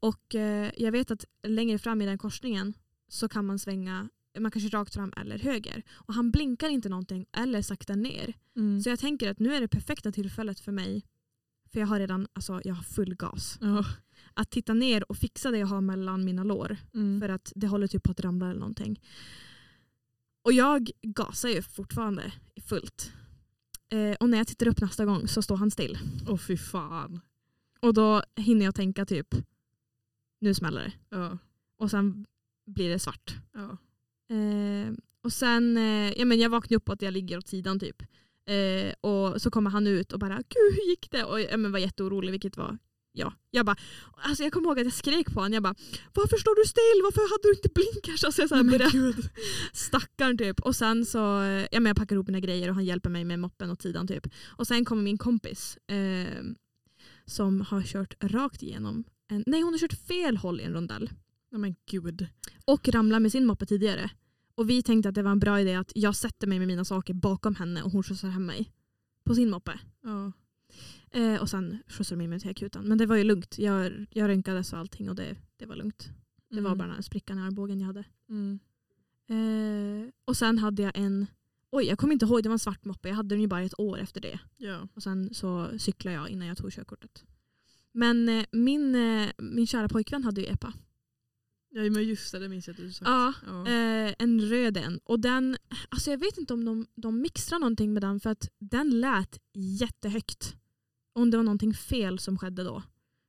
Och 0.01 0.35
eh, 0.35 0.71
jag 0.77 0.93
vet 0.93 1.11
att 1.11 1.25
längre 1.43 1.79
fram 1.79 2.03
i 2.03 2.07
den 2.07 2.19
korsningen 2.19 2.75
så 3.09 3.29
kan 3.29 3.47
man 3.47 3.59
svänga 3.59 4.09
man 4.39 4.51
kanske 4.51 4.77
rakt 4.77 4.95
fram 4.95 5.13
eller 5.17 5.39
höger. 5.39 5.83
Och 5.91 6.15
han 6.15 6.31
blinkar 6.31 6.69
inte 6.69 6.89
någonting 6.89 7.27
eller 7.33 7.63
saktar 7.63 7.97
ner. 7.97 8.35
Mm. 8.57 8.81
Så 8.81 8.89
jag 8.89 8.99
tänker 8.99 9.31
att 9.31 9.39
nu 9.39 9.55
är 9.55 9.61
det 9.61 9.69
perfekta 9.69 10.13
tillfället 10.13 10.61
för 10.61 10.73
mig, 10.73 11.07
för 11.73 11.81
jag 11.81 11.87
har 11.87 11.99
redan 11.99 12.27
alltså, 12.33 12.61
jag 12.65 12.75
har 12.75 12.83
full 12.83 13.15
gas, 13.15 13.59
Ja. 13.61 13.85
att 14.35 14.51
titta 14.51 14.75
ner 14.75 15.11
och 15.11 15.17
fixa 15.17 15.51
det 15.51 15.59
jag 15.59 15.67
har 15.67 15.81
mellan 15.81 16.25
mina 16.25 16.45
lår. 16.45 16.77
Mm. 16.95 17.21
För 17.21 17.29
att 17.29 17.53
det 17.57 17.67
håller 17.67 17.87
typ 17.87 18.03
på 18.03 18.11
att 18.13 18.21
ramla 18.21 18.51
eller 18.51 18.61
någonting. 18.61 19.01
Och 20.43 20.53
jag 20.53 20.91
gasar 21.03 21.49
ju 21.49 21.63
fortfarande 21.63 22.33
fullt. 22.65 23.13
Eh, 23.93 24.13
och 24.21 24.29
när 24.31 24.39
jag 24.39 24.47
tittar 24.47 24.69
upp 24.69 24.81
nästa 24.81 25.05
gång 25.05 25.29
så 25.29 25.43
står 25.43 25.57
han 25.57 25.71
still. 25.71 25.99
Åh 26.29 26.37
fy 26.37 26.57
fan. 26.57 27.21
Och 27.81 27.95
då 27.95 28.23
hinner 28.37 28.65
jag 28.65 28.75
tänka 28.75 29.07
typ, 29.07 29.29
nu 30.41 30.55
smäller 30.55 30.81
det. 30.81 31.17
Ja. 31.17 31.39
Och 31.79 31.91
sen 31.91 32.27
blir 32.67 32.89
det 32.89 32.99
svart. 32.99 33.35
Ja. 33.53 33.77
Eh, 34.31 34.93
och 35.25 35.33
sen, 35.33 35.77
eh, 35.77 36.13
ja, 36.17 36.25
men 36.25 36.39
jag 36.41 36.51
vaknar 36.51 36.77
upp 36.77 36.89
och 36.89 36.95
att 36.95 37.03
jag 37.03 37.13
ligger 37.13 37.39
åt 37.39 37.49
sidan 37.49 37.81
typ. 37.81 38.03
Eh, 38.47 39.11
och 39.11 39.43
så 39.43 39.51
kommer 39.51 39.71
han 39.71 39.87
ut 39.87 40.13
och 40.13 40.19
bara 40.19 40.37
“Gud 40.37 40.75
hur 40.75 40.91
gick 40.91 41.11
det?” 41.11 41.25
och 41.25 41.61
men, 41.61 41.73
var 41.73 41.79
jätteorolig 41.79 42.31
vilket 42.31 42.57
var 42.57 42.79
Ja, 43.13 43.33
jag 43.51 43.67
bara, 43.67 43.77
alltså 44.15 44.43
jag 44.43 44.53
kommer 44.53 44.69
ihåg 44.69 44.79
att 44.79 44.85
jag 44.85 44.93
skrek 44.93 45.27
på 45.27 45.41
honom. 45.41 45.53
Jag 45.53 45.63
bara, 45.63 45.75
varför 46.15 46.37
står 46.37 46.63
du 46.63 46.69
still? 46.69 47.01
Varför 47.03 47.21
hade 47.21 47.49
du 47.49 47.53
inte 47.53 47.69
blinkers? 47.75 48.25
Alltså 48.25 48.43
jag 48.43 48.49
så 48.49 48.55
här 48.55 48.65
började, 48.65 48.91
gud. 48.93 49.29
stackarn 49.73 50.39
typ. 50.39 50.61
Och 50.61 50.77
sen 50.77 51.07
så, 51.07 51.43
eh, 51.43 51.67
ja 51.73 51.81
men 51.81 51.87
jag 51.87 51.97
packar 51.97 52.17
ihop 52.17 52.27
mina 52.27 52.41
grejer 52.41 52.69
och 52.69 52.75
han 52.75 52.85
hjälper 52.85 53.11
mig 53.11 53.25
med 53.25 53.39
moppen 53.39 53.71
åt 53.71 53.83
sidan 53.83 54.07
typ. 54.07 54.27
Och 54.47 54.67
sen 54.67 54.85
kommer 54.85 55.03
min 55.03 55.19
kompis 55.19 55.77
eh, 55.77 56.43
som 57.25 57.61
har 57.61 57.83
kört 57.83 58.15
rakt 58.25 58.63
igenom, 58.63 59.05
en, 59.29 59.45
nej 59.47 59.61
hon 59.61 59.73
har 59.73 59.79
kört 59.79 59.93
fel 60.09 60.37
håll 60.37 60.61
i 60.61 60.65
en 60.65 60.73
rondell 60.73 61.11
Nej 61.51 61.61
men 61.61 61.75
gud. 61.91 62.27
och 62.65 62.89
ramlat 62.89 63.23
med 63.23 63.33
sin 63.33 63.47
moppe 63.47 63.67
tidigare. 63.67 64.11
Och 64.61 64.71
vi 64.71 64.83
tänkte 64.83 65.09
att 65.09 65.15
det 65.15 65.23
var 65.23 65.31
en 65.31 65.39
bra 65.39 65.61
idé 65.61 65.75
att 65.75 65.93
jag 65.95 66.17
sätter 66.17 66.47
mig 66.47 66.59
med 66.59 66.69
mina 66.69 66.85
saker 66.85 67.15
bakom 67.15 67.55
henne 67.55 67.83
och 67.83 67.91
hon 67.93 68.03
skjutsar 68.03 68.29
hem 68.29 68.47
mig 68.47 68.73
på 69.25 69.35
sin 69.35 69.51
moppe. 69.51 69.81
Ja. 70.03 70.33
Eh, 71.11 71.41
och 71.41 71.51
sen 71.51 71.79
skjutsade 71.87 72.19
de 72.21 72.25
in 72.25 72.31
mig 72.31 72.41
till 72.41 72.51
akuten. 72.51 72.85
Men 72.89 72.99
det 72.99 73.07
var 73.07 73.17
ju 73.17 73.25
lugnt. 73.25 73.59
Jag, 73.59 74.07
jag 74.11 74.29
röntgades 74.29 74.73
och 74.73 74.79
allting 74.79 75.09
och 75.11 75.15
det, 75.17 75.37
det 75.57 75.67
var 75.67 75.77
lugnt. 75.77 76.09
Det 76.51 76.61
var 76.61 76.71
Mm. 76.71 76.79
bara 76.79 76.87
den 76.87 76.95
här 76.95 77.03
sprickan 77.03 77.39
i 77.39 77.43
armbågen 77.43 77.81
jag 77.81 77.87
hade. 77.87 78.05
Mm. 78.29 78.59
Eh, 79.29 80.09
och 80.25 80.37
sen 80.37 80.59
hade 80.59 80.83
jag 80.83 80.93
en, 80.95 81.27
oj 81.71 81.85
jag 81.85 81.99
kommer 81.99 82.13
inte 82.13 82.27
ihåg, 82.27 82.43
det 82.43 82.49
var 82.49 82.55
en 82.55 82.59
svart 82.59 82.85
moppe. 82.85 83.09
Jag 83.09 83.17
hade 83.17 83.29
den 83.35 83.41
ju 83.41 83.47
bara 83.47 83.63
ett 83.63 83.81
år 83.81 83.99
efter 83.99 84.21
det. 84.21 84.39
Ja. 84.57 84.89
Och 84.95 85.03
sen 85.03 85.35
så 85.35 85.79
cyklade 85.79 86.17
jag 86.17 86.29
innan 86.29 86.49
jag 86.49 86.57
tog 86.59 86.73
körkortet. 86.73 87.25
Men 87.93 88.29
eh, 88.29 88.45
min, 88.53 88.95
eh, 88.95 89.29
min 89.39 89.67
kära 89.67 89.89
pojkvän 89.89 90.25
hade 90.25 90.41
ju 90.41 90.47
EPA. 90.47 90.73
Ja 91.71 91.91
men 91.91 92.05
just 92.05 92.33
det, 92.33 92.39
det 92.39 92.49
minns 92.49 92.67
jag 92.67 92.75
att 92.75 92.81
du 92.81 92.93
sa. 92.93 93.05
Ja, 93.05 93.33
Ja. 93.47 93.67
Eh, 93.71 94.15
en 94.19 94.41
röd 94.41 94.77
en. 94.77 95.01
Och 95.05 95.21
den, 95.21 95.57
alltså 95.89 96.11
jag 96.11 96.19
vet 96.19 96.39
inte 96.39 96.55
om 96.55 96.65
de, 96.65 96.87
de 96.95 97.21
mixtrar 97.21 97.59
någonting 97.59 97.93
med 97.93 98.03
den 98.03 98.21
för 98.21 98.31
att 98.31 98.49
den 98.59 99.01
lät 99.01 99.39
jättehögt. 99.55 100.57
Om 101.13 101.31
det 101.31 101.37
var 101.37 101.45
någonting 101.45 101.75
fel 101.75 102.19
som 102.19 102.39
skedde 102.39 102.65
då. 102.65 102.83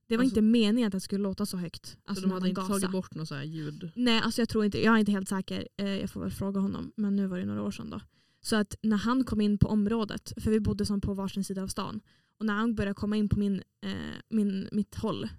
Det 0.08 0.18
var 0.18 0.24
Alltså- 0.24 0.38
inte 0.38 0.42
meningen 0.42 0.88
att 0.88 0.92
den 0.92 1.02
skulle 1.02 1.24
låta 1.24 1.46
så 1.46 1.58
högt. 1.58 1.98
Alltså 2.06 2.22
så 2.22 2.28
de 2.28 2.34
hade 2.34 2.50
inte 2.50 2.62
gasade. 2.62 2.80
tagit 2.80 2.92
bort 2.92 3.16
något 3.16 3.28
så 3.28 3.36
här 3.36 3.44
ljud? 3.44 3.92
Nej, 3.96 4.22
alltså 4.22 4.42
jag 4.42 4.50
tror 4.50 4.66
inte, 4.66 4.84
jag 4.84 4.96
är 4.96 4.98
inte 5.00 5.12
helt 5.12 5.30
säker. 5.30 5.68
Eh, 5.78 5.88
jag 5.96 6.10
får 6.10 6.22
väl 6.22 6.32
fråga 6.32 6.60
honom. 6.60 6.92
Men 6.96 7.16
nu 7.16 7.28
var 7.28 7.38
det 7.40 7.46
några 7.46 7.64
år 7.64 7.72
sedan 7.72 7.90
då. 7.90 8.02
Så 8.42 8.56
att 8.56 8.76
när 8.82 8.98
han 8.98 9.24
kom 9.24 9.42
in 9.42 9.58
på 9.58 9.68
området, 9.68 10.34
för 10.38 10.52
vi 10.52 10.60
bodde 10.60 10.86
som 10.86 11.02
på 11.02 11.14
varsin 11.14 11.44
sida 11.44 11.64
av 11.64 11.68
stan, 11.68 12.02
och 12.40 12.46
när 12.46 12.54
han 12.54 12.76
började 12.76 12.94
komma 12.96 13.18
in 13.18 13.30
på 13.30 13.40
min, 13.40 13.62
eh, 13.82 13.92
min, 14.30 14.70
mitt 14.72 14.96
håll, 14.96 15.24
eh, 15.24 15.30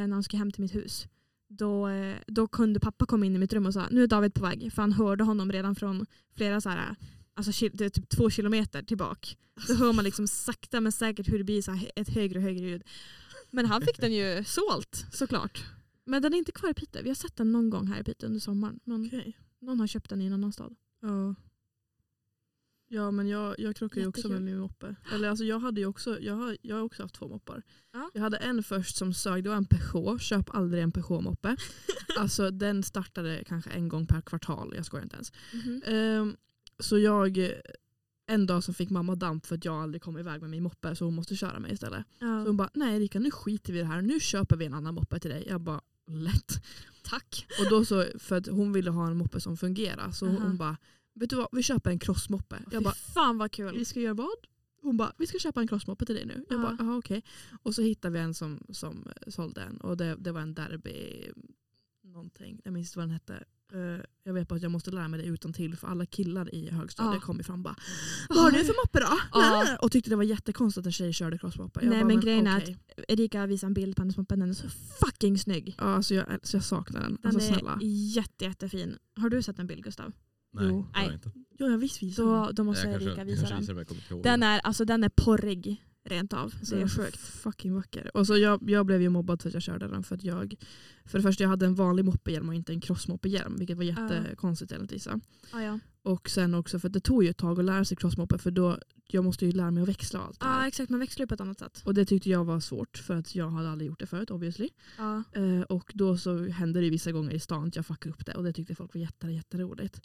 när 0.00 0.08
han 0.12 0.22
skulle 0.22 0.38
hem 0.38 0.50
till 0.50 0.62
mitt 0.62 0.74
hus, 0.74 1.06
då, 1.58 1.88
eh, 1.88 2.16
då 2.26 2.48
kunde 2.48 2.80
pappa 2.80 3.06
komma 3.06 3.26
in 3.26 3.36
i 3.36 3.38
mitt 3.38 3.52
rum 3.52 3.66
och 3.66 3.72
säga 3.72 3.88
nu 3.90 4.02
är 4.02 4.06
David 4.06 4.34
på 4.34 4.42
väg. 4.42 4.72
För 4.72 4.82
han 4.82 4.92
hörde 4.92 5.24
honom 5.24 5.52
redan 5.52 5.74
från 5.74 6.06
flera 6.36 6.60
så 6.60 6.68
här, 6.68 6.96
alltså, 7.34 7.68
typ 7.70 8.08
två 8.08 8.30
kilometer 8.30 8.82
tillbaka. 8.82 9.28
Då 9.68 9.74
hör 9.74 9.92
man 9.92 10.04
liksom 10.04 10.28
sakta 10.28 10.80
men 10.80 10.92
säkert 10.92 11.32
hur 11.32 11.38
det 11.38 11.44
blir 11.44 11.62
så 11.62 11.78
ett 11.96 12.08
högre 12.08 12.38
och 12.38 12.42
högre 12.42 12.66
ljud. 12.66 12.82
Men 13.50 13.66
han 13.66 13.82
fick 13.82 14.00
den 14.00 14.12
ju 14.12 14.44
sålt 14.44 15.06
såklart. 15.12 15.64
Men 16.04 16.22
den 16.22 16.34
är 16.34 16.38
inte 16.38 16.52
kvar 16.52 16.70
i 16.70 16.74
Piteå. 16.74 17.02
Vi 17.02 17.08
har 17.10 17.14
sett 17.14 17.36
den 17.36 17.52
någon 17.52 17.70
gång 17.70 17.86
här 17.86 18.00
i 18.00 18.04
Piteå 18.04 18.26
under 18.26 18.40
sommaren. 18.40 18.80
Men 18.84 19.06
Okej. 19.06 19.38
någon 19.60 19.80
har 19.80 19.86
köpt 19.86 20.10
den 20.10 20.22
i 20.22 20.26
en 20.26 20.32
annan 20.32 20.52
stad. 20.52 20.74
Ja. 21.00 21.34
Ja 22.94 23.10
men 23.10 23.28
jag, 23.28 23.54
jag 23.58 23.76
krockade 23.76 24.00
ju 24.00 24.06
också 24.06 24.28
med 24.28 24.42
min 24.42 24.58
moppe. 24.58 24.94
Eller 25.12 25.28
alltså 25.28 25.44
jag 25.44 25.58
hade 25.58 25.86
också, 25.86 26.20
jag 26.20 26.34
har, 26.34 26.56
jag 26.62 26.76
har 26.76 26.82
också 26.82 27.02
haft 27.02 27.14
två 27.14 27.28
moppar. 27.28 27.62
Ja. 27.92 28.10
Jag 28.14 28.22
hade 28.22 28.36
en 28.36 28.62
först 28.62 28.96
som 28.96 29.14
sög, 29.14 29.44
det 29.44 29.50
var 29.50 29.56
en 29.56 29.64
Peugeot, 29.64 30.22
köp 30.22 30.54
aldrig 30.54 30.82
en 30.82 30.92
Peugeot-moppe. 30.92 31.56
alltså 32.18 32.50
den 32.50 32.82
startade 32.82 33.44
kanske 33.46 33.70
en 33.70 33.88
gång 33.88 34.06
per 34.06 34.20
kvartal, 34.20 34.72
jag 34.76 34.86
skojar 34.86 35.02
inte 35.02 35.16
ens. 35.16 35.32
Ehm, 35.84 36.36
så 36.78 36.98
jag, 36.98 37.52
en 38.26 38.46
dag 38.46 38.64
så 38.64 38.72
fick 38.72 38.90
mamma 38.90 39.14
damp 39.14 39.46
för 39.46 39.54
att 39.56 39.64
jag 39.64 39.82
aldrig 39.82 40.02
kom 40.02 40.18
iväg 40.18 40.40
med 40.40 40.50
min 40.50 40.62
moppe 40.62 40.96
så 40.96 41.04
hon 41.04 41.14
måste 41.14 41.36
köra 41.36 41.58
mig 41.58 41.72
istället. 41.72 42.04
Så 42.18 42.24
Ja. 42.24 42.42
hon 42.46 42.56
bara, 42.56 42.70
nej 42.74 42.96
Erika 42.96 43.18
nu 43.18 43.30
skiter 43.30 43.72
vi 43.72 43.78
i 43.78 43.82
det 43.82 43.88
här, 43.88 44.02
nu 44.02 44.20
köper 44.20 44.56
vi 44.56 44.64
en 44.64 44.74
annan 44.74 44.94
moppe 44.94 45.18
till 45.18 45.30
dig. 45.30 45.44
Jag 45.48 45.60
bara, 45.60 45.80
lätt. 46.10 46.62
Tack. 47.02 47.46
Och 47.60 47.70
då 47.70 47.84
så, 47.84 48.06
för 48.18 48.36
att 48.36 48.46
hon 48.46 48.72
ville 48.72 48.90
ha 48.90 49.06
en 49.06 49.16
moppe 49.16 49.40
som 49.40 49.56
fungerar 49.56 50.10
så 50.10 50.26
Aha. 50.26 50.38
hon 50.42 50.56
bara, 50.56 50.76
vet 51.14 51.30
du 51.30 51.36
vad, 51.36 51.48
vi 51.52 51.62
köper 51.62 51.90
en 51.90 51.98
crossmoppe. 51.98 52.58
Jag 52.70 52.82
bara, 52.82 52.94
fan 52.94 53.38
vad 53.38 53.52
kul. 53.52 53.74
vi 53.78 53.84
ska 53.84 54.00
göra 54.00 54.14
vad? 54.14 54.28
Hon 54.82 54.96
bara, 54.96 55.12
vi 55.18 55.26
ska 55.26 55.38
köpa 55.38 55.60
en 55.60 55.68
crossmoppe 55.68 56.06
till 56.06 56.14
dig 56.14 56.26
nu. 56.26 56.44
Jag 56.48 56.58
Ja. 56.58 56.62
bara, 56.62 56.76
jaha 56.78 56.96
okej. 56.98 57.22
Och 57.62 57.74
så 57.74 57.82
hittade 57.82 58.12
vi 58.12 58.18
en 58.20 58.34
som, 58.34 58.60
som 58.70 59.06
eh, 59.06 59.30
sålde 59.30 59.60
en 59.62 59.76
och 59.80 59.96
det, 59.96 60.16
det 60.18 60.32
var 60.32 60.40
en 60.40 60.54
derby 60.54 61.26
någonting. 62.04 62.60
Jag 62.64 62.72
minns 62.74 62.88
inte 62.88 62.98
vad 62.98 63.08
den 63.08 63.12
hette. 63.12 63.44
Eh, 63.72 64.04
jag 64.24 64.32
vet 64.34 64.48
bara 64.48 64.56
att 64.56 64.62
jag 64.62 64.70
måste 64.72 64.90
lära 64.90 65.08
mig 65.08 65.20
det 65.20 65.26
utan 65.26 65.52
till 65.52 65.76
för 65.76 65.88
alla 65.88 66.06
killar 66.06 66.54
i 66.54 66.70
högstadiet 66.70 67.14
Ja. 67.14 67.20
kom 67.20 67.40
ifrån 67.40 67.62
bara 67.62 67.76
Vad 68.28 68.38
har 68.38 68.50
du 68.50 68.64
för 68.64 68.74
moppe 68.86 69.00
då? 69.00 69.18
Ja. 69.32 69.76
Och 69.82 69.92
tyckte 69.92 70.10
det 70.10 70.16
var 70.16 70.22
jättekonstigt 70.22 70.80
att 70.82 70.86
en 70.86 70.92
tjej 70.92 71.12
körde 71.12 71.38
crossmoppe. 71.38 71.80
Nej, 71.82 71.98
bara, 71.98 72.06
men 72.06 72.20
grejen 72.20 72.46
är 72.46 72.58
okej. 72.62 72.78
Erika 73.08 73.46
visade 73.46 73.68
en 73.68 73.74
bild 73.74 73.96
på 73.96 74.02
hennes 74.02 74.16
moppe. 74.16 74.36
Den 74.36 74.50
är 74.50 74.54
så 74.54 74.68
fucking 75.00 75.38
snygg. 75.38 75.74
Ja, 75.78 75.84
alltså 75.84 76.14
jag, 76.14 76.26
så 76.42 76.56
jag 76.56 76.64
saknar 76.64 77.00
den. 77.00 77.18
Den 77.22 77.34
Alltså 77.34 77.50
är 77.50 77.54
snälla. 77.54 77.78
jätte, 78.14 78.44
jättefin. 78.44 78.98
Har 79.16 79.30
du 79.30 79.42
sett 79.42 79.58
en 79.58 79.66
bild 79.66 79.84
Gustav? 79.84 80.12
Nej, 80.52 80.66
Jo. 80.68 80.86
det 80.92 80.98
har 80.98 81.04
jag 81.06 81.14
inte. 81.14 81.30
Ja, 81.58 81.66
jag 81.66 81.78
visst 81.78 82.02
visar 82.02 82.22
den. 82.24 82.32
Då, 82.32 82.50
då 82.52 82.64
måste 82.64 82.86
Jag 82.86 83.00
kanske, 83.00 83.16
den. 83.16 83.26
visar 83.26 83.42
jag 83.50 83.66
kommer 83.66 83.80
inte 83.80 84.14
ihåg 84.14 84.22
Den 84.22 84.40
det. 84.40 84.46
är, 84.46 84.58
alltså, 84.60 84.84
den 84.84 85.04
är 85.04 85.08
porrig 85.08 85.84
rent 86.04 86.32
av. 86.32 86.54
Så 86.62 86.74
Det 86.74 86.82
är 86.82 86.88
sjukt. 86.88 87.16
Fucking 87.16 87.74
vacker. 87.74 88.16
Och 88.16 88.26
så 88.26 88.36
jag, 88.36 88.70
jag 88.70 88.86
blev 88.86 89.02
ju 89.02 89.08
mobbad 89.08 89.42
för 89.42 89.48
att 89.48 89.54
jag 89.54 89.62
körde 89.62 89.88
den. 89.88 90.02
För 90.02 90.14
att 90.14 90.24
jag, 90.24 90.54
för 91.04 91.18
det 91.18 91.22
första 91.22 91.44
jag 91.44 91.48
hade 91.48 91.66
en 91.66 91.74
vanlig 91.74 92.04
moppehjälm 92.04 92.48
och 92.48 92.54
inte 92.54 92.72
en 92.72 92.80
crossmoppehjälm. 92.80 93.56
Vilket 93.56 93.76
var 93.76 93.84
jättekonstigt 93.84 94.72
enligt 94.72 94.92
vissa. 94.92 95.20
Ja, 95.52 95.62
ja. 95.62 95.78
Och 96.04 96.30
sen 96.30 96.54
också 96.54 96.78
för 96.78 96.88
att 96.88 96.92
det 96.92 97.00
tog 97.00 97.24
ju 97.24 97.30
ett 97.30 97.36
tag 97.36 97.58
att 97.58 97.64
lära 97.64 97.84
sig 97.84 97.96
crossmoppe. 97.96 98.38
För 98.38 98.50
då, 98.50 98.78
jag 99.06 99.24
måste 99.24 99.46
ju 99.46 99.52
lära 99.52 99.70
mig 99.70 99.82
att 99.82 99.88
växla 99.88 100.20
och 100.20 100.26
allt 100.26 100.40
det 100.40 100.46
ja 100.46 100.52
här. 100.52 100.68
exakt, 100.68 100.90
man 100.90 101.00
växlar 101.00 101.22
ju 101.22 101.26
på 101.28 101.34
ett 101.34 101.40
annat 101.40 101.58
sätt. 101.58 101.82
Och 101.84 101.94
det 101.94 102.04
tyckte 102.04 102.30
jag 102.30 102.44
var 102.44 102.60
svårt 102.60 102.96
för 102.98 103.16
att 103.16 103.34
jag 103.34 103.50
hade 103.50 103.70
aldrig 103.70 103.88
gjort 103.88 104.00
det 104.00 104.06
förut 104.06 104.30
obviously. 104.30 104.68
Eh, 105.32 105.62
och 105.62 105.90
då 105.94 106.16
så 106.16 106.44
hände 106.46 106.80
det 106.80 106.90
vissa 106.90 107.12
gånger 107.12 107.30
i 107.30 107.40
stan 107.40 107.68
att 107.68 107.76
jag 107.76 107.86
fuckade 107.86 108.14
upp 108.14 108.26
det. 108.26 108.34
Och 108.34 108.44
det 108.44 108.52
tyckte 108.52 108.74
folk 108.74 108.94
var 108.94 109.00
jätte, 109.00 109.26
jätteroligt. 109.26 110.00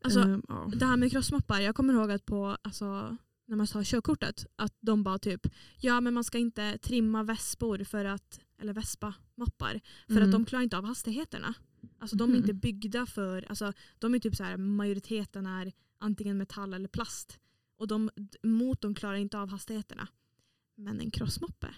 Alltså, 0.00 0.20
Eh. 0.20 0.68
Det 0.76 0.86
här 0.86 0.96
med 0.96 1.10
crossmoppar, 1.12 1.60
jag 1.60 1.74
kommer 1.74 1.94
ihåg 1.94 2.10
att 2.10 2.26
på, 2.26 2.56
alltså, 2.62 3.16
när 3.46 3.56
man 3.56 3.66
tar 3.66 3.84
körkortet, 3.84 4.46
att 4.56 4.76
de 4.80 5.02
bara 5.02 5.18
typ, 5.18 5.46
ja 5.80 6.00
men 6.00 6.14
man 6.14 6.24
ska 6.24 6.38
inte 6.38 6.78
trimma 6.78 7.22
vespor 7.22 7.84
för 7.84 8.04
att, 8.04 8.40
eller 8.58 8.72
vespa-moppar, 8.72 9.80
för 10.06 10.12
Mm. 10.16 10.24
att 10.24 10.32
de 10.32 10.44
klarar 10.44 10.62
inte 10.62 10.78
av 10.78 10.84
hastigheterna. 10.84 11.54
Alltså 11.98 12.16
de 12.16 12.24
är 12.24 12.28
Mhm. 12.34 12.36
inte 12.36 12.52
byggda 12.54 13.06
för, 13.06 13.42
alltså 13.48 13.72
de 13.98 14.14
är 14.14 14.18
typ 14.18 14.36
så 14.36 14.44
här, 14.44 14.56
majoriteten 14.56 15.46
är 15.46 15.72
antingen 15.98 16.38
metall 16.38 16.74
eller 16.74 16.88
plast. 16.88 17.38
Och 17.78 17.88
de, 17.88 18.10
motorn 18.42 18.94
klarar 18.94 19.16
inte 19.16 19.38
av 19.38 19.50
hastigheterna. 19.50 20.08
Men 20.76 21.00
en 21.00 21.10
crossmoppe 21.10 21.74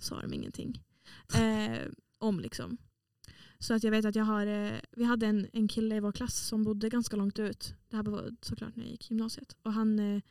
sa 0.00 0.20
de 0.20 0.32
ingenting 0.32 0.82
eh, 1.36 1.88
om 2.18 2.40
liksom. 2.40 2.76
Så 3.58 3.74
att 3.74 3.84
jag 3.84 3.90
vet 3.90 4.04
att 4.04 4.14
jag 4.16 4.24
har, 4.24 4.46
eh, 4.46 4.72
vi 4.92 5.04
hade 5.04 5.26
en, 5.26 5.46
en 5.52 5.68
kille 5.68 5.96
i 5.96 6.00
vår 6.00 6.12
klass 6.12 6.46
som 6.46 6.64
bodde 6.64 6.88
ganska 6.88 7.16
långt 7.16 7.38
ut. 7.38 7.74
Det 7.88 7.96
här 7.96 8.02
var 8.02 8.30
såklart 8.42 8.76
när 8.76 8.84
jag 8.84 8.90
gick 8.90 9.10
gymnasiet. 9.10 9.56
Och 9.62 9.72
han, 9.72 9.98
eh, 9.98 10.22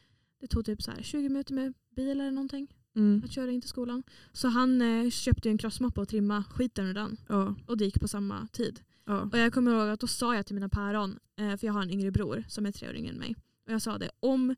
det 0.42 0.48
tog 0.48 0.66
typ 0.66 0.82
så 0.82 0.92
här 0.92 1.02
20 1.02 1.30
minuter 1.30 1.54
med 1.54 1.74
bil 1.96 2.10
eller 2.10 2.32
någonting 2.32 2.68
Mm. 2.96 3.22
att 3.26 3.32
köra 3.32 3.52
in 3.52 3.62
till 3.62 3.70
skolan. 3.70 4.04
Så 4.34 4.48
han 4.48 4.82
eh, 4.82 5.10
köpte 5.10 5.50
en 5.50 5.58
crossmoppe 5.58 6.02
och 6.02 6.08
trimma 6.08 6.44
skiten 6.44 6.86
ur 6.86 6.94
den. 6.94 7.18
Ja. 7.30 7.56
Och 7.68 7.78
det 7.78 7.86
gick 7.86 8.00
på 8.02 8.08
samma 8.08 8.48
tid. 8.48 8.82
Ja. 9.06 9.22
Och 9.22 9.38
jag 9.38 9.54
kommer 9.54 9.72
ihåg 9.72 9.90
att 9.90 10.00
då 10.00 10.08
sa 10.08 10.36
jag 10.36 10.46
till 10.46 10.56
mina 10.56 10.70
päron, 10.70 11.20
eh, 11.40 11.58
för 11.58 11.68
jag 11.68 11.74
har 11.74 11.82
en 11.82 11.90
yngre 11.92 12.12
bror 12.12 12.44
som 12.48 12.66
är 12.66 12.72
tre 12.72 12.90
år 12.90 12.96
yngre 12.96 13.12
än 13.12 13.18
mig. 13.20 13.36
Och 13.66 13.74
jag 13.74 13.82
sa 13.82 13.98
det, 13.98 14.12
om 14.20 14.56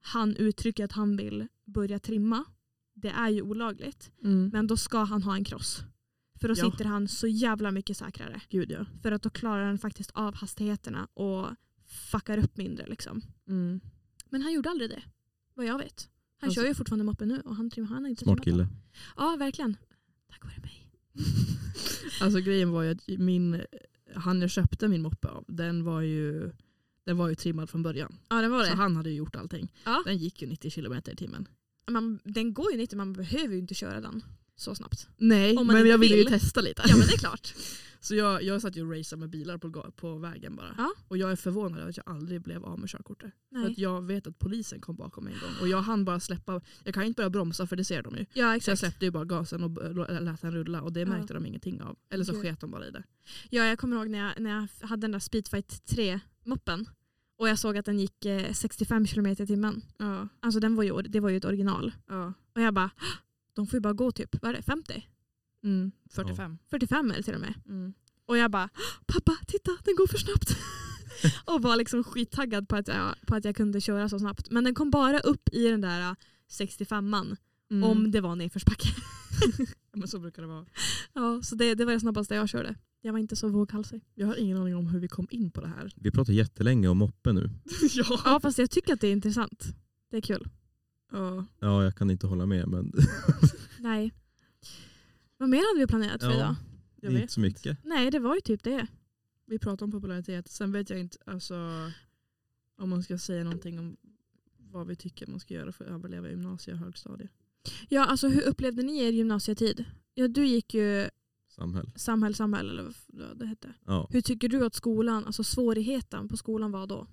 han 0.00 0.36
uttrycker 0.36 0.84
att 0.84 0.92
han 0.92 1.16
vill 1.16 1.46
börja 1.64 1.98
trimma, 1.98 2.44
det 2.94 3.08
är 3.08 3.28
ju 3.28 3.42
olagligt, 3.42 4.10
Mm. 4.24 4.50
men 4.52 4.66
då 4.66 4.76
ska 4.76 4.98
han 5.04 5.22
ha 5.22 5.36
en 5.36 5.44
cross. 5.44 5.80
För 6.40 6.48
då 6.48 6.54
Ja. 6.56 6.70
sitter 6.70 6.84
han 6.84 7.08
så 7.08 7.26
jävla 7.26 7.70
mycket 7.70 7.96
säkrare. 7.96 8.40
Gud 8.48 8.70
ja. 8.70 8.86
För 9.02 9.12
att 9.12 9.22
då 9.22 9.30
klarar 9.30 9.64
han 9.66 9.78
faktiskt 9.78 10.10
av 10.10 10.34
hastigheterna 10.34 11.08
och 11.14 11.46
fuckar 11.86 12.38
upp 12.38 12.56
mindre. 12.56 12.86
Liksom. 12.86 13.22
Mm. 13.48 13.80
Men 14.30 14.42
han 14.42 14.52
gjorde 14.52 14.70
aldrig 14.70 14.90
det, 14.90 15.02
vad 15.56 15.66
jag 15.66 15.78
vet. 15.78 16.08
Han 16.40 16.48
Alltså- 16.48 16.60
kör 16.60 16.68
ju 16.68 16.74
fortfarande 16.74 17.04
moppen 17.04 17.28
nu 17.28 17.40
och 17.40 17.56
han, 17.56 17.70
han 17.76 17.86
har 18.04 18.08
inte 18.08 18.24
Smart 18.24 18.44
kille. 18.44 18.68
Ja, 19.16 19.36
verkligen. 19.38 19.76
Tack 20.30 20.44
vare 20.44 20.60
mig. 20.60 20.90
Alltså 22.20 22.40
grejen 22.40 22.70
var 22.70 22.82
ju 22.82 22.90
att 22.90 23.08
min, 23.18 23.62
han 24.14 24.40
jag 24.40 24.50
köpte 24.50 24.88
min 24.88 25.02
moppe 25.02 25.28
av, 25.28 25.44
den 25.48 25.84
var 25.84 26.00
ju, 26.00 26.52
den 27.04 27.16
var 27.16 27.28
ju 27.28 27.34
trimmad 27.34 27.70
från 27.70 27.82
början. 27.82 28.18
Ja, 28.28 28.40
det 28.42 28.48
var 28.48 28.64
Så 28.64 28.74
han 28.74 28.96
hade 28.96 29.10
ju 29.10 29.16
gjort 29.16 29.36
allting. 29.36 29.72
Ja. 29.84 30.02
Den 30.06 30.16
gick 30.16 30.42
ju 30.42 30.48
90 30.48 30.70
km 30.70 30.92
i 31.12 31.16
timmen. 31.16 31.48
Man, 31.90 32.18
den 32.24 32.54
går 32.54 32.72
ju 32.72 32.78
90, 32.78 32.96
man 32.96 33.12
behöver 33.12 33.54
ju 33.54 33.58
inte 33.58 33.74
köra 33.74 34.00
den 34.00 34.22
så 34.56 34.74
snabbt. 34.74 35.08
Nej, 35.16 35.64
men 35.64 35.86
jag 35.86 35.98
ville 35.98 36.16
ju 36.16 36.22
vill. 36.24 36.32
testa 36.40 36.60
lite. 36.60 36.82
Ja 36.88 36.96
men 36.96 37.06
det 37.06 37.12
är 37.12 37.18
klart. 37.26 37.54
Så 38.00 38.14
jag, 38.14 38.42
jag 38.42 38.62
satt 38.62 38.76
ju 38.76 38.82
och 38.82 38.90
raceade 38.96 39.20
med 39.20 39.30
bilar 39.30 39.58
på, 39.58 39.92
på 39.96 40.18
vägen 40.18 40.56
bara. 40.56 40.74
Ja. 40.78 40.92
Och 41.08 41.16
jag 41.18 41.32
är 41.32 41.36
förvånad 41.36 41.80
över 41.80 41.90
att 41.90 41.96
jag 41.96 42.08
aldrig 42.08 42.42
blev 42.42 42.64
av 42.64 42.78
med 42.80 42.88
körkortet. 42.88 43.30
För 43.50 43.58
Nej. 43.58 43.70
att 43.72 43.78
jag 43.78 44.02
vet 44.06 44.26
att 44.26 44.38
polisen 44.38 44.80
kom 44.80 44.96
bakom 44.96 45.24
mig 45.24 45.32
en 45.34 45.40
gång. 45.40 45.50
Och 45.60 45.68
jag 45.68 45.82
hann 45.82 46.04
bara 46.04 46.20
släppa, 46.20 46.60
jag 46.84 46.94
kan 46.94 47.04
inte 47.04 47.16
börja 47.16 47.30
bromsa 47.30 47.66
för 47.66 47.76
det 47.76 47.84
ser 47.84 48.02
de 48.02 48.16
ju. 48.16 48.26
Ja 48.32 48.60
Så 48.60 48.70
jag 48.70 48.78
släppte 48.78 49.04
ju 49.04 49.10
bara 49.10 49.24
gasen 49.24 49.62
och 49.64 50.00
lät 50.22 50.42
den 50.42 50.52
rulla 50.52 50.82
och 50.82 50.92
det 50.92 51.00
Ja. 51.00 51.06
märkte 51.06 51.34
de 51.34 51.46
ingenting 51.46 51.82
av. 51.82 51.96
Eller 52.10 52.24
så 52.24 52.40
sket 52.42 52.60
de 52.60 52.70
bara 52.70 52.86
i 52.86 52.90
det. 52.90 53.02
Ja, 53.50 53.64
jag 53.64 53.78
kommer 53.78 53.96
ihåg 53.96 54.08
när 54.08 54.18
jag, 54.18 54.40
när 54.40 54.50
jag 54.80 54.86
hade 54.88 55.00
den 55.00 55.12
där 55.12 55.18
Speedfight 55.18 55.82
3-moppen 55.86 56.86
och 57.38 57.48
jag 57.48 57.58
såg 57.58 57.76
att 57.76 57.84
den 57.86 57.98
gick 57.98 58.24
eh, 58.24 58.52
65 58.52 59.06
km 59.06 59.26
i 59.26 59.36
timmen. 59.36 59.82
Ja, 59.98 60.28
Alltså 60.40 60.60
den 60.60 60.76
var 60.76 60.82
ju, 60.84 61.02
det 61.02 61.20
var 61.20 61.28
ju 61.28 61.36
ett 61.36 61.44
original. 61.44 61.92
ja. 62.08 62.32
Och 62.54 62.60
jag 62.60 62.74
bara, 62.74 62.90
"Hå! 62.96 63.06
De 63.56 63.66
får 63.66 63.76
ju 63.76 63.80
bara 63.80 63.92
gå 63.92 64.12
typ, 64.12 64.42
vad 64.42 64.50
är 64.50 64.54
det, 64.56 64.62
50? 64.62 65.06
Mm, 65.64 65.92
45. 66.10 66.58
45 66.70 67.10
är 67.10 67.16
det 67.16 67.22
till 67.22 67.34
och 67.34 67.40
med. 67.40 67.54
Mm. 67.68 67.94
Och 68.26 68.36
jag 68.38 68.50
bara, 68.50 68.68
"Hå! 68.74 69.04
pappa 69.06 69.36
titta 69.46 69.70
den 69.84 69.96
går 69.96 70.06
för 70.06 70.18
snabbt. 70.18 70.56
och 71.44 71.62
var 71.62 71.76
liksom 71.76 72.04
skittaggad 72.04 72.68
på 72.68 72.76
att, 72.76 72.88
jag, 72.88 73.14
på 73.26 73.34
att 73.34 73.44
jag 73.44 73.56
kunde 73.56 73.80
köra 73.80 74.08
så 74.08 74.18
snabbt. 74.18 74.50
Men 74.50 74.64
den 74.64 74.74
kom 74.74 74.90
bara 74.90 75.20
upp 75.20 75.48
i 75.52 75.68
den 75.68 75.80
där 75.80 76.16
65an 76.50 77.36
Mm. 77.70 77.84
om 77.90 78.10
det 78.10 78.20
var 78.20 78.36
nedförsbacke. 78.36 78.88
Ja, 79.92 79.98
men 79.98 80.08
så 80.08 80.18
brukar 80.18 80.42
det 80.42 80.48
vara. 80.48 80.66
ja, 81.12 81.42
så 81.42 81.54
det, 81.54 81.74
det 81.74 81.84
var 81.84 81.92
det 81.92 82.00
snabbaste 82.00 82.34
jag 82.34 82.48
körde. 82.48 82.74
Jag 83.00 83.12
var 83.12 83.18
inte 83.18 83.36
så 83.36 83.48
våghalsig. 83.48 84.04
Jag 84.14 84.26
har 84.26 84.36
ingen 84.36 84.56
aning 84.58 84.76
om 84.76 84.86
hur 84.86 85.00
vi 85.00 85.08
kom 85.08 85.26
in 85.30 85.50
på 85.50 85.60
det 85.60 85.68
här. 85.68 85.92
Vi 85.96 86.10
pratar 86.10 86.32
jättelänge 86.32 86.88
om 86.88 86.98
moppe 86.98 87.32
nu. 87.32 87.50
ja. 87.94 88.20
Ja 88.24 88.40
fast 88.40 88.58
jag 88.58 88.70
tycker 88.70 88.92
att 88.92 89.00
det 89.00 89.06
är 89.08 89.12
intressant. 89.12 89.64
Det 90.10 90.16
är 90.16 90.20
kul. 90.20 90.48
Ja. 91.12 91.44
Ja, 91.60 91.84
jag 91.84 91.94
kan 91.96 92.10
inte 92.10 92.26
hålla 92.26 92.46
med 92.46 92.68
men 92.68 92.92
Nej. 93.80 94.12
Vad 95.38 95.48
mer 95.48 95.72
hade 95.74 95.80
vi 95.80 95.86
planerat 95.86 96.20
för 96.22 96.30
Ja. 96.30 96.36
idag? 96.36 96.54
Jag 97.00 97.10
inte 97.12 97.20
vet 97.20 97.30
så 97.30 97.40
mycket. 97.40 97.84
Nej 97.84 98.10
det 98.10 98.18
var 98.18 98.34
ju 98.34 98.40
typ 98.40 98.62
det. 98.62 98.86
Vi 99.46 99.58
pratar 99.58 99.86
om 99.86 99.92
popularitet. 99.92 100.48
Sen 100.50 100.72
vet 100.72 100.90
jag 100.90 100.98
inte 101.00 101.18
alltså, 101.26 101.54
om 102.78 102.88
man 102.90 103.02
ska 103.02 103.18
säga 103.18 103.44
någonting 103.44 103.78
om 103.78 103.96
vad 104.58 104.86
vi 104.86 104.96
tycker 104.96 105.26
man 105.26 105.40
ska 105.40 105.54
göra 105.54 105.72
för 105.72 105.84
att 105.84 105.90
överleva 105.90 106.28
i 106.28 106.30
gymnasie 106.30 106.74
och 106.74 106.80
högstadie. 106.80 107.28
Ja 107.88 108.04
alltså 108.06 108.28
hur 108.28 108.42
upplevde 108.42 108.82
ni 108.82 108.98
er 109.04 109.12
gymnasietid? 109.12 109.84
Ja 110.14 110.28
du 110.28 110.46
gick 110.46 110.74
ju 110.74 111.08
Samhäll. 111.48 111.90
samhäll, 111.96 112.34
samhäll 112.34 112.70
eller 112.70 112.94
vad 113.06 113.38
det 113.38 113.46
hette. 113.46 113.74
Ja. 113.86 114.08
Hur 114.10 114.20
tycker 114.20 114.48
du 114.48 114.64
att 114.66 114.74
skolan, 114.74 115.24
alltså 115.24 115.44
svårigheten 115.44 116.28
på 116.28 116.36
skolan 116.36 116.70
var 116.72 116.86
då? 116.86 117.06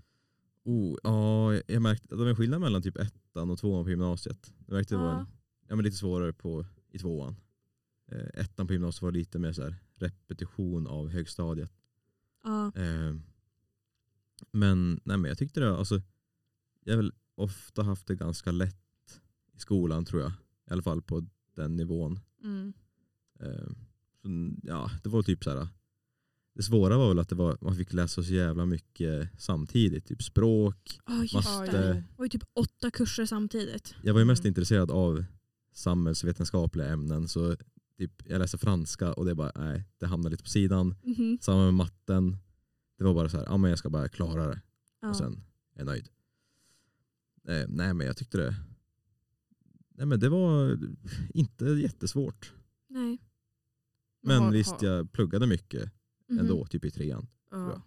Oh, 0.64 0.98
ja, 1.04 1.54
jag 1.68 1.82
märkte 1.82 2.06
att 2.06 2.10
det 2.10 2.16
var 2.24 2.26
en 2.26 2.36
skillnad 2.36 2.62
mellan 2.62 2.82
typ 2.82 2.98
ettan 2.98 3.50
och 3.50 3.60
tvåan 3.60 3.84
på 3.84 3.90
gymnasiet. 3.90 4.54
Jag 4.68 4.74
märkte 4.74 4.96
att 4.96 5.02
det 5.02 5.06
var 5.06 5.20
en, 5.20 5.28
ja, 5.68 5.76
men 5.76 5.86
lite 5.86 5.98
svårare 5.98 6.34
på, 6.34 6.66
i 6.90 7.00
tvåan. 7.00 7.36
Eh, 8.12 8.42
ettan 8.42 8.68
på 8.68 8.74
gymnasiet 8.74 9.02
var 9.02 9.12
lite 9.12 9.40
mer 9.40 9.54
så 9.54 9.64
här, 9.64 9.76
repetition 9.96 10.88
av 10.88 11.10
högstadiet. 11.10 11.72
Ja. 12.44 12.72
Eh, 12.76 13.16
men, 14.52 15.00
nej, 15.04 15.18
men 15.18 15.26
jag 15.26 15.38
tyckte 15.38 15.60
det, 15.60 15.78
alltså, 15.78 16.02
jag 16.84 16.94
har 16.94 16.98
väl 16.98 17.14
ofta 17.36 17.84
haft 17.84 18.08
det 18.08 18.16
ganska 18.16 18.52
lätt 18.52 19.22
i 19.54 19.60
skolan 19.60 20.06
tror 20.06 20.22
jag. 20.22 20.32
I 20.70 20.72
alla 20.72 20.82
fall 20.82 21.02
på 21.02 21.26
den 21.56 21.76
nivån. 21.76 22.20
Mm. 22.44 22.74
Eh, 23.40 23.72
så, 24.22 24.28
ja, 24.64 24.92
det 25.04 25.10
var 25.10 25.24
typ 25.24 25.44
så 25.44 25.50
här. 25.50 25.68
Det 26.56 26.64
svåra 26.64 26.98
var 26.98 27.08
väl 27.08 27.20
att 27.20 27.30
det 27.30 27.36
var, 27.36 27.58
man 27.62 27.76
fick 27.76 27.94
läsa 27.94 28.24
så 28.24 28.34
jävla 28.34 28.66
mycket 28.66 29.30
samtidigt. 29.38 30.06
Typ 30.06 30.24
språk. 30.24 31.00
Oh, 31.06 31.34
Matte. 31.34 31.72
det. 31.72 32.04
Var 32.18 32.26
ju 32.26 32.30
typ 32.30 32.44
åtta 32.54 32.92
kurser 32.92 33.26
samtidigt. 33.26 33.96
Jag 34.04 34.14
var 34.14 34.20
ju 34.22 34.26
mest 34.26 34.44
Mm. 34.44 34.48
intresserad 34.50 34.92
av 34.92 35.26
samhällsvetenskapliga 35.74 36.88
ämnen. 36.88 37.28
Så 37.28 37.56
typ, 37.98 38.12
jag 38.26 38.40
läste 38.40 38.58
franska 38.58 39.14
och 39.14 39.26
det 39.26 39.36
bara, 39.36 39.52
nej, 39.56 39.84
det 39.98 40.06
hamnade 40.08 40.30
lite 40.34 40.44
på 40.44 40.50
sidan. 40.50 40.96
Mhm. 41.04 41.38
Samma 41.42 41.64
med 41.66 41.74
matten. 41.74 42.38
Det 42.98 43.04
var 43.04 43.14
bara 43.14 43.30
så 43.30 43.38
här, 43.38 43.46
ja 43.46 43.58
men 43.58 43.70
jag 43.70 43.80
ska 43.80 43.90
bara 43.90 44.10
klara 44.10 44.48
det. 44.48 44.62
Ja. 45.02 45.10
och 45.10 45.16
sen 45.16 45.34
är 45.76 45.80
jag 45.80 45.86
nöjd. 45.86 46.10
Eh, 47.48 47.66
nej 47.68 47.94
men 47.94 48.08
jag 48.08 48.18
tyckte 48.18 48.38
det, 48.38 48.56
nej 49.96 50.06
men 50.06 50.20
det 50.20 50.30
var 50.30 50.80
inte 51.34 51.66
jättesvårt. 51.66 52.54
Nej. 52.88 53.18
Men 54.22 54.42
har- 54.44 54.52
visst 54.52 54.82
jag 54.82 55.12
pluggade 55.12 55.48
mycket 55.48 55.92
Mhm. 56.34 56.40
ändå, 56.40 56.66
typ 56.66 56.86
i 56.86 56.92
trean. 56.92 57.28
Ja. 57.52 57.82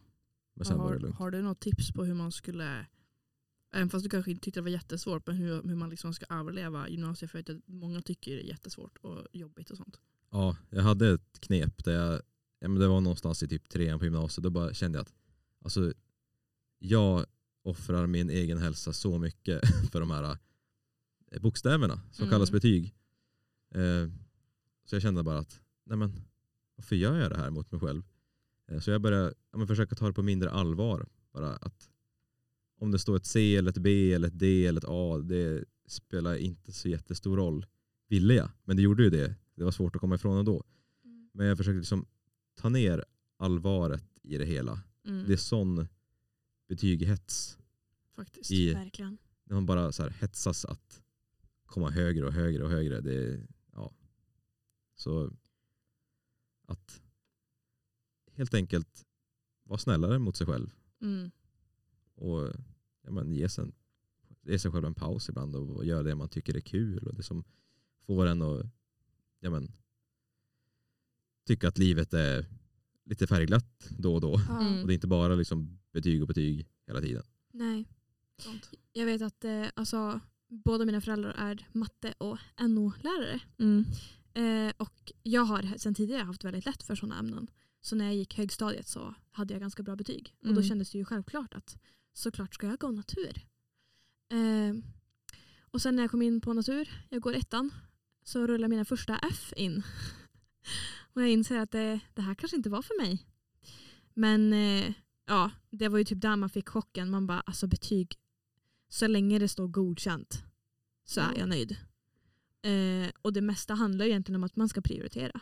Men 0.54 0.64
sen 0.66 0.78
har, 0.78 0.84
var 0.84 0.94
det 0.94 1.00
lugnt. 1.00 1.16
har 1.16 1.30
du 1.30 1.42
något 1.42 1.60
tips 1.60 1.92
på 1.92 2.04
hur 2.04 2.14
man 2.14 2.32
skulle, 2.32 2.86
även 3.74 3.88
fast 3.90 4.04
du 4.04 4.10
kanske 4.10 4.30
inte 4.30 4.44
tyckte 4.44 4.60
det 4.60 4.64
var 4.64 4.70
jättesvårt, 4.70 5.26
men 5.26 5.36
hur, 5.36 5.62
hur 5.62 5.74
man 5.76 5.90
liksom 5.90 6.14
ska 6.14 6.26
överleva 6.34 6.88
gymnasiet? 6.88 7.30
För 7.30 7.38
jag 7.38 7.44
vet 7.44 7.56
att 7.56 7.68
många 7.68 8.02
tycker 8.02 8.30
det 8.36 8.42
är 8.42 8.46
jättesvårt 8.48 8.96
och 8.98 9.26
jobbigt 9.32 9.70
och 9.70 9.76
sånt. 9.76 10.00
Ja, 10.30 10.56
jag 10.70 10.82
hade 10.82 11.08
ett 11.14 11.40
knep 11.40 11.84
där 11.84 11.92
jag, 11.92 12.22
ja, 12.58 12.68
men 12.68 12.78
det 12.80 12.88
var 12.88 13.00
någonstans 13.00 13.42
i 13.42 13.48
typ 13.48 13.68
trean 13.68 13.98
på 13.98 14.04
gymnasiet, 14.04 14.42
då 14.42 14.50
bara 14.50 14.74
kände 14.74 14.98
jag 14.98 15.02
att 15.02 15.14
alltså, 15.64 15.92
jag 16.78 17.26
offrar 17.62 18.06
min 18.06 18.30
egen 18.30 18.58
hälsa 18.58 18.92
så 18.92 19.18
mycket 19.18 19.60
för 19.92 20.00
de 20.00 20.10
här 20.10 20.38
eh, 21.32 21.40
bokstäverna 21.40 22.00
som 22.12 22.22
Mm. 22.22 22.30
kallas 22.32 22.50
betyg. 22.50 22.94
Eh, 23.74 24.08
så 24.84 24.94
jag 24.94 25.02
kände 25.02 25.22
bara 25.22 25.38
att, 25.38 25.60
nej 25.84 25.98
men 25.98 26.12
varför 26.76 26.96
gör 26.96 27.18
jag 27.18 27.30
det 27.30 27.36
här 27.36 27.50
mot 27.50 27.72
mig 27.72 27.80
själv? 27.80 28.02
Eh, 28.68 28.80
så 28.80 28.90
jag 28.90 29.00
började 29.00 29.34
ja, 29.52 29.66
försöka 29.66 29.94
ta 29.94 30.06
det 30.06 30.12
på 30.12 30.22
mindre 30.22 30.50
allvar. 30.50 31.08
Bara 31.32 31.56
att 31.56 31.90
om 32.78 32.90
det 32.90 32.98
står 32.98 33.16
ett 33.16 33.26
C, 33.26 33.56
eller 33.56 33.70
ett 33.70 33.78
B, 33.78 34.12
eller 34.12 34.28
ett 34.28 34.38
D 34.38 34.66
eller 34.66 34.80
ett 34.80 34.88
A, 34.88 35.18
det 35.18 35.64
spelar 35.86 36.36
inte 36.36 36.72
så 36.72 36.88
jättestor 36.88 37.36
roll. 37.36 37.66
Ville 38.08 38.34
jag, 38.34 38.50
men 38.64 38.76
det 38.76 38.82
gjorde 38.82 39.02
ju 39.02 39.10
det. 39.10 39.34
Det 39.54 39.64
var 39.64 39.70
svårt 39.70 39.96
att 39.96 40.00
komma 40.00 40.14
ifrån 40.14 40.38
ändå. 40.38 40.64
Mm. 41.04 41.30
Men 41.32 41.46
jag 41.46 41.56
försökte 41.56 41.78
liksom 41.78 42.06
ta 42.54 42.68
ner 42.68 43.04
allvaret 43.36 44.04
i 44.22 44.38
det 44.38 44.44
hela. 44.44 44.82
Mm. 45.04 45.26
Det 45.26 45.32
är 45.32 45.36
sån 45.36 45.88
betygshets. 46.68 47.58
Faktiskt. 48.16 48.50
I, 48.50 48.74
Verkligen. 48.74 49.18
när 49.44 49.54
man 49.54 49.66
bara 49.66 49.92
så 49.92 50.02
här 50.02 50.10
hetsas 50.10 50.64
att 50.64 51.02
komma 51.66 51.90
högre 51.90 52.26
och 52.26 52.32
högre 52.32 52.64
och 52.64 52.70
högre. 52.70 53.00
Det, 53.00 53.46
ja. 53.72 53.92
Så 54.94 55.32
att 56.66 57.02
helt 58.36 58.54
enkelt 58.54 59.06
vara 59.62 59.78
snällare 59.78 60.18
mot 60.18 60.36
sig 60.36 60.46
själv. 60.46 60.70
Mm. 61.00 61.30
Och 62.14 62.52
ja, 63.02 63.10
men, 63.10 63.32
ge, 63.32 63.48
sig 63.48 63.64
en, 63.64 63.72
ge 64.42 64.58
sig 64.58 64.70
själv 64.70 64.84
en 64.84 64.94
paus 64.94 65.28
ibland 65.28 65.56
och 65.56 65.84
göra 65.84 66.02
det 66.02 66.14
man 66.14 66.28
tycker 66.28 66.56
är 66.56 66.60
kul. 66.60 67.06
Och 67.06 67.14
det 67.14 67.22
som 67.22 67.44
får 68.06 68.26
en 68.26 68.42
att 68.42 68.66
ja, 69.40 69.50
men, 69.50 69.72
tycka 71.46 71.68
att 71.68 71.78
livet 71.78 72.14
är 72.14 72.46
lite 73.04 73.26
färgglatt 73.26 73.88
då 73.98 74.14
och 74.14 74.20
då. 74.20 74.40
Mm. 74.50 74.80
Och 74.80 74.86
det 74.86 74.92
är 74.92 74.94
inte 74.94 75.06
bara 75.06 75.34
liksom 75.34 75.78
betyg 75.92 76.22
och 76.22 76.28
betyg 76.28 76.68
hela 76.86 77.00
tiden. 77.00 77.22
Nej. 77.52 77.88
Sant. 78.38 78.70
Jag 78.92 79.06
vet 79.06 79.22
att 79.22 79.44
eh, 79.44 79.66
alltså, 79.74 80.20
båda 80.48 80.84
mina 80.84 81.00
föräldrar 81.00 81.34
är 81.38 81.68
matte 81.72 82.14
och 82.18 82.38
NO-lärare. 82.60 83.40
Mm. 83.58 83.84
Eh, 84.34 84.72
och 84.76 85.12
jag 85.22 85.44
har 85.44 85.78
sedan 85.78 85.94
tidigare 85.94 86.22
haft 86.22 86.44
väldigt 86.44 86.66
lätt 86.66 86.82
för 86.82 86.94
sådana 86.94 87.18
ämnen. 87.18 87.50
Så 87.86 87.96
när 87.96 88.04
jag 88.04 88.14
gick 88.14 88.34
högstadiet 88.36 88.88
så 88.88 89.14
hade 89.30 89.54
jag 89.54 89.60
ganska 89.60 89.82
bra 89.82 89.96
betyg. 89.96 90.34
Och 90.40 90.46
då 90.46 90.50
Mm. 90.52 90.62
kändes 90.62 90.90
det 90.90 90.98
ju 90.98 91.04
självklart 91.04 91.54
att 91.54 91.78
såklart 92.12 92.54
ska 92.54 92.66
jag 92.66 92.78
gå 92.78 92.90
natur. 92.90 93.46
Eh, 94.32 94.74
och 95.60 95.82
sen 95.82 95.96
när 95.96 96.02
jag 96.02 96.10
kom 96.10 96.22
in 96.22 96.40
på 96.40 96.52
natur, 96.52 97.04
jag 97.08 97.22
går 97.22 97.34
ettan, 97.34 97.70
så 98.24 98.46
rullar 98.46 98.68
mina 98.68 98.84
första 98.84 99.18
F 99.18 99.52
in. 99.56 99.82
och 101.14 101.22
jag 101.22 101.30
inser 101.30 101.58
att 101.58 101.70
det, 101.70 102.00
det 102.14 102.22
här 102.22 102.34
kanske 102.34 102.56
inte 102.56 102.70
var 102.70 102.82
för 102.82 103.02
mig. 103.02 103.26
Men 104.14 104.52
eh, 104.52 104.92
ja, 105.26 105.50
det 105.70 105.88
var 105.88 105.98
ju 105.98 106.04
typ 106.04 106.20
där 106.20 106.36
man 106.36 106.50
fick 106.50 106.68
chocken. 106.68 107.10
Man 107.10 107.26
bara, 107.26 107.40
alltså 107.40 107.66
betyg, 107.66 108.14
så 108.88 109.06
länge 109.06 109.38
det 109.38 109.48
står 109.48 109.68
godkänt 109.68 110.42
så 111.04 111.20
är 111.20 111.24
Ja. 111.32 111.38
jag 111.38 111.48
nöjd. 111.48 111.76
Eh, 112.62 113.10
och 113.22 113.32
det 113.32 113.40
mesta 113.40 113.74
handlar 113.74 114.04
ju 114.04 114.10
egentligen 114.10 114.36
om 114.36 114.44
att 114.44 114.56
man 114.56 114.68
ska 114.68 114.80
prioritera. 114.80 115.40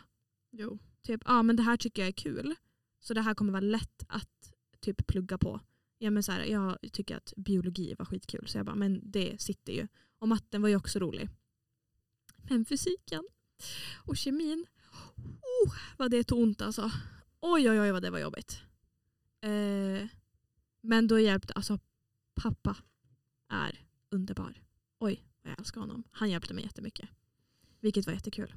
Jo. 0.51 0.79
Typ, 1.05 1.21
ja 1.25 1.31
ah, 1.33 1.43
men 1.43 1.55
det 1.55 1.63
här 1.63 1.77
tycker 1.77 2.01
jag 2.01 2.07
är 2.07 2.13
kul. 2.13 2.55
Så 2.99 3.13
det 3.13 3.21
här 3.21 3.33
kommer 3.33 3.51
vara 3.51 3.61
lätt 3.61 4.03
att 4.07 4.53
typ 4.79 5.07
plugga 5.07 5.37
på. 5.37 5.59
Ja, 5.97 6.09
men 6.11 6.23
så 6.23 6.31
här, 6.31 6.45
jag 6.45 6.77
tycker 6.93 7.17
att 7.17 7.33
biologi 7.37 7.95
var 7.99 8.05
skitkul 8.05 8.47
så 8.47 8.57
jag 8.57 8.65
bara, 8.65 8.75
men 8.75 9.11
det 9.11 9.41
sitter 9.41 9.73
ju. 9.73 9.87
Och 10.19 10.27
matten 10.27 10.61
var 10.61 10.69
ju 10.69 10.75
också 10.75 10.99
rolig. 10.99 11.29
Men 12.49 12.65
fysiken 12.65 13.23
och 13.95 14.17
kemin, 14.17 14.65
oh, 15.41 15.73
vad 15.97 16.11
det 16.11 16.23
tog 16.23 16.39
ont 16.39 16.61
alltså. 16.61 16.91
Oj 17.39 17.69
oj 17.69 17.79
oj 17.79 17.91
vad 17.91 18.01
det 18.01 18.09
var 18.09 18.19
jobbigt. 18.19 18.61
Eh, 19.41 20.07
men 20.81 21.07
då 21.07 21.19
hjälpte, 21.19 21.53
alltså 21.53 21.79
pappa 22.35 22.77
är 23.49 23.85
underbar. 24.09 24.61
Oj 24.99 25.25
vad 25.41 25.51
jag 25.51 25.59
älskar 25.59 25.81
honom. 25.81 26.03
Han 26.11 26.29
hjälpte 26.29 26.53
mig 26.53 26.63
jättemycket. 26.63 27.09
Vilket 27.79 28.05
var 28.05 28.13
jättekul. 28.13 28.55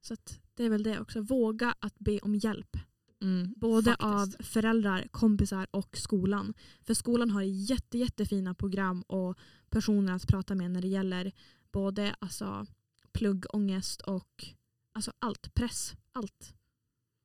Så 0.00 0.14
att 0.14 0.40
det 0.54 0.64
är 0.64 0.70
väl 0.70 0.82
det 0.82 1.00
också. 1.00 1.20
Våga 1.20 1.74
att 1.80 1.98
be 1.98 2.18
om 2.18 2.34
hjälp. 2.34 2.76
Mm. 3.22 3.54
Både 3.56 3.90
Faktiskt. 3.90 4.40
av 4.40 4.44
föräldrar, 4.44 5.08
kompisar 5.10 5.66
och 5.70 5.96
skolan. 5.96 6.54
För 6.82 6.94
skolan 6.94 7.30
har 7.30 7.42
jätte, 7.42 7.98
jättefina 7.98 8.54
program 8.54 9.02
och 9.02 9.38
personer 9.70 10.12
att 10.12 10.26
prata 10.26 10.54
med 10.54 10.70
när 10.70 10.82
det 10.82 10.88
gäller 10.88 11.32
både 11.72 12.14
alltså, 12.18 12.66
pluggångest 13.12 14.00
och 14.00 14.44
alltså, 14.92 15.12
allt. 15.18 15.54
Press. 15.54 15.94
Allt. 16.12 16.54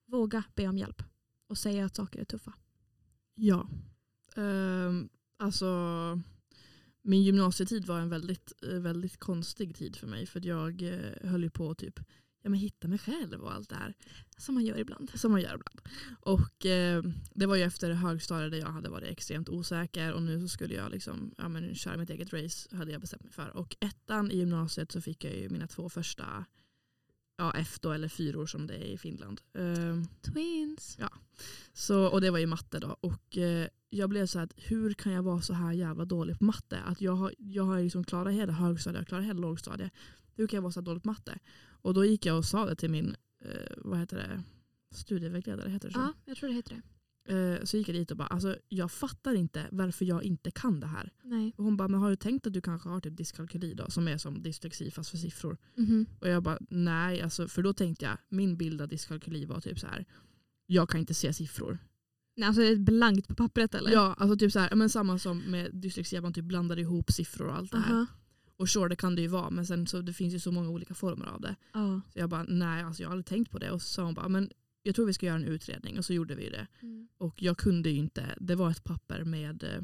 Våga 0.08 0.44
be 0.56 0.68
om 0.68 0.78
hjälp 0.78 1.04
och 1.48 1.58
säga 1.58 1.86
att 1.86 1.96
saker 1.96 2.20
är 2.20 2.26
tuffa. 2.26 2.54
Ja. 3.36 3.70
Ehm, 4.36 5.10
alltså, 5.38 5.68
min 7.02 7.24
gymnasietid 7.24 7.86
var 7.86 8.00
en 8.00 8.10
väldigt, 8.10 8.54
eh, 8.62 8.80
väldigt 8.80 9.18
konstig 9.18 9.76
tid 9.76 9.96
för 9.96 10.08
mig. 10.08 10.26
För 10.26 10.46
jag 10.46 10.82
eh, 10.82 11.30
höll 11.30 11.44
ju 11.44 11.50
på 11.50 11.76
typ, 11.76 12.00
ja, 12.46 12.50
men 12.50 12.60
hitta 12.60 12.88
mig 12.88 13.00
själv 13.00 13.42
och 13.42 13.54
allt 13.54 13.70
det 13.70 13.76
här. 13.76 13.94
Som 14.38 14.56
man 14.56 14.66
gör 14.66 14.78
ibland. 14.78 15.12
Som 15.16 15.32
man 15.32 15.42
gör 15.42 15.56
ibland. 15.56 15.82
Och 16.20 16.66
eh, 16.66 17.04
det 17.34 17.46
var 17.46 17.56
ju 17.56 17.64
efter 17.64 17.92
högstadiet 17.92 18.52
där 18.52 18.60
jag 18.60 18.68
hade 18.68 18.90
varit 18.90 19.12
extremt 19.12 19.50
osäker 19.50 20.14
och 20.14 20.24
nu 20.24 20.42
så 20.42 20.48
skulle 20.48 20.74
jag 20.74 20.92
liksom, 20.92 21.32
ja, 21.38 21.50
men 21.50 21.76
köra 21.76 21.98
mitt 21.98 22.10
eget 22.10 22.34
race 22.34 22.76
hade 22.76 22.92
jag 22.92 23.02
bestämt 23.02 23.24
mig 23.24 23.34
för. 23.34 23.58
Och 23.58 23.76
ettan 23.80 24.32
i 24.32 24.38
gymnasiet 24.38 24.92
så 24.92 25.02
fick 25.02 25.24
jag 25.24 25.36
ju 25.36 25.50
mina 25.50 25.68
två 25.68 25.90
första 25.90 26.46
ja, 27.38 27.54
F 27.56 27.80
då, 27.82 27.92
eller 27.92 28.08
fyror 28.08 28.46
som 28.46 28.68
det 28.68 28.76
är 28.76 28.94
i 28.94 28.98
Finland. 28.98 29.42
Ehm, 29.54 30.08
Twins. 30.22 30.98
så, 31.74 32.08
och 32.08 32.22
det 32.22 32.32
var 32.32 32.40
ju 32.40 32.48
matte 32.48 32.80
då. 32.80 32.98
Och 33.02 33.38
eh, 33.38 33.68
jag 33.90 34.10
blev 34.10 34.26
så 34.26 34.40
att 34.40 34.54
hur 34.56 34.94
kan 34.94 35.12
jag 35.12 35.24
vara 35.24 35.42
så 35.42 35.54
här 35.54 35.74
jävla 35.74 36.06
dålig 36.06 36.40
på 36.40 36.44
matte? 36.44 36.80
Att 36.80 37.02
jag 37.02 37.16
har, 37.16 37.34
jag 37.38 37.64
har 37.64 37.82
liksom 37.82 38.04
klarat 38.04 38.34
hela 38.34 38.54
högstadiet, 38.54 39.00
jag 39.00 39.08
klarat 39.08 39.26
hela 39.26 39.40
lågstadiet. 39.40 39.92
Hur 40.36 40.48
kan 40.48 40.58
jag 40.58 40.62
vara 40.62 40.72
så 40.72 40.80
här 40.80 40.86
dålig 40.86 41.04
på 41.04 41.10
matte? 41.10 41.40
Och 41.86 41.94
då 41.94 42.06
gick 42.06 42.26
jag 42.26 42.38
och 42.38 42.46
sa 42.46 42.66
det 42.66 42.76
till 42.76 42.90
min, 42.90 43.16
eh, 43.46 43.72
vad 43.78 44.00
heter 44.00 44.18
det, 44.18 44.44
studievägledare, 44.92 45.70
heter 45.70 45.88
det 45.88 45.94
så? 45.94 46.00
Ja, 46.00 46.14
jag 46.26 46.38
tror 46.38 46.50
det 46.50 46.56
heter 46.56 46.76
det. 46.76 46.82
Eh, 47.34 47.64
så 47.64 47.78
gick 47.78 47.90
jag 47.90 47.96
dit 47.96 48.12
och 48.12 48.18
bara, 48.18 48.28
alltså, 48.28 48.58
jag 48.70 48.92
fattar 48.92 49.34
inte 49.34 49.68
varför 49.72 50.06
jag 50.06 50.24
inte 50.24 50.52
kan 50.52 50.80
det 50.80 50.88
här. 50.88 51.14
Nej. 51.24 51.54
Och 51.58 51.64
hon 51.64 51.78
bara, 51.78 51.88
men 51.88 52.00
har 52.00 52.10
du 52.10 52.16
tänkt 52.16 52.48
att 52.48 52.54
du 52.54 52.62
kanske 52.62 52.90
har 52.90 53.00
typ 53.00 53.18
dyskalkyli 53.18 53.74
då? 53.74 53.90
Som 53.90 54.08
är 54.08 54.18
som 54.18 54.42
dyslexi 54.42 54.92
fast 54.92 55.10
för 55.10 55.18
siffror. 55.18 55.58
Mhm. 55.76 56.06
Och 56.20 56.30
jag 56.30 56.44
bara, 56.44 56.58
nej, 56.70 57.22
alltså, 57.22 57.48
för 57.48 57.64
då 57.64 57.74
tänkte 57.74 58.06
jag, 58.06 58.18
min 58.30 58.58
bild 58.58 58.82
av 58.82 58.88
dyskalkyli 58.88 59.46
var 59.46 59.62
typ 59.62 59.80
så 59.80 59.88
här. 59.88 60.06
jag 60.66 60.90
kan 60.90 61.00
inte 61.00 61.14
se 61.14 61.34
siffror. 61.34 61.78
Nej, 62.36 62.48
alltså 62.48 62.62
det 62.62 62.68
är 62.68 62.76
blankt 62.76 63.28
på 63.28 63.36
pappret 63.36 63.76
eller? 63.76 63.92
Ja, 63.92 64.14
alltså 64.18 64.38
typ 64.38 64.52
så 64.52 64.60
här, 64.60 64.76
men 64.76 64.90
samma 64.90 65.20
som 65.20 65.38
med 65.38 65.70
dyslexi, 65.74 66.22
man 66.22 66.34
typ 66.34 66.46
blandar 66.46 66.80
ihop 66.80 67.12
siffror 67.12 67.48
och 67.48 67.56
allt 67.56 67.72
det 67.72 67.78
här. 67.80 67.94
Aha. 67.94 68.06
Och 68.58 68.70
sure, 68.70 68.90
det 68.90 68.96
kan 68.96 69.16
det 69.16 69.22
ju 69.22 69.28
vara, 69.28 69.50
men 69.50 69.66
sen 69.66 69.88
så 69.88 70.02
det 70.02 70.14
finns 70.14 70.34
ju 70.34 70.40
så 70.40 70.52
många 70.52 70.70
olika 70.70 70.94
former 70.94 71.26
av 71.26 71.42
det. 71.42 71.56
Ja. 71.74 72.02
Så 72.14 72.20
jag 72.20 72.30
bara, 72.30 72.44
nej, 72.44 72.84
alltså, 72.84 73.02
jag 73.04 73.10
har 73.10 73.12
aldrig 73.12 73.26
tänkt 73.26 73.52
på 73.52 73.60
det. 73.60 73.72
Och 73.72 73.82
så 73.82 73.88
sa 73.88 74.04
hon 74.04 74.14
bara, 74.14 74.28
men 74.28 74.50
jag 74.84 74.96
tror 74.96 75.06
vi 75.06 75.14
ska 75.14 75.26
göra 75.26 75.36
en 75.36 75.44
utredning. 75.46 75.98
Och 75.98 76.06
så 76.06 76.14
gjorde 76.14 76.36
vi 76.36 76.50
det. 76.50 76.68
Mm. 76.82 77.08
Och 77.18 77.42
jag 77.42 77.58
kunde 77.58 77.90
ju 77.90 77.98
inte, 77.98 78.36
det 78.42 78.56
var 78.56 78.72
ett 78.72 78.84
papper 78.84 79.24
med 79.24 79.64
eh, 79.64 79.82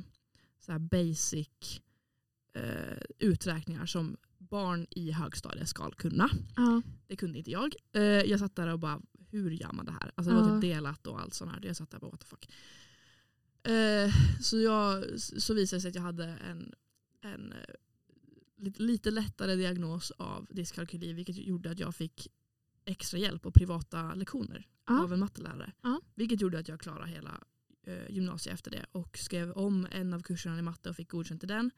så 0.60 0.72
här 0.72 0.80
basic 0.80 1.82
eh, 2.54 2.98
uträkningar 3.20 3.86
som 3.86 4.18
barn 4.38 4.88
i 4.90 5.12
högstadiet 5.12 5.70
ska 5.70 5.92
kunna. 5.92 6.30
Ja. 6.56 6.82
Det 7.08 7.16
kunde 7.16 7.38
inte 7.38 7.52
jag. 7.52 7.76
Eh, 7.94 8.02
jag 8.04 8.40
satt 8.40 8.56
där 8.56 8.68
och 8.74 8.80
bara, 8.80 9.02
hur 9.30 9.52
gör 9.52 9.72
man 9.74 9.86
det 9.86 9.92
här? 9.92 10.12
Alltså 10.16 10.32
det 10.34 10.42
var 10.42 10.48
Ja. 10.48 10.54
typ 10.54 10.62
delat 10.62 11.08
och 11.08 11.20
allt 11.22 11.34
sånt 11.34 11.52
här. 11.52 11.60
Jag 11.66 11.76
satt 11.76 11.92
där 11.92 11.98
och 11.98 12.02
bara, 12.02 12.12
what 12.12 12.20
the 12.20 12.28
fuck. 12.28 12.50
Eh, 13.64 14.12
så, 14.42 14.60
jag, 14.60 15.20
så 15.20 15.54
visade 15.54 15.78
det 15.78 15.82
sig 15.82 15.90
att 15.90 15.96
jag 15.96 16.02
hade 16.02 16.26
en 16.26 16.74
en 17.24 17.52
eh, 17.54 17.58
lite, 18.62 18.84
lite 18.84 19.12
lättare 19.12 19.56
diagnos 19.56 20.12
av 20.12 20.48
dyskalkyli 20.50 21.14
vilket 21.14 21.38
gjorde 21.38 21.72
att 21.72 21.80
jag 21.80 21.96
fick 21.96 22.28
extra 22.86 23.20
hjälp 23.20 23.46
och 23.46 23.54
privata 23.54 24.14
lektioner 24.16 24.68
Ja. 24.88 25.04
av 25.04 25.14
en 25.14 25.20
mattelärare. 25.20 25.74
Ja. 25.82 26.02
Vilket 26.16 26.42
gjorde 26.42 26.60
att 26.60 26.68
jag 26.68 26.80
klarade 26.80 27.12
hela 27.12 27.44
eh, 27.84 28.10
gymnasiet 28.12 28.54
efter 28.54 28.72
det 28.72 28.86
och 28.92 29.18
skrev 29.18 29.52
om 29.52 29.88
en 29.92 30.14
av 30.14 30.22
kurserna 30.22 30.60
i 30.60 30.62
matte 30.62 30.90
och 30.90 30.96
fick 30.96 31.12
godkänt 31.12 31.44
i 31.44 31.48
den. 31.48 31.72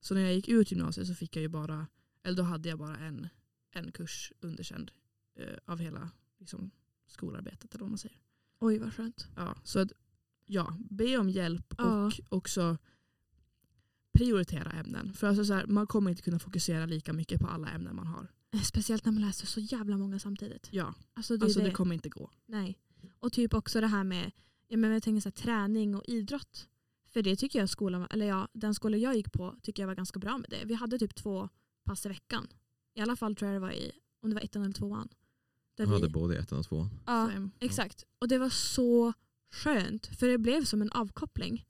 Så 0.00 0.14
när 0.14 0.20
jag 0.20 0.34
gick 0.34 0.48
ut 0.48 0.70
gymnasiet 0.72 1.06
så 1.06 1.14
fick 1.14 1.36
jag 1.36 1.42
ju 1.42 1.48
bara, 1.48 1.86
eller 2.22 2.36
då 2.36 2.42
hade 2.42 2.68
jag 2.68 2.78
bara 2.78 2.96
en, 2.96 3.28
en 3.70 3.92
kurs 3.92 4.32
underkänd 4.40 4.90
eh, 5.38 5.56
av 5.64 5.78
hela 5.78 6.10
liksom, 6.38 6.70
skolarbetet 7.06 7.74
eller 7.74 7.80
vad 7.84 7.90
man 7.90 7.98
säger. 7.98 8.18
Oj 8.60 8.78
vad 8.78 8.94
skönt. 8.94 9.28
Ja, 9.36 9.56
så 9.64 9.78
att, 9.78 9.92
ja, 10.46 10.76
be 10.90 11.18
om 11.18 11.28
hjälp 11.30 11.74
Ja. 11.78 12.06
och 12.06 12.12
också 12.28 12.78
prioritera 14.12 14.70
ämnen. 14.70 15.12
För 15.12 15.26
alltså 15.26 15.44
så 15.44 15.52
här, 15.54 15.66
man 15.66 15.86
kommer 15.86 16.10
inte 16.10 16.22
kunna 16.22 16.38
fokusera 16.38 16.86
lika 16.86 17.12
mycket 17.12 17.40
på 17.40 17.46
alla 17.46 17.70
ämnen 17.70 17.96
man 17.96 18.06
har. 18.06 18.28
Eh, 18.54 18.60
Speciellt 18.60 19.04
när 19.04 19.12
man 19.12 19.22
läser 19.22 19.46
så 19.46 19.60
jävla 19.60 19.96
många 19.98 20.18
samtidigt. 20.18 20.68
Ja, 20.70 20.94
Alltså 21.14 21.36
det, 21.36 21.44
alltså 21.44 21.58
det. 21.60 21.64
det 21.64 21.70
kommer 21.72 21.94
inte 21.94 22.08
gå. 22.08 22.30
Nej. 22.46 22.78
Och 23.20 23.32
typ 23.32 23.54
också 23.54 23.80
det 23.80 23.86
här 23.86 24.04
med 24.04 24.30
jag, 24.68 24.78
menar, 24.78 24.94
jag 24.94 25.02
tänker 25.02 25.20
så 25.20 25.28
här, 25.28 25.32
träning 25.32 25.94
och 25.96 26.04
idrott. 26.08 26.68
För 27.12 27.22
det 27.22 27.36
tycker 27.36 27.58
jag 27.58 27.68
skolan, 27.68 28.06
eller 28.10 28.26
ja, 28.26 28.48
den 28.52 28.74
skolan 28.74 29.00
jag 29.00 29.16
gick 29.16 29.32
på 29.32 29.56
tycker 29.62 29.82
jag 29.82 29.86
var 29.88 29.94
ganska 29.94 30.18
bra 30.18 30.38
med 30.38 30.50
det. 30.50 30.64
Vi 30.64 30.74
hade 30.74 30.98
typ 30.98 31.14
två 31.14 31.48
pass 31.84 32.06
i 32.06 32.08
veckan. 32.08 32.46
I 32.94 33.00
alla 33.00 33.16
fall 33.16 33.36
tror 33.36 33.50
jag 33.50 33.56
det 33.56 33.60
var 33.66 33.72
i, 33.72 33.92
om 34.22 34.28
det 34.30 34.34
var 34.34 34.42
ettan 34.42 34.62
eller 34.62 34.72
tvåan. 34.74 35.08
Där 35.76 35.84
Jag 35.84 35.90
vi- 35.90 35.94
hade 36.00 36.08
både 36.08 36.38
ettan 36.38 36.58
och 36.58 36.64
tvåan. 36.66 36.90
ja, 37.06 37.30
Same. 37.32 37.50
exakt. 37.60 38.04
Och 38.18 38.28
det 38.28 38.38
var 38.38 38.48
så 38.50 39.12
skönt 39.52 40.06
för 40.06 40.26
det 40.28 40.38
blev 40.38 40.64
som 40.64 40.82
en 40.82 40.90
avkoppling. 40.92 41.64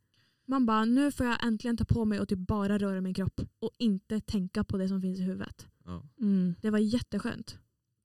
Man 0.46 0.66
bara, 0.66 0.84
nu 0.84 1.12
får 1.12 1.26
jag 1.26 1.46
äntligen 1.46 1.76
ta 1.76 1.84
på 1.84 2.04
mig 2.04 2.20
och 2.20 2.28
typ 2.28 2.38
bara 2.38 2.78
röra 2.78 3.00
min 3.00 3.14
kropp 3.14 3.40
och 3.58 3.70
inte 3.78 4.20
tänka 4.20 4.64
på 4.64 4.76
det 4.76 4.88
som 4.88 5.00
finns 5.00 5.20
i 5.20 5.22
huvudet. 5.22 5.66
Ja. 5.84 6.02
Mm. 6.20 6.54
Det 6.60 6.70
var 6.70 6.78
jätteskönt. 6.78 7.58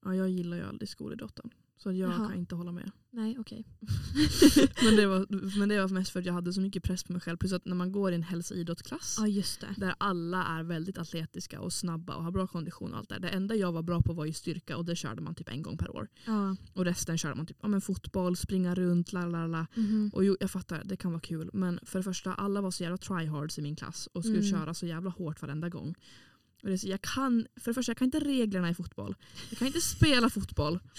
Ja, 0.06 0.16
jag 0.16 0.30
gillar 0.30 0.58
ju 0.58 0.64
aldrig 0.64 0.90
skolidrotten. 0.90 1.50
Så 1.78 1.92
jag 1.92 1.98
Jaha. 2.12 2.28
kan 2.30 2.34
inte 2.38 2.56
hålla 2.56 2.72
med. 2.72 2.92
Nej, 3.12 3.38
okej. 3.40 3.66
men, 4.84 4.96
det 4.96 5.08
var, 5.08 5.26
men 5.60 5.70
det 5.70 5.82
var 5.82 5.88
mest 5.90 6.12
för 6.12 6.20
att 6.20 6.26
jag 6.26 6.34
hade 6.34 6.54
så 6.54 6.62
mycket 6.62 6.84
press 6.84 7.04
på 7.04 7.12
mig 7.14 7.22
själv. 7.22 7.38
Plus 7.38 7.54
att 7.54 7.66
när 7.66 7.76
man 7.76 7.92
går 7.92 8.12
i 8.12 8.16
en 8.16 8.24
hälso 8.24 8.54
och 8.54 8.60
idrottsklass 8.60 9.16
Ja, 9.20 9.28
just 9.28 9.62
det. 9.62 9.68
där 9.78 9.94
alla 9.98 10.44
är 10.44 10.64
väldigt 10.64 10.98
atletiska 10.98 11.62
och 11.62 11.74
snabba 11.74 12.16
och 12.16 12.24
har 12.24 12.32
bra 12.32 12.48
kondition 12.48 12.92
och 12.94 12.98
allt 13.00 13.10
det. 13.10 13.20
Det 13.20 13.30
enda 13.30 13.56
jag 13.56 13.72
var 13.72 13.82
bra 13.84 14.02
på 14.02 14.14
var 14.14 14.26
ju 14.26 14.34
styrka 14.34 14.78
och 14.78 14.86
det 14.86 14.96
körde 14.96 15.22
man 15.22 15.36
typ 15.36 15.50
en 15.50 15.62
gång 15.62 15.78
per 15.78 15.96
år. 15.96 16.08
Ja. 16.26 16.56
Och 16.74 16.86
resten 16.86 17.18
körde 17.18 17.36
man 17.36 17.46
typ 17.46 17.58
ja, 17.62 17.68
men 17.68 17.82
fotboll, 17.82 18.36
springa 18.38 18.76
runt, 18.76 19.14
la 19.14 19.26
la 19.26 19.48
la. 19.48 19.68
Mhm. 19.76 20.12
Och 20.14 20.24
jo, 20.26 20.38
jag 20.40 20.52
fattar, 20.52 20.82
det 20.86 20.96
kan 20.98 21.12
vara 21.12 21.22
kul. 21.22 21.50
Men 21.54 21.80
för 21.84 22.00
det 22.00 22.04
första, 22.04 22.34
alla 22.34 22.62
var 22.62 22.72
så 22.72 22.84
jävla 22.84 22.98
tryhards 22.98 23.60
i 23.60 23.62
min 23.62 23.76
klass 23.76 24.08
och 24.14 24.24
skulle 24.24 24.38
Mm. 24.40 24.52
köra 24.52 24.74
så 24.74 24.86
jävla 24.86 25.10
hårt 25.10 25.42
varenda 25.42 25.70
gång. 25.70 25.96
Och 26.62 26.68
det 26.68 26.74
är 26.74 26.78
så, 26.78 26.88
jag 26.88 27.02
kan, 27.02 27.48
för 27.56 27.72
det 27.72 27.76
första, 27.76 27.90
jag 27.90 27.98
kan 27.98 28.06
inte 28.06 28.20
reglerna 28.20 28.70
i 28.70 28.74
fotboll. 28.74 29.16
Jag 29.50 29.60
kan 29.60 29.68
inte 29.68 29.82
spela 29.82 30.30
fotboll. 30.30 30.80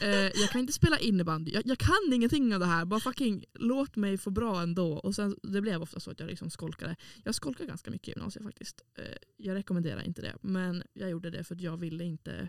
Eh, 0.00 0.08
jag 0.10 0.50
kan 0.50 0.60
inte 0.60 0.72
spela 0.72 0.98
innebandy. 0.98 1.52
Jag, 1.52 1.66
jag 1.66 1.78
kan 1.78 2.12
ingenting 2.12 2.54
av 2.54 2.60
det 2.60 2.66
här. 2.66 2.84
Bara 2.84 3.00
fucking 3.00 3.44
låt 3.54 3.96
mig 3.96 4.18
få 4.18 4.30
bra 4.30 4.62
ändå. 4.62 4.92
Och 4.92 5.14
sen, 5.14 5.36
det 5.42 5.60
blev 5.60 5.82
ofta 5.82 6.00
så 6.00 6.10
att 6.10 6.20
jag 6.20 6.26
liksom 6.26 6.50
skolkade. 6.50 6.96
Jag 7.24 7.34
skolkade 7.34 7.68
ganska 7.68 7.90
mycket 7.90 8.08
i 8.08 8.10
gymnasiet 8.10 8.44
faktiskt. 8.44 8.82
Eh, 8.98 9.04
jag 9.36 9.54
rekommenderar 9.54 10.02
inte 10.02 10.22
det. 10.22 10.36
Men 10.40 10.82
jag 10.92 11.10
gjorde 11.10 11.30
det 11.30 11.44
för 11.44 11.54
att 11.54 11.60
jag 11.60 11.76
ville 11.76 12.04
inte 12.04 12.48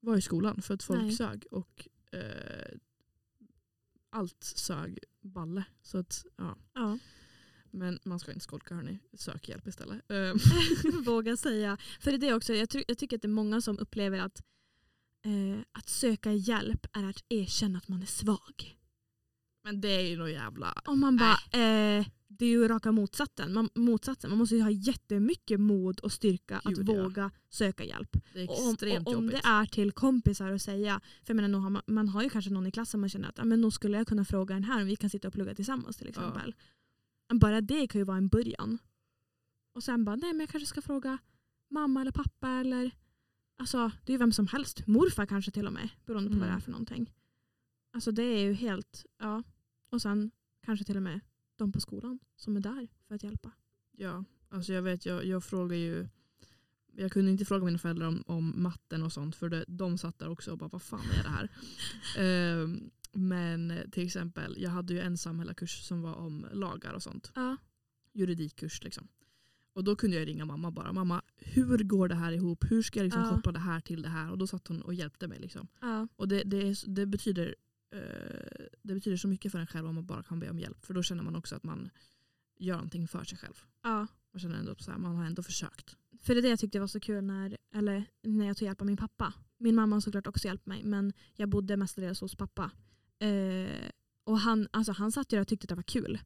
vara 0.00 0.18
i 0.18 0.22
skolan. 0.22 0.62
För 0.62 0.74
att 0.74 0.82
folk 0.82 1.02
Nej. 1.02 1.12
sög. 1.12 1.46
Och 1.50 1.88
eh, 2.10 2.78
allt 4.10 4.44
sög 4.44 4.98
balle. 5.20 5.64
Så 5.82 5.98
att, 5.98 6.24
ja. 6.36 6.56
Ja. 6.74 6.98
Men 7.74 7.98
man 8.04 8.18
ska 8.18 8.32
inte 8.32 8.44
skolka 8.44 8.74
hörni. 8.74 8.98
Sök 9.14 9.48
hjälp 9.48 9.66
istället. 9.66 10.10
Eh, 10.10 10.34
Våga 11.04 11.36
säga. 11.36 11.76
För 12.00 12.12
det 12.18 12.28
är 12.28 12.34
också, 12.34 12.54
jag, 12.54 12.68
try- 12.68 12.84
jag 12.88 12.98
tycker 12.98 13.16
att 13.16 13.22
det 13.22 13.28
är 13.28 13.40
många 13.42 13.60
som 13.60 13.78
upplever 13.78 14.18
att 14.18 14.42
eh, 15.24 15.60
att 15.72 15.88
söka 15.88 16.32
hjälp 16.32 16.86
är 16.92 17.04
att 17.04 17.24
erkänna 17.28 17.78
att 17.78 17.88
man 17.88 18.02
är 18.02 18.06
svag. 18.06 18.76
men 19.64 19.80
det 19.80 19.88
är 19.88 20.00
ju 20.08 20.16
nog 20.16 20.30
jävla... 20.30 20.72
Och 20.86 20.98
man 20.98 21.16
bara, 21.16 21.32
eh, 21.32 22.06
det 22.28 22.44
är 22.44 22.50
ju 22.50 22.68
raka 22.68 22.92
motsatsen. 22.92 23.52
Man, 23.52 23.68
motsatsen. 23.74 24.30
man 24.30 24.38
måste 24.38 24.54
ju 24.54 24.62
ha 24.62 24.70
jättemycket 24.70 25.60
mod 25.60 26.00
och 26.00 26.12
styrka 26.12 26.60
Gud, 26.64 26.80
att 26.80 26.88
ja. 26.96 27.02
våga 27.02 27.30
söka 27.50 27.84
hjälp. 27.84 28.16
Det 28.32 28.40
är 28.42 28.50
Och 28.50 28.64
om, 28.64 28.70
extremt 28.72 29.08
och 29.08 29.14
om 29.14 29.24
jobbigt. 29.24 29.42
det 29.42 29.48
är 29.48 29.66
till 29.66 29.92
kompisar 29.92 30.52
att 30.52 30.62
säga, 30.62 31.00
för 31.22 31.34
jag 31.34 31.36
menar, 31.42 31.58
har 31.58 31.70
man, 31.70 31.82
man 31.86 32.08
har 32.08 32.22
ju 32.22 32.30
kanske 32.30 32.50
någon 32.50 32.66
i 32.66 32.70
klassen 32.70 33.00
man 33.00 33.08
känner 33.08 33.28
att 33.28 33.38
ah, 33.38 33.44
men 33.44 33.60
nog 33.60 33.72
skulle 33.72 33.96
jag 33.96 34.06
kunna 34.06 34.24
fråga 34.24 34.54
den 34.54 34.64
här 34.64 34.80
om 34.80 34.86
vi 34.86 34.96
kan 34.96 35.10
sitta 35.10 35.28
och 35.28 35.34
plugga 35.34 35.54
tillsammans 35.54 35.96
till 35.96 36.08
exempel. 36.08 36.54
Bara 37.28 37.60
det 37.60 37.86
kan 37.86 37.98
ju 38.00 38.04
vara 38.04 38.16
en 38.16 38.28
början. 38.28 38.78
Och 39.74 39.84
sen 39.84 40.04
bara, 40.04 40.16
nej 40.16 40.32
men 40.32 40.40
jag 40.40 40.48
kanske 40.48 40.66
ska 40.66 40.82
fråga 40.82 41.18
mamma 41.70 42.00
eller 42.00 42.12
pappa 42.12 42.48
eller 42.48 42.90
alltså 43.58 43.90
det 44.04 44.10
är 44.10 44.14
ju 44.14 44.18
vem 44.18 44.32
som 44.32 44.46
helst. 44.46 44.86
Morfar 44.86 45.26
kanske 45.26 45.50
till 45.50 45.66
och 45.66 45.72
med, 45.72 45.88
beroende 46.06 46.30
på 46.30 46.36
vad 46.36 46.42
det 46.46 46.50
är 46.50 46.50
Mm. 46.50 46.60
för 46.60 46.70
någonting. 46.70 47.12
Alltså 47.92 48.12
det 48.12 48.22
är 48.22 48.40
ju 48.40 48.52
helt, 48.52 49.06
ja. 49.18 49.42
Och 49.90 50.02
sen 50.02 50.30
kanske 50.66 50.84
till 50.84 50.96
och 50.96 51.02
med 51.02 51.20
de 51.56 51.72
på 51.72 51.80
skolan 51.80 52.18
som 52.36 52.56
är 52.56 52.60
där 52.60 52.88
för 53.08 53.14
att 53.14 53.22
hjälpa. 53.22 53.50
Ja, 53.92 54.24
alltså 54.48 54.72
jag 54.72 54.82
vet, 54.82 55.06
jag, 55.06 55.24
jag 55.24 55.44
frågar 55.44 55.76
ju 55.76 56.08
jag 56.96 57.12
kunde 57.12 57.30
inte 57.30 57.44
fråga 57.44 57.64
mina 57.64 57.78
föräldrar 57.78 58.06
om, 58.06 58.22
om 58.26 58.62
matten 58.62 59.02
och 59.02 59.12
sånt 59.12 59.36
för 59.36 59.48
det, 59.48 59.64
de 59.68 59.98
satt 59.98 60.18
där 60.18 60.28
också 60.28 60.50
och 60.52 60.58
bara 60.58 60.68
vad 60.68 60.82
fan 60.82 61.10
är 61.18 61.22
det 61.22 61.28
här? 61.28 61.48
Ehm, 62.18 62.90
men 63.14 63.90
till 63.92 64.06
exempel, 64.06 64.56
jag 64.58 64.70
hade 64.70 64.92
ju 64.94 65.00
en 65.00 65.18
samhällskurs 65.18 65.82
som 65.82 66.02
var 66.02 66.14
om 66.14 66.46
lagar 66.52 66.92
och 66.94 67.02
sånt. 67.02 67.32
Ja. 67.34 67.56
Juridikkurs 68.12 68.82
liksom. 68.84 69.08
Och 69.72 69.84
då 69.84 69.96
kunde 69.96 70.16
jag 70.16 70.28
ringa 70.28 70.44
mamma 70.44 70.70
bara. 70.70 70.92
Mamma, 70.92 71.22
hur 71.36 71.78
går 71.78 72.08
det 72.08 72.14
här 72.14 72.32
ihop? 72.32 72.64
Hur 72.70 72.82
ska 72.82 72.98
jag 72.98 73.04
liksom 73.04 73.22
Ja. 73.22 73.30
koppla 73.30 73.52
det 73.52 73.58
här 73.58 73.80
till 73.80 74.02
det 74.02 74.08
här? 74.08 74.30
Och 74.30 74.38
då 74.38 74.46
satt 74.46 74.68
hon 74.68 74.82
och 74.82 74.94
hjälpte 74.94 75.28
mig. 75.28 75.38
Liksom. 75.40 75.68
Ja. 75.80 76.08
Och 76.16 76.28
det, 76.28 76.42
det, 76.42 76.56
är, 76.68 76.88
det, 76.90 77.06
betyder, 77.06 77.54
eh, 77.94 78.66
det 78.82 78.94
betyder 78.94 79.16
så 79.16 79.28
mycket 79.28 79.52
för 79.52 79.58
en 79.58 79.66
själv 79.66 79.88
om 79.88 79.94
man 79.94 80.06
bara 80.06 80.22
kan 80.22 80.40
be 80.40 80.50
om 80.50 80.58
hjälp. 80.58 80.84
För 80.84 80.94
då 80.94 81.02
känner 81.02 81.22
man 81.22 81.36
också 81.36 81.56
att 81.56 81.64
man 81.64 81.90
gör 82.58 82.74
någonting 82.74 83.08
för 83.08 83.24
sig 83.24 83.38
själv. 83.38 83.54
ja. 83.82 84.06
Man 84.32 84.40
känner 84.40 84.58
ändå 84.58 84.72
att 84.72 84.86
man 85.00 85.16
har 85.16 85.24
ändå 85.24 85.42
försökt. 85.42 85.96
För 86.20 86.34
det 86.34 86.40
är 86.40 86.42
det 86.42 86.48
jag 86.48 86.58
tyckte 86.58 86.80
var 86.80 86.86
så 86.86 87.00
kul 87.00 87.24
när, 87.24 87.56
eller, 87.74 88.04
när 88.22 88.46
jag 88.46 88.56
tog 88.56 88.66
hjälp 88.66 88.80
av 88.80 88.86
min 88.86 88.96
pappa. 88.96 89.32
Min 89.58 89.74
mamma 89.74 89.96
har 89.96 90.00
såklart 90.00 90.26
också 90.26 90.46
hjälpt 90.48 90.66
mig 90.66 90.84
men 90.84 91.12
jag 91.34 91.48
bodde 91.48 91.76
mestadels 91.76 92.20
hos 92.20 92.34
pappa. 92.36 92.70
Eh, 93.28 93.88
och 94.24 94.38
han, 94.38 94.68
alltså, 94.70 94.92
han 94.92 95.12
satt 95.12 95.32
ju 95.32 95.36
där 95.36 95.40
och 95.40 95.48
tyckte 95.48 95.64
att 95.64 95.68
det 95.68 95.74
var 95.74 95.82
kul. 95.82 96.18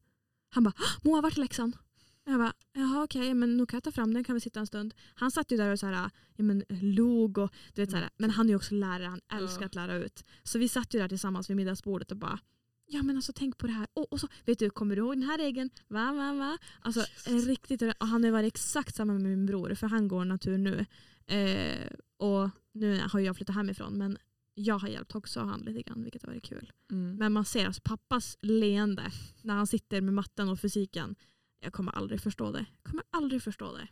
Han 0.49 0.63
bara 0.63 0.73
“Moa, 1.03 1.21
vart 1.21 1.37
är 1.37 1.41
läxan?” 1.41 1.75
Jag 2.25 2.39
bara 2.39 2.53
“Jaha 2.73 3.03
okej, 3.03 3.33
men 3.33 3.57
nu 3.57 3.65
kan 3.65 3.77
jag 3.77 3.83
ta 3.83 3.91
fram 3.91 4.13
den 4.13 4.23
kan 4.23 4.35
vi 4.35 4.41
sitta 4.41 4.59
en 4.59 4.67
stund”. 4.67 4.93
Han 5.15 5.31
satt 5.31 5.51
ju 5.51 5.57
där 5.57 5.71
och 5.71 5.79
så 5.79 5.85
här, 5.85 6.09
ja, 6.35 6.43
men, 6.43 6.63
log 6.69 7.37
och 7.37 7.53
du 7.73 7.81
vet, 7.81 7.91
så 7.91 7.97
här, 7.97 8.09
men 8.17 8.29
han 8.29 8.45
är 8.45 8.49
ju 8.49 8.55
också 8.55 8.75
lärare, 8.75 9.07
han 9.07 9.21
älskar 9.41 9.61
Ja. 9.61 9.65
att 9.65 9.75
lära 9.75 9.95
ut. 9.95 10.25
Så 10.43 10.59
vi 10.59 10.69
satt 10.69 10.93
ju 10.93 10.99
där 10.99 11.07
tillsammans 11.07 11.49
vid 11.49 11.57
middagsbordet 11.57 12.11
och 12.11 12.17
bara 12.17 12.39
Ja 12.91 13.03
men 13.03 13.15
alltså 13.15 13.33
tänk 13.35 13.57
på 13.57 13.67
det 13.67 13.73
här. 13.73 13.87
Och, 13.93 14.13
och 14.13 14.19
så, 14.19 14.27
vet 14.45 14.59
du, 14.59 14.69
kommer 14.69 14.95
du 14.95 15.01
ihåg 15.01 15.13
den 15.15 15.23
här 15.23 15.37
regeln? 15.37 15.69
Va, 15.87 16.13
va, 16.13 16.33
va? 16.33 16.57
Alltså 16.81 16.99
Jesus. 16.99 17.47
riktigt, 17.47 17.81
och 17.81 18.07
han 18.07 18.23
har 18.23 18.31
varit 18.31 18.53
exakt 18.53 18.95
samma 18.95 19.13
med 19.13 19.21
min 19.21 19.45
bror 19.45 19.75
för 19.75 19.87
han 19.87 20.07
går 20.07 20.25
natur 20.25 20.57
nu. 20.57 20.85
Eh, 21.25 21.87
och 22.17 22.49
nu 22.71 23.01
har 23.11 23.19
jag 23.19 23.35
flyttat 23.35 23.55
hemifrån 23.55 23.97
men 23.97 24.17
jag 24.59 24.79
har 24.79 24.87
hjälpt 24.87 25.15
också 25.15 25.39
han 25.39 25.59
lite 25.59 25.81
grann 25.81 26.03
vilket 26.03 26.23
har 26.23 26.29
varit 26.29 26.43
kul. 26.43 26.71
Mm. 26.91 27.15
Men 27.15 27.33
man 27.33 27.45
ser 27.45 27.65
alltså 27.65 27.81
pappas 27.85 28.37
leende 28.41 29.11
när 29.41 29.55
han 29.55 29.67
sitter 29.67 30.01
med 30.01 30.13
matten 30.13 30.49
och 30.49 30.59
fysiken. 30.59 31.15
Jag 31.59 31.73
kommer 31.73 31.91
aldrig 31.91 32.21
förstå 32.21 32.51
det. 32.51 32.65
Jag 32.83 32.83
kommer 32.91 33.03
aldrig 33.11 33.41
förstå 33.43 33.75
det. 33.77 33.87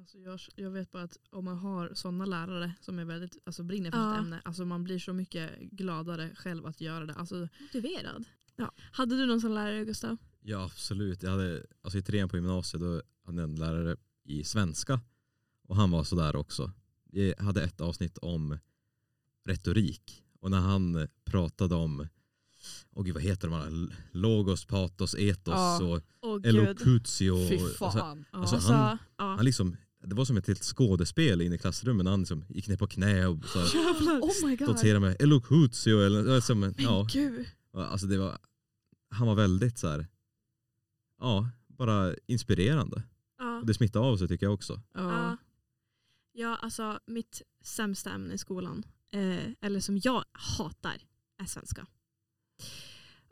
Alltså 0.00 0.18
jag, 0.18 0.40
jag 0.56 0.70
vet 0.70 0.90
bara 0.90 1.02
att 1.02 1.16
om 1.30 1.44
man 1.44 1.58
har 1.58 1.94
sådana 1.94 2.24
lärare 2.26 2.72
som 2.80 2.98
är 2.98 3.04
väldigt, 3.04 3.38
alltså 3.44 3.62
brinner 3.62 3.90
för 3.90 3.98
Ja. 3.98 4.12
sitt 4.12 4.18
ämne, 4.24 4.42
alltså 4.44 4.64
man 4.64 4.84
blir 4.84 4.98
så 4.98 5.12
mycket 5.12 5.60
gladare 5.60 6.34
själv 6.34 6.66
att 6.66 6.80
göra 6.80 7.06
det. 7.06 7.14
Alltså, 7.14 7.48
Motiverad. 7.60 8.24
Ja. 8.56 8.72
Hade 8.92 9.16
du 9.16 9.26
någon 9.26 9.40
sån 9.40 9.54
lärare 9.54 9.84
Gustav? 9.84 10.16
Ja 10.40 10.64
absolut. 10.64 11.22
Jag 11.22 11.30
hade, 11.30 11.66
alltså 11.82 11.98
I 11.98 12.02
trean 12.02 12.28
på 12.28 12.36
gymnasiet 12.36 12.80
då 12.80 13.02
hade 13.24 13.40
jag 13.42 13.50
en 13.50 13.56
lärare 13.56 13.96
i 14.24 14.44
svenska 14.44 15.00
och 15.68 15.76
han 15.76 15.90
var 15.90 16.04
sådär 16.04 16.36
också. 16.36 16.72
Vi 17.04 17.34
hade 17.38 17.62
ett 17.64 17.80
avsnitt 17.80 18.18
om 18.18 18.58
retorik 19.44 20.22
och 20.40 20.50
när 20.50 20.60
han 20.60 21.08
pratade 21.24 21.74
om 21.74 22.08
och 22.94 23.04
gud, 23.04 23.14
vad 23.14 23.22
heter 23.22 23.48
de 23.48 23.54
här? 23.54 23.96
Logos, 24.12 24.64
patos, 24.64 25.14
etos 25.14 25.54
Ja. 25.54 25.82
och 25.84 26.00
Åh 26.22 26.40
elokutio. 26.44 27.48
fy 27.48 27.56
och- 27.64 27.70
fan. 27.92 28.24
Alltså, 28.30 28.32
Ja. 28.32 28.38
alltså, 28.40 28.54
Alltså, 28.56 28.72
han- 28.72 28.98
ja. 29.16 29.36
han 29.36 29.44
liksom, 29.44 29.76
det 30.04 30.14
var 30.14 30.24
som 30.24 30.36
ett 30.36 30.46
helt 30.46 30.64
skådespel 30.64 31.40
inne 31.42 31.54
i 31.54 31.58
klassrummet 31.58 32.04
när 32.04 32.10
han 32.10 32.20
liksom 32.20 32.44
gick 32.48 32.68
ner 32.68 32.76
på 32.76 32.86
knä 32.86 33.26
och 33.26 33.44
så. 33.44 33.60
Oh 34.22 35.00
med 35.00 35.22
elokutio. 35.22 36.00
Eller, 36.00 36.40
som, 36.40 36.74
ja, 36.78 37.06
Gud. 37.12 37.46
alltså 37.72 38.06
det 38.06 38.18
var, 38.18 38.38
han 39.10 39.26
var 39.26 39.34
väldigt 39.34 39.78
så 39.78 39.88
här, 39.88 40.06
ja, 41.20 41.48
bara 41.66 42.14
inspirerande. 42.26 43.02
Ja. 43.38 43.58
Och 43.60 43.66
det 43.66 43.74
smittade 43.74 44.04
av 44.04 44.16
sig 44.16 44.28
tycker 44.28 44.46
jag 44.46 44.54
också. 44.54 44.80
Ja. 44.94 45.00
Ja. 45.12 45.36
ja, 46.32 46.56
alltså 46.56 46.98
mitt 47.06 47.42
sämsta 47.64 48.10
ämne 48.12 48.34
i 48.34 48.38
skolan, 48.38 48.84
eh, 49.12 49.52
eller 49.60 49.80
som 49.80 49.98
jag 50.04 50.24
hatar, 50.32 50.96
är 51.38 51.44
svenska. 51.44 51.86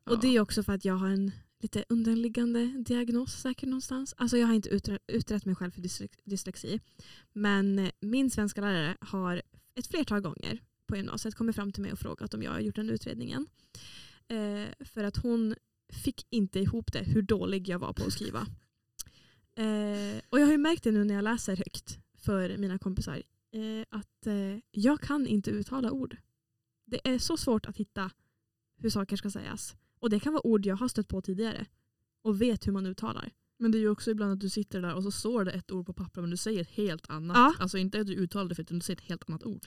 Och 0.04 0.12
Ja. 0.16 0.18
det 0.22 0.36
är 0.36 0.40
också 0.40 0.62
för 0.62 0.72
att 0.72 0.84
jag 0.84 0.94
har 0.94 1.08
en 1.08 1.32
lite 1.62 1.84
underliggande 1.88 2.64
diagnos 2.86 3.32
säkert 3.32 3.68
någonstans. 3.68 4.14
Alltså 4.16 4.36
jag 4.38 4.46
har 4.46 4.54
inte 4.54 4.68
utrett, 4.68 5.02
utrett 5.06 5.44
mig 5.44 5.54
själv 5.54 5.70
för 5.70 5.80
dyslex- 5.80 6.18
dyslexi. 6.24 6.80
Men 7.32 7.78
eh, 7.78 7.90
min 8.00 8.30
svenska 8.30 8.60
lärare 8.60 8.96
har 9.00 9.42
ett 9.74 9.86
flertal 9.86 10.20
gånger 10.20 10.58
på 10.86 10.96
gymnasiet 10.96 11.34
kommit 11.34 11.56
fram 11.56 11.72
till 11.72 11.82
mig 11.82 11.92
och 11.92 11.98
frågat 11.98 12.34
om 12.34 12.42
jag 12.42 12.50
har 12.52 12.60
gjort 12.60 12.76
den 12.76 12.90
utredningen. 12.90 13.46
Eh, 14.28 14.84
för 14.86 15.04
att 15.04 15.16
hon 15.16 15.54
fick 15.92 16.26
inte 16.30 16.58
ihop 16.60 16.92
det 16.92 17.02
hur 17.04 17.22
dålig 17.22 17.68
jag 17.68 17.78
var 17.78 17.92
på 17.92 18.04
att 18.04 18.12
skriva. 18.12 18.46
Eh, 19.54 20.20
och 20.28 20.40
jag 20.40 20.44
har 20.46 20.52
ju 20.52 20.58
märkt 20.58 20.84
det 20.84 20.90
nu 20.92 21.04
när 21.04 21.14
jag 21.14 21.24
läser 21.24 21.56
högt 21.56 21.98
för 22.18 22.56
mina 22.56 22.78
kompisar. 22.78 23.22
Eh, 23.52 23.98
att 23.98 24.26
eh, 24.26 24.58
jag 24.70 25.00
kan 25.00 25.26
inte 25.26 25.50
uttala 25.50 25.90
ord. 25.90 26.16
Det 26.86 27.08
är 27.08 27.18
så 27.18 27.36
svårt 27.36 27.66
att 27.66 27.76
hitta 27.76 28.10
hur 28.76 28.90
saker 28.90 29.16
ska 29.16 29.30
sägas. 29.30 29.76
Och 30.00 30.10
det 30.10 30.20
kan 30.20 30.32
vara 30.32 30.46
ord 30.46 30.66
jag 30.66 30.76
har 30.76 30.88
stött 30.88 31.08
på 31.08 31.22
tidigare 31.22 31.66
och 32.22 32.42
vet 32.42 32.66
hur 32.66 32.72
man 32.72 32.86
uttalar. 32.86 33.30
Men 33.58 33.70
det 33.72 33.78
är 33.78 33.80
ju 33.80 33.88
också 33.88 34.10
ibland 34.10 34.32
att 34.32 34.40
du 34.40 34.48
sitter 34.48 34.82
där 34.82 34.94
och 34.94 35.02
så 35.02 35.10
står 35.10 35.44
det 35.44 35.50
ett 35.52 35.70
ord 35.70 35.86
på 35.86 35.92
papper 35.92 36.20
men 36.20 36.30
du 36.30 36.36
säger 36.36 36.60
ett 36.60 36.70
helt 36.70 37.10
annat. 37.10 37.36
Ja. 37.36 37.54
Alltså 37.58 37.78
inte 37.78 38.00
att 38.00 38.06
du 38.06 38.14
uttalar 38.14 38.48
det 38.48 38.54
fel 38.54 38.62
utan 38.62 38.78
du 38.78 38.84
säger 38.84 39.00
ett 39.00 39.06
helt 39.08 39.28
annat 39.30 39.44
ord. 39.44 39.66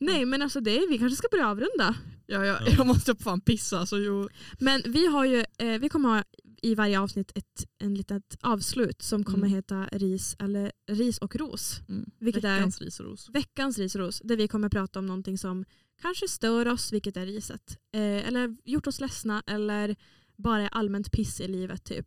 Nej 0.00 0.24
men 0.26 0.42
alltså 0.42 0.60
det, 0.60 0.86
vi 0.90 0.98
kanske 0.98 1.16
ska 1.16 1.28
börja 1.30 1.48
avrunda. 1.48 1.94
Ja, 2.26 2.44
Ja. 2.46 2.58
jag 2.78 2.86
måste 2.86 3.14
fan 3.16 3.40
pissa. 3.40 3.86
Så 3.86 3.98
jo. 3.98 4.28
Men 4.60 4.82
vi 4.86 5.06
har 5.06 5.24
ju, 5.24 5.44
eh, 5.58 5.80
vi 5.80 5.88
kommer 5.88 6.08
ha 6.08 6.24
i 6.62 6.74
varje 6.74 7.00
avsnitt 7.00 7.32
ett 7.34 7.66
en 7.78 7.94
litet 7.94 8.36
avslut 8.40 9.02
som 9.02 9.24
kommer 9.24 9.46
Mm. 9.46 9.50
heta 9.50 9.86
ris, 9.92 10.36
eller 10.38 10.72
ris 10.90 11.18
och 11.18 11.36
ros. 11.36 11.80
Mm. 11.88 12.10
Vilket 12.18 12.44
är- 12.44 12.54
Veckans 12.56 12.80
ris 12.80 13.00
och 13.00 13.06
ros. 13.06 13.28
Veckans 13.30 13.78
ris 13.78 13.94
och 13.94 14.00
ros 14.00 14.20
där 14.24 14.36
vi 14.36 14.48
kommer 14.48 14.68
prata 14.68 14.98
om 14.98 15.06
någonting 15.06 15.38
som 15.38 15.64
kanske 16.00 16.28
stör 16.28 16.68
oss, 16.68 16.92
vilket 16.92 17.16
är 17.16 17.26
riset. 17.26 17.78
Eh, 17.92 18.00
eller 18.28 18.56
gjort 18.64 18.86
oss 18.86 19.00
ledsna 19.00 19.42
eller 19.46 19.96
bara 20.36 20.62
är 20.62 20.68
allmänt 20.68 21.12
piss 21.12 21.40
i 21.40 21.48
livet 21.48 21.84
typ. 21.84 22.06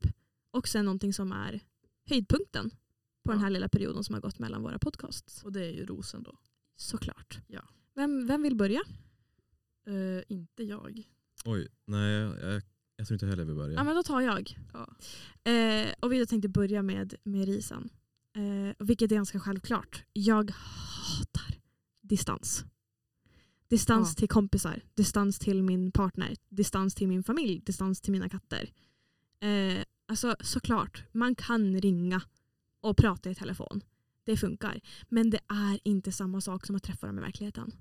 Och 0.51 0.67
sen 0.67 0.85
någonting 0.85 1.13
som 1.13 1.31
är 1.31 1.59
höjdpunkten 2.09 2.69
på 3.23 3.31
den 3.31 3.39
Ja. 3.39 3.43
här 3.43 3.49
lilla 3.49 3.69
perioden 3.69 4.03
som 4.03 4.13
har 4.15 4.21
gått 4.21 4.39
mellan 4.39 4.61
våra 4.63 4.79
podcasts. 4.79 5.43
Och 5.43 5.51
det 5.51 5.65
är 5.65 5.71
ju 5.71 5.85
rosen 5.85 6.23
då. 6.23 6.37
Såklart. 6.75 7.39
Ja. 7.47 7.61
Vem, 7.95 8.27
vem 8.27 8.41
vill 8.41 8.55
börja? 8.55 8.81
Eh, 9.87 10.23
inte 10.27 10.63
jag. 10.63 11.03
Oj, 11.45 11.67
nej 11.85 12.11
jag, 12.13 12.61
jag, 13.01 13.07
tror 13.07 13.15
inte 13.15 13.25
heller 13.25 13.43
vi 13.45 13.53
börjar. 13.53 13.75
Ja 13.77 13.83
men 13.83 13.95
då 13.95 14.03
tar 14.03 14.21
jag. 14.21 14.57
Ja. 14.73 14.87
Eh, 15.51 15.93
och 15.99 16.11
vi 16.11 16.25
tänkte 16.27 16.49
börja 16.49 16.81
med, 16.81 17.15
med 17.23 17.45
risen. 17.45 17.89
Eh, 18.35 18.85
vilket 18.85 19.11
är 19.11 19.15
ganska 19.15 19.39
självklart. 19.39 20.03
Jag 20.13 20.51
hatar 20.51 21.59
distans. 22.01 22.65
Distans 23.67 24.09
Ja. 24.15 24.19
till 24.19 24.29
kompisar, 24.29 24.81
distans 24.93 25.39
till 25.39 25.63
min 25.63 25.91
partner, 25.91 26.35
distans 26.49 26.95
till 26.95 27.07
min 27.07 27.23
familj, 27.23 27.59
distans 27.65 28.01
till 28.01 28.11
mina 28.11 28.29
katter. 28.29 28.69
Eh, 29.39 29.83
alltså 30.07 30.35
såklart, 30.39 31.03
man 31.11 31.35
kan 31.35 31.81
ringa 31.81 32.21
och 32.81 32.97
prata 32.97 33.29
i 33.29 33.35
telefon. 33.35 33.81
Det 34.23 34.37
funkar. 34.37 34.81
Men 35.09 35.29
det 35.29 35.39
är 35.47 35.79
inte 35.83 36.11
samma 36.11 36.41
sak 36.41 36.65
som 36.65 36.75
att 36.75 36.83
träffa 36.83 37.07
dem 37.07 37.17
i 37.17 37.21
verkligheten. 37.21 37.71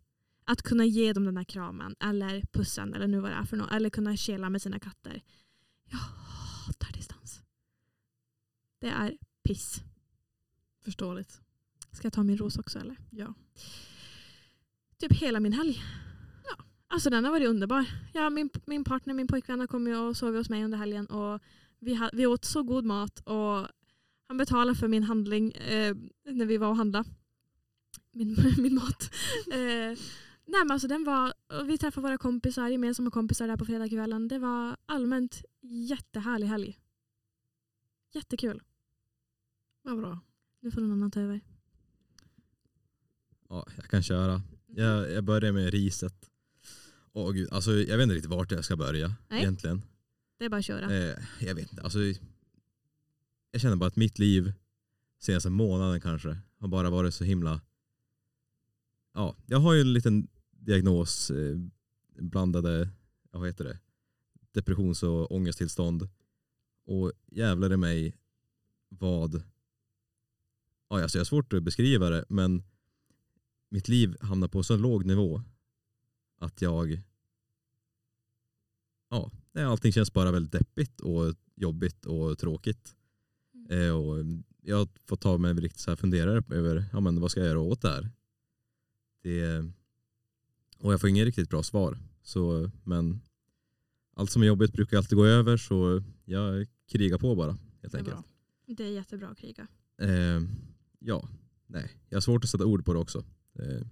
Att 0.50 0.62
kunna 0.62 0.84
ge 0.84 1.12
dem 1.12 1.24
den 1.24 1.34
där 1.34 1.44
kramen 1.44 1.96
eller 2.00 2.42
pussen 2.52 2.94
eller 2.94 3.06
nu 3.06 3.20
vad 3.20 3.30
det 3.30 3.34
är 3.34 3.44
för 3.44 3.56
något. 3.56 3.72
Eller 3.72 3.90
kunna 3.90 4.16
kela 4.16 4.50
med 4.50 4.62
sina 4.62 4.78
katter. 4.78 5.22
Jag 5.90 5.98
hatar 5.98 6.92
distans. 6.92 7.42
Det 8.80 8.88
är 8.88 9.16
piss. 9.44 9.82
Förståeligt. 10.84 11.40
Ska 11.92 12.06
jag 12.06 12.12
ta 12.12 12.22
min 12.22 12.38
ros 12.38 12.58
också 12.58 12.78
eller? 12.78 12.96
Ja. 13.10 13.34
Typ 14.98 15.12
hela 15.12 15.40
min 15.40 15.52
helg. 15.52 15.82
Ja. 16.44 16.64
Alltså 16.88 17.10
den 17.10 17.24
har 17.24 17.30
varit 17.30 17.48
underbar. 17.48 17.84
Ja, 18.12 18.30
min, 18.30 18.50
min 18.66 18.84
partner, 18.84 19.14
min 19.14 19.26
pojkvän 19.26 19.60
har 19.60 19.66
kommit 19.66 19.96
och 19.96 20.16
sovit 20.16 20.40
hos 20.40 20.50
mig 20.50 20.64
under 20.64 20.78
helgen 20.78 21.06
och 21.06 21.40
vi, 21.78 21.94
ha, 21.94 22.10
vi 22.12 22.26
åt 22.26 22.44
så 22.44 22.62
god 22.62 22.84
mat 22.84 23.20
och 23.20 23.68
han 24.28 24.36
betalade 24.36 24.78
för 24.78 24.88
min 24.88 25.02
handling 25.02 25.52
eh, 25.52 25.96
när 26.24 26.46
vi 26.46 26.56
var 26.56 26.68
och 26.68 26.76
handlade. 26.76 27.08
Min, 28.12 28.36
min 28.58 28.74
mat. 28.74 29.10
Eh, 29.52 29.98
nej 30.50 30.60
men 30.64 30.70
alltså 30.70 30.88
den 30.88 31.04
var, 31.04 31.34
vi 31.64 31.78
träffade 31.78 32.06
våra 32.06 32.18
kompisar, 32.18 32.68
gemensamma 32.68 33.10
kompisar 33.10 33.48
där 33.48 33.56
på 33.56 33.64
fredagskvällen. 33.64 34.28
Det 34.28 34.38
var 34.38 34.76
allmänt 34.86 35.44
jättehärlig 35.62 36.46
helg. 36.46 36.78
Jättekul. 38.12 38.62
Vad 39.82 39.98
bra. 39.98 40.20
Nu 40.60 40.70
får 40.70 40.80
någon 40.80 40.92
annan 40.92 41.10
ta 41.10 41.20
över. 41.20 41.40
Ja, 43.48 43.66
jag 43.76 43.84
kan 43.84 44.02
köra. 44.02 44.42
Jag, 44.66 45.12
jag 45.12 45.24
börjar 45.24 45.52
med 45.52 45.70
riset. 45.70 46.30
Åh, 47.12 47.32
gud, 47.32 47.52
alltså, 47.52 47.72
jag 47.72 47.96
vet 47.96 48.02
inte 48.02 48.14
riktigt 48.14 48.30
vart 48.30 48.50
jag 48.52 48.64
ska 48.64 48.76
börja 48.76 49.14
Nej. 49.28 49.40
egentligen. 49.40 49.82
Det 50.38 50.44
är 50.44 50.48
bara 50.48 50.58
att 50.58 50.64
köra. 50.64 50.96
Eh, 50.96 51.18
jag 51.40 51.54
vet 51.54 51.70
inte. 51.70 51.82
Alltså, 51.82 51.98
jag 53.50 53.60
känner 53.60 53.76
bara 53.76 53.86
att 53.86 53.96
mitt 53.96 54.18
liv 54.18 54.52
senaste 55.18 55.50
månaden 55.50 56.00
kanske 56.00 56.38
har 56.58 56.68
bara 56.68 56.90
varit 56.90 57.14
så 57.14 57.24
himla... 57.24 57.60
Ja, 59.14 59.36
jag 59.46 59.58
har 59.58 59.74
ju 59.74 59.80
en 59.80 59.92
liten 59.92 60.28
diagnos, 60.60 61.30
eh, 61.30 61.58
blandade, 62.18 62.88
vad 63.30 63.46
heter 63.46 63.64
det, 63.64 63.78
depressions 64.52 65.02
och 65.02 65.32
ångesttillstånd. 65.32 66.08
Och 66.86 67.12
jävlar 67.26 67.72
i 67.72 67.76
mig 67.76 68.16
vad... 68.88 69.42
Ja, 70.88 71.02
alltså 71.02 71.18
jag 71.18 71.20
har 71.20 71.26
svårt 71.26 71.52
att 71.52 71.62
beskriva 71.62 72.10
det 72.10 72.24
men 72.28 72.62
mitt 73.68 73.88
liv 73.88 74.16
hamnar 74.20 74.48
på 74.48 74.62
så 74.62 74.76
låg 74.76 75.04
nivå 75.04 75.42
att 76.38 76.62
jag... 76.62 77.02
Ja, 79.08 79.30
allting 79.54 79.92
känns 79.92 80.12
bara 80.12 80.32
väldigt 80.32 80.52
deppigt 80.52 81.00
och 81.00 81.34
jobbigt 81.54 82.06
och 82.06 82.38
tråkigt. 82.38 82.96
Mm. 83.54 83.88
Eh, 83.88 83.92
och 83.92 84.24
jag 84.62 84.76
har 84.76 84.88
fått 85.06 85.20
ta 85.20 85.38
mig 85.38 85.54
riktigt 85.54 85.80
så 85.80 85.90
här 85.90 85.96
funderare 85.96 86.56
över 86.56 86.84
ja, 86.92 87.00
men 87.00 87.20
vad 87.20 87.30
ska 87.30 87.40
jag 87.40 87.48
göra 87.48 87.60
åt 87.60 87.82
det 87.82 87.88
här. 87.88 88.10
Det, 89.22 89.70
och 90.80 90.92
jag 90.92 91.00
får 91.00 91.10
inget 91.10 91.24
riktigt 91.24 91.50
bra 91.50 91.62
svar. 91.62 91.98
Så, 92.22 92.70
men 92.84 93.20
allt 94.16 94.30
som 94.30 94.42
är 94.42 94.46
jobbigt 94.46 94.72
brukar 94.72 94.96
alltid 94.96 95.16
gå 95.18 95.24
över 95.26 95.56
så 95.56 96.02
jag 96.24 96.66
krigar 96.92 97.18
på 97.18 97.34
bara. 97.34 97.50
Helt 97.52 97.58
Det 97.80 97.94
är 97.94 97.98
enkelt. 97.98 98.16
bra. 98.16 98.24
Det 98.66 98.84
är 98.84 98.88
jättebra 98.90 99.28
att 99.28 99.38
kriga. 99.38 99.66
Eh, 100.02 100.42
ja, 100.98 101.28
nej. 101.66 101.90
Jag 102.08 102.16
har 102.16 102.20
svårt 102.20 102.44
att 102.44 102.50
sätta 102.50 102.64
ord 102.66 102.84
på 102.84 102.92
det 102.92 102.98
också. 102.98 103.24
Eh, 103.58 103.86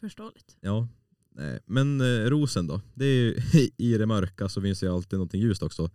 Förståeligt. 0.00 0.56
ja, 0.60 0.88
nej. 1.30 1.60
Men 1.66 2.00
eh, 2.00 2.04
rosen 2.30 2.66
då? 2.66 2.80
Det 2.94 3.04
är 3.04 3.14
ju, 3.24 3.36
I 3.76 3.98
det 3.98 4.06
mörka 4.06 4.48
så 4.48 4.62
finns 4.62 4.80
det 4.80 4.86
ju 4.86 4.92
alltid 4.94 5.18
någonting 5.18 5.40
ljust 5.40 5.62
också. 5.62 5.90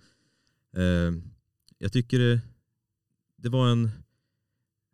Eh, 0.75 1.11
jag 1.77 1.93
tycker 1.93 2.19
det, 2.19 2.41
det 3.35 3.49
var 3.49 3.69
en 3.71 3.89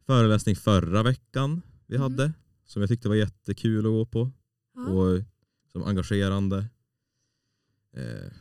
föreläsning 0.05 0.55
förra 0.55 1.03
veckan 1.03 1.61
vi 1.87 1.95
Mhm. 1.97 2.01
hade 2.03 2.33
som 2.65 2.81
jag 2.81 2.89
tyckte 2.89 3.09
var 3.09 3.15
jättekul 3.15 3.77
att 3.85 3.91
gå 3.91 4.05
på 4.05 4.31
Ja. 4.87 4.93
och 4.93 5.21
som 5.71 5.83
engagerande. 5.83 6.65
Eh, 7.93 8.31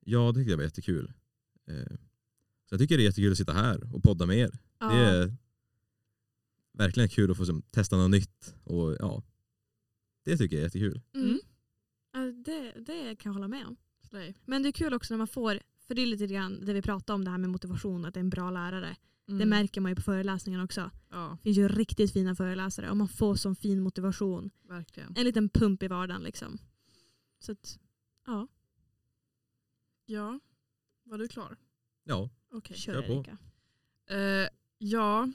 ja, 0.00 0.32
det 0.32 0.38
tyckte 0.38 0.50
jag 0.50 0.56
var 0.56 0.64
jättekul. 0.64 1.12
Eh, 1.66 1.96
så 2.64 2.74
jag 2.74 2.80
tycker 2.80 2.96
det 2.96 3.02
är 3.02 3.04
jättekul 3.04 3.32
att 3.32 3.38
sitta 3.38 3.52
här 3.52 3.94
och 3.94 4.02
podda 4.02 4.26
med 4.26 4.38
er. 4.38 4.58
Ja. 4.78 4.88
Det 4.88 4.98
är 4.98 5.36
verkligen 6.72 7.08
kul 7.08 7.30
att 7.30 7.36
få 7.36 7.46
som, 7.46 7.62
testa 7.62 7.96
något 7.96 8.10
nytt. 8.10 8.54
Och, 8.64 8.96
ja, 8.98 9.22
det 10.24 10.36
tycker 10.36 10.56
jag 10.56 10.60
är 10.60 10.66
jättekul. 10.66 11.00
Mm. 11.14 11.26
Mm. 11.26 11.40
Ja, 12.12 12.20
det, 12.20 12.72
det 12.80 13.16
kan 13.16 13.30
jag 13.30 13.34
hålla 13.34 13.48
med 13.48 13.66
om. 13.66 13.76
Men 14.44 14.62
det 14.62 14.68
är 14.68 14.72
kul 14.72 14.94
också 14.94 15.14
när 15.14 15.18
man 15.18 15.26
får, 15.26 15.60
för 15.86 15.94
det 15.94 16.02
är 16.02 16.06
lite 16.06 16.26
grann 16.26 16.64
det 16.64 16.72
vi 16.72 16.82
pratar 16.82 17.14
om 17.14 17.24
det 17.24 17.30
här 17.30 17.38
med 17.38 17.50
motivation, 17.50 18.04
att 18.04 18.14
det 18.14 18.18
är 18.18 18.24
en 18.24 18.30
bra 18.30 18.50
lärare. 18.50 18.96
Mm. 19.28 19.38
Det 19.38 19.46
märker 19.46 19.80
man 19.80 19.92
ju 19.92 19.96
på 19.96 20.02
föreläsningen 20.02 20.60
också. 20.60 20.90
Ja, 21.10 21.38
Det 21.42 21.42
finns 21.42 21.58
ju 21.58 21.68
riktigt 21.68 22.12
fina 22.12 22.34
föreläsare 22.34 22.90
och 22.90 22.96
man 22.96 23.08
får 23.08 23.34
sån 23.34 23.56
fin 23.56 23.80
motivation. 23.80 24.50
verkligen. 24.68 25.12
En 25.16 25.24
liten 25.24 25.48
pump 25.48 25.82
i 25.82 25.88
vardagen 25.88 26.22
liksom. 26.22 26.58
Så 27.38 27.52
att, 27.52 27.78
ja, 28.26 28.48
Ja, 30.06 30.40
var 31.04 31.18
du 31.18 31.28
klar? 31.28 31.56
Ja, 32.04 32.30
Okej. 32.52 32.76
kör 32.76 32.92
kör 32.92 33.02
på. 33.02 33.12
Erika. 33.12 33.38
Eh, 34.16 34.48
ja, 34.78 35.22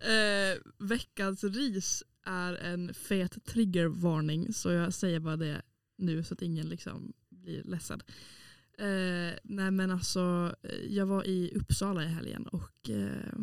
eh, 0.00 0.58
veckans 0.78 1.44
ris 1.44 2.02
är 2.24 2.54
en 2.54 2.94
fet 2.94 3.44
triggervarning 3.44 4.52
så 4.52 4.70
jag 4.70 4.94
säger 4.94 5.20
bara 5.20 5.36
det 5.36 5.62
nu 5.96 6.24
så 6.24 6.34
att 6.34 6.42
ingen 6.42 6.68
liksom 6.68 7.12
blir 7.28 7.62
ledsen. 7.64 8.02
Eh, 8.80 9.34
nej 9.44 9.70
men 9.70 9.90
alltså, 9.90 10.54
eh, 10.62 10.74
jag 10.94 11.06
var 11.06 11.26
i 11.26 11.52
Uppsala 11.54 12.04
i 12.04 12.06
helgen 12.06 12.46
och 12.46 12.90
eh, 12.90 13.38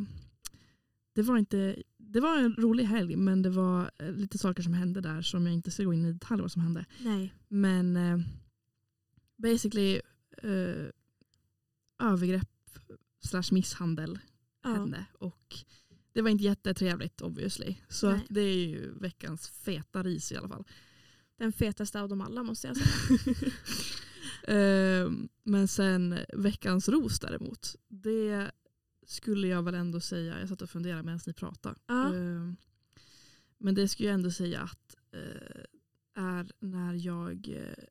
det 1.15 1.21
var 1.21 1.37
inte 1.37 1.83
det 1.97 2.19
var 2.19 2.37
en 2.37 2.55
rolig 2.55 2.83
helg 2.83 3.15
men 3.15 3.41
det 3.41 3.49
var 3.49 3.91
eh, 3.99 4.11
lite 4.11 4.37
saker 4.37 4.63
som 4.63 4.73
hände 4.73 5.01
där 5.01 5.21
som 5.21 5.45
jag 5.45 5.53
inte 5.53 5.71
ska 5.71 5.83
gå 5.83 5.93
in 5.93 6.05
i 6.05 6.11
detalj 6.13 6.41
vad 6.41 6.51
som 6.51 6.61
hände. 6.61 6.85
Nej. 6.99 7.33
Men 7.47 7.97
eh, 7.97 8.19
basically 9.35 10.01
eh, 10.43 10.85
övergrepp 11.99 12.49
slash 13.23 13.43
misshandel 13.51 14.19
Ja. 14.63 14.69
hände. 14.73 15.05
Och 15.19 15.55
det 16.13 16.21
var 16.21 16.29
inte 16.29 16.43
jättetrevligt 16.43 17.21
obviously. 17.21 17.75
Så 17.89 18.09
Nej. 18.09 18.15
att 18.19 18.25
det 18.29 18.41
är 18.41 18.67
ju 18.67 18.91
veckans 18.99 19.49
feta 19.49 20.03
ris 20.03 20.31
i 20.31 20.37
alla 20.37 20.47
fall. 20.47 20.63
Den 21.37 21.53
fetaste 21.53 22.01
av 22.01 22.09
dem 22.09 22.21
alla 22.21 22.43
måste 22.43 22.67
jag 22.67 22.77
säga. 22.77 23.51
Ehm, 24.47 25.29
men 25.43 25.67
sen 25.67 26.19
veckans 26.33 26.89
ros 26.89 27.19
däremot. 27.19 27.75
Det 27.87 28.51
skulle 29.05 29.47
jag 29.47 29.63
väl 29.63 29.75
ändå 29.75 29.99
säga, 29.99 30.39
jag 30.39 30.49
satt 30.49 30.61
och 30.61 30.69
funderade 30.69 31.03
medan 31.03 31.19
ni 31.27 31.33
pratade. 31.33 31.75
Ja. 31.87 32.13
Ehm, 32.13 32.55
men 33.57 33.75
det 33.75 33.87
skulle 33.87 34.09
jag 34.09 34.13
ändå 34.13 34.31
säga 34.31 34.61
att 34.61 34.95
eh, 35.11 35.63
är 36.23 36.51
när 36.59 36.93
jag 36.93 37.49
eh, 37.49 37.83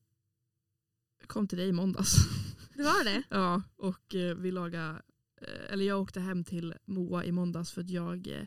kom 1.26 1.48
till 1.48 1.59
dig 1.59 1.68
i 1.68 1.72
måndags. 1.72 2.14
Det 2.74 2.82
var 2.82 3.04
det? 3.04 3.22
ja, 3.30 3.62
och 3.76 4.14
eh, 4.14 4.36
vi 4.36 4.50
lagade, 4.50 5.02
eller 5.68 5.84
jag 5.84 6.00
åkte 6.00 6.20
hem 6.20 6.44
till 6.44 6.74
Moa 6.84 7.24
i 7.24 7.32
måndags 7.32 7.72
för 7.72 7.80
att 7.80 7.90
jag 7.90 8.46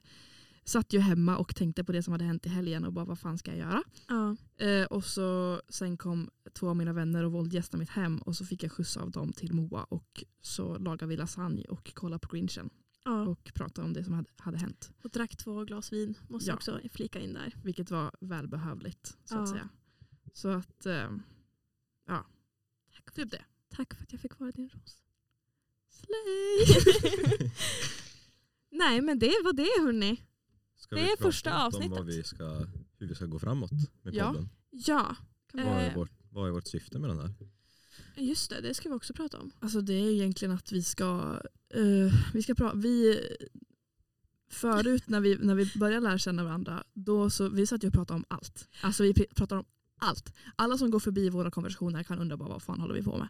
satt 0.70 0.94
ju 0.94 1.00
hemma 1.00 1.38
och 1.38 1.56
tänkte 1.56 1.84
på 1.84 1.92
det 1.92 2.04
som 2.04 2.12
hade 2.12 2.24
hänt 2.26 2.46
i 2.46 2.50
helgen 2.50 2.86
och 2.86 2.94
bara 2.94 3.06
vad 3.06 3.20
fan 3.20 3.38
ska 3.38 3.52
jag 3.52 3.60
göra? 3.60 3.84
Ja. 4.08 4.36
Eh, 4.66 4.86
och 4.86 5.06
så 5.06 5.62
sen 5.70 5.98
kom 5.98 6.30
två 6.54 6.70
av 6.70 6.76
mina 6.76 6.94
vänner 6.94 7.24
och 7.24 7.32
våldgästade 7.32 7.80
mitt 7.80 7.90
hem 7.90 8.18
och 8.18 8.36
så 8.36 8.46
fick 8.46 8.64
jag 8.64 8.72
skjuts 8.72 8.98
av 8.98 9.12
dem 9.12 9.34
till 9.34 9.54
Moa 9.54 9.84
och 9.84 10.24
så 10.42 10.78
lagade 10.78 11.06
vi 11.06 11.18
lasagne 11.18 11.64
och 11.66 11.94
kollade 11.94 12.20
på 12.28 12.36
Grinchen 12.36 12.70
ja. 13.06 13.22
och 13.22 13.52
pratade 13.54 13.88
om 13.88 13.94
det 13.94 14.04
som 14.04 14.14
hade, 14.14 14.30
hade 14.38 14.58
hänt. 14.58 14.92
Och 15.04 15.10
drack 15.10 15.38
två 15.38 15.64
glas 15.64 15.94
vin. 15.94 16.16
Måste 16.28 16.50
Ja. 16.50 16.56
också 16.56 16.80
flika 16.92 17.20
in 17.20 17.34
där. 17.34 17.56
Vilket 17.64 17.92
var 17.92 18.12
välbehövligt 18.22 19.18
så 19.26 19.38
att 19.38 19.50
säga. 19.50 19.70
Så 20.34 20.50
att, 20.50 20.86
eh, 20.86 21.10
ja, 22.08 22.26
Tack, 22.94 23.14
typ 23.14 23.32
det. 23.32 23.42
tack 23.70 23.94
för 23.94 24.04
att 24.04 24.12
jag 24.12 24.22
fick 24.22 24.40
vara 24.40 24.52
din 24.52 24.70
ros. 24.70 24.98
Slay! 25.90 27.50
Nej 28.72 29.02
men 29.02 29.20
det 29.20 29.36
var 29.44 29.54
det 29.54 29.84
hörni. 29.86 30.24
Ska 30.80 30.96
Det 30.96 31.02
vi 31.02 31.08
är 31.12 31.16
prata 31.16 31.24
första 31.24 31.66
avsnittet. 31.66 31.92
Om 31.92 31.98
vad 31.98 32.06
vi 32.06 32.24
ska, 32.24 32.66
hur 32.98 33.08
vi 33.08 33.16
ska 33.16 33.26
gå 33.26 33.40
framåt 33.40 33.72
med 34.02 34.14
Ja. 34.16 34.28
podden. 34.28 34.50
Ja, 34.72 35.16
Vad, 35.54 35.66
är 35.66 35.90
Eh. 35.90 35.96
vårt, 35.96 36.12
vad 36.32 36.48
är 36.48 36.52
vårt 36.52 36.68
syfte 36.68 37.00
med 37.00 37.10
den 37.10 37.20
här? 37.20 37.34
just 38.16 38.50
det. 38.50 38.62
Det 38.62 38.74
ska 38.74 38.90
vi 38.90 38.96
också 38.96 39.14
prata 39.14 39.40
om. 39.40 39.52
Alltså 39.60 39.82
det 39.82 39.94
är 39.94 40.12
egentligen 40.12 40.54
att 40.56 40.72
vi 40.72 40.84
ska, 40.84 41.40
eh, 41.74 42.14
vi 42.34 42.44
ska 42.44 42.56
prata, 42.56 42.76
vi 42.78 43.20
förut 44.52 45.04
när 45.10 45.20
vi, 45.20 45.38
när 45.42 45.56
vi 45.56 45.72
började 45.76 46.04
lära 46.04 46.18
känna 46.18 46.44
varandra, 46.44 46.84
då 46.94 47.30
så, 47.30 47.50
vi 47.50 47.68
satt 47.68 47.84
ju 47.84 47.88
och 47.88 47.94
pratade 47.94 48.16
om 48.18 48.26
allt. 48.28 48.68
Alltså 48.82 49.04
vi 49.04 49.14
pr- 49.14 49.34
pratar 49.36 49.58
om 49.58 49.66
allt. 49.98 50.34
Alla 50.56 50.78
som 50.78 50.92
går 50.92 51.00
förbi 51.00 51.30
våra 51.30 51.52
konversationer 51.52 52.04
kan 52.04 52.20
undra 52.20 52.38
bara 52.38 52.50
vad 52.50 52.62
fan 52.64 52.80
håller 52.82 52.94
vi 52.94 53.04
på 53.04 53.18
med. 53.18 53.28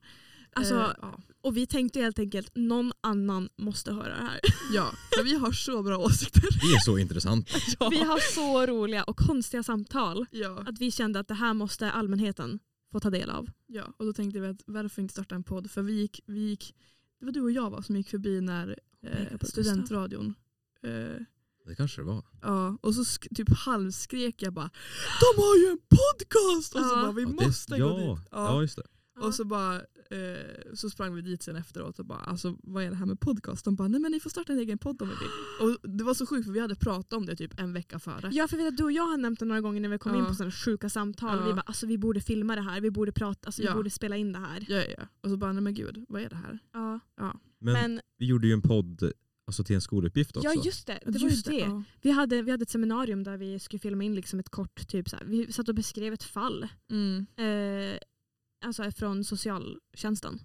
Alltså, 0.55 0.75
Eh, 0.75 0.91
ja. 1.01 1.19
Och 1.41 1.57
vi 1.57 1.67
tänkte 1.67 1.99
helt 2.01 2.19
enkelt 2.19 2.51
någon 2.55 2.91
annan 3.01 3.49
måste 3.57 3.93
höra 3.93 4.07
det 4.17 4.21
här. 4.25 4.39
ja, 4.73 4.91
för 5.15 5.23
vi 5.23 5.35
har 5.35 5.51
så 5.51 5.83
bra 5.83 5.97
åsikter. 5.97 6.41
Vi 6.61 6.73
är 6.75 6.79
så 6.79 6.97
intressanta. 6.97 7.51
ja. 7.79 7.89
Vi 7.89 7.97
har 8.03 8.19
så 8.33 8.65
roliga 8.65 9.03
och 9.03 9.17
konstiga 9.17 9.63
samtal 9.63 10.25
ja. 10.31 10.63
att 10.67 10.79
vi 10.79 10.91
kände 10.91 11.19
att 11.19 11.27
det 11.27 11.33
här 11.33 11.53
måste 11.53 11.91
allmänheten 11.91 12.59
få 12.91 12.99
ta 12.99 13.09
del 13.09 13.29
av. 13.29 13.47
ja, 13.67 13.83
och 13.97 14.05
då 14.05 14.13
tänkte 14.13 14.39
vi 14.39 14.47
att 14.47 14.61
varför 14.65 15.01
inte 15.01 15.11
starta 15.11 15.35
en 15.35 15.43
podd? 15.43 15.71
För 15.71 15.81
vi 15.81 15.93
gick, 15.93 16.19
vi 16.25 16.39
gick 16.39 16.75
det 17.19 17.25
var 17.25 17.31
du 17.31 17.41
och 17.41 17.51
jag 17.51 17.69
va, 17.69 17.81
som 17.83 17.95
gick 17.95 18.09
förbi 18.09 18.41
när 18.41 18.75
eh, 19.03 19.37
på 19.37 19.45
studentradion 19.45 20.33
eh, 20.83 20.89
Det 21.65 21.75
kanske 21.77 22.01
det 22.01 22.05
var. 22.05 22.23
Ja, 22.41 22.77
och 22.81 22.95
så 22.95 23.01
sk- 23.01 23.35
typ 23.35 23.49
halvskrek 23.57 24.41
jag 24.41 24.53
bara 24.53 24.69
De 25.19 25.41
har 25.41 25.55
ju 25.57 25.67
en 25.71 25.77
podcast! 25.79 26.75
Och 26.75 26.81
så 26.81 26.87
Ja. 26.95 27.01
bara 27.01 27.11
vi 27.11 27.21
Ja, 27.21 27.27
det- 27.39 27.45
måste 27.47 27.75
ja, 27.75 27.87
gå 27.89 27.97
dit. 28.15 28.27
Ja, 28.31 28.61
just 28.61 28.75
det. 28.75 28.83
Och 29.21 29.35
så 29.35 29.45
bara 29.45 29.75
eh, 29.75 30.73
så 30.73 30.89
sprang 30.89 31.15
vi 31.15 31.21
dit 31.21 31.43
sen 31.43 31.55
efteråt 31.55 31.99
och 31.99 32.05
bara 32.05 32.19
alltså 32.19 32.57
vad 32.63 32.83
är 32.83 32.89
det 32.89 32.95
här 32.95 33.05
med 33.05 33.19
podcast? 33.19 33.65
De 33.65 33.75
bara 33.75 33.87
nej 33.87 33.99
men 34.01 34.11
ni 34.11 34.19
får 34.19 34.29
starta 34.29 34.53
en 34.53 34.59
egen 34.59 34.77
podd 34.77 35.01
om 35.01 35.07
ni 35.07 35.13
vill. 35.13 35.29
Och 35.83 35.89
det 35.97 36.03
var 36.03 36.13
så 36.13 36.25
sjukt 36.25 36.45
för 36.45 36.53
vi 36.53 36.59
hade 36.59 36.75
pratat 36.75 37.13
om 37.13 37.25
det 37.25 37.35
typ 37.35 37.59
en 37.59 37.73
vecka 37.73 37.99
före. 37.99 38.29
Ja 38.33 38.47
för 38.47 38.57
vet 38.57 38.67
att 38.67 38.77
du 38.77 38.83
och 38.83 38.91
jag 38.91 39.03
har 39.03 39.17
nämnt 39.17 39.39
det 39.39 39.45
några 39.45 39.61
gånger 39.61 39.81
när 39.81 39.89
vi 39.89 39.97
kom 39.97 40.15
in 40.15 40.21
Ja. 40.21 40.27
på 40.27 40.33
sådana 40.33 40.51
sjuka 40.51 40.89
samtal. 40.89 41.37
Ja. 41.39 41.45
Vi 41.47 41.53
bara 41.53 41.61
alltså 41.61 41.85
vi 41.87 41.97
borde 41.97 42.21
filma 42.21 42.55
det 42.55 42.61
här, 42.61 42.81
vi 42.81 42.91
borde 42.91 43.11
prata, 43.11 43.47
alltså, 43.47 43.61
Ja. 43.63 43.71
vi 43.71 43.75
borde 43.75 43.89
spela 43.89 44.17
in 44.17 44.31
det 44.31 44.39
här. 44.39 44.65
Ja, 44.69 44.75
ja, 44.77 44.85
ja. 44.97 45.03
Och 45.23 45.29
så 45.29 45.37
bara 45.37 45.53
nej 45.53 45.63
men 45.63 45.73
gud 45.73 46.05
vad 46.09 46.21
är 46.21 46.29
det 46.29 46.35
här? 46.35 46.59
Ja. 46.73 46.99
Men, 47.61 47.73
Men 47.73 48.01
vi 48.17 48.25
gjorde 48.25 48.47
ju 48.47 48.53
en 48.53 48.61
podd 48.61 49.11
alltså, 49.47 49.63
till 49.63 49.75
en 49.75 49.81
skoluppgift 49.81 50.37
också. 50.37 50.49
ja 50.49 50.61
just 50.65 50.87
det, 50.87 50.99
det 51.05 51.11
var 51.11 51.19
ju 51.19 51.27
Just 51.29 51.45
det. 51.45 51.57
Ja. 51.59 51.83
Vi, 52.01 52.11
hade, 52.11 52.41
vi 52.41 52.51
hade 52.51 52.63
ett 52.63 52.69
seminarium 52.69 53.23
där 53.23 53.37
vi 53.37 53.59
skulle 53.59 53.79
filma 53.79 54.03
in 54.03 54.15
liksom 54.15 54.39
ett 54.39 54.49
kort, 54.49 54.87
typ 54.87 55.09
så 55.09 55.15
här. 55.15 55.25
vi 55.25 55.51
satt 55.53 55.69
och 55.69 55.75
beskrev 55.75 56.13
ett 56.13 56.23
fall. 56.23 56.67
Mm. 56.91 57.25
Eh, 57.37 57.97
alltså 58.61 58.91
från 58.91 59.23
socialtjänsten, 59.23 60.39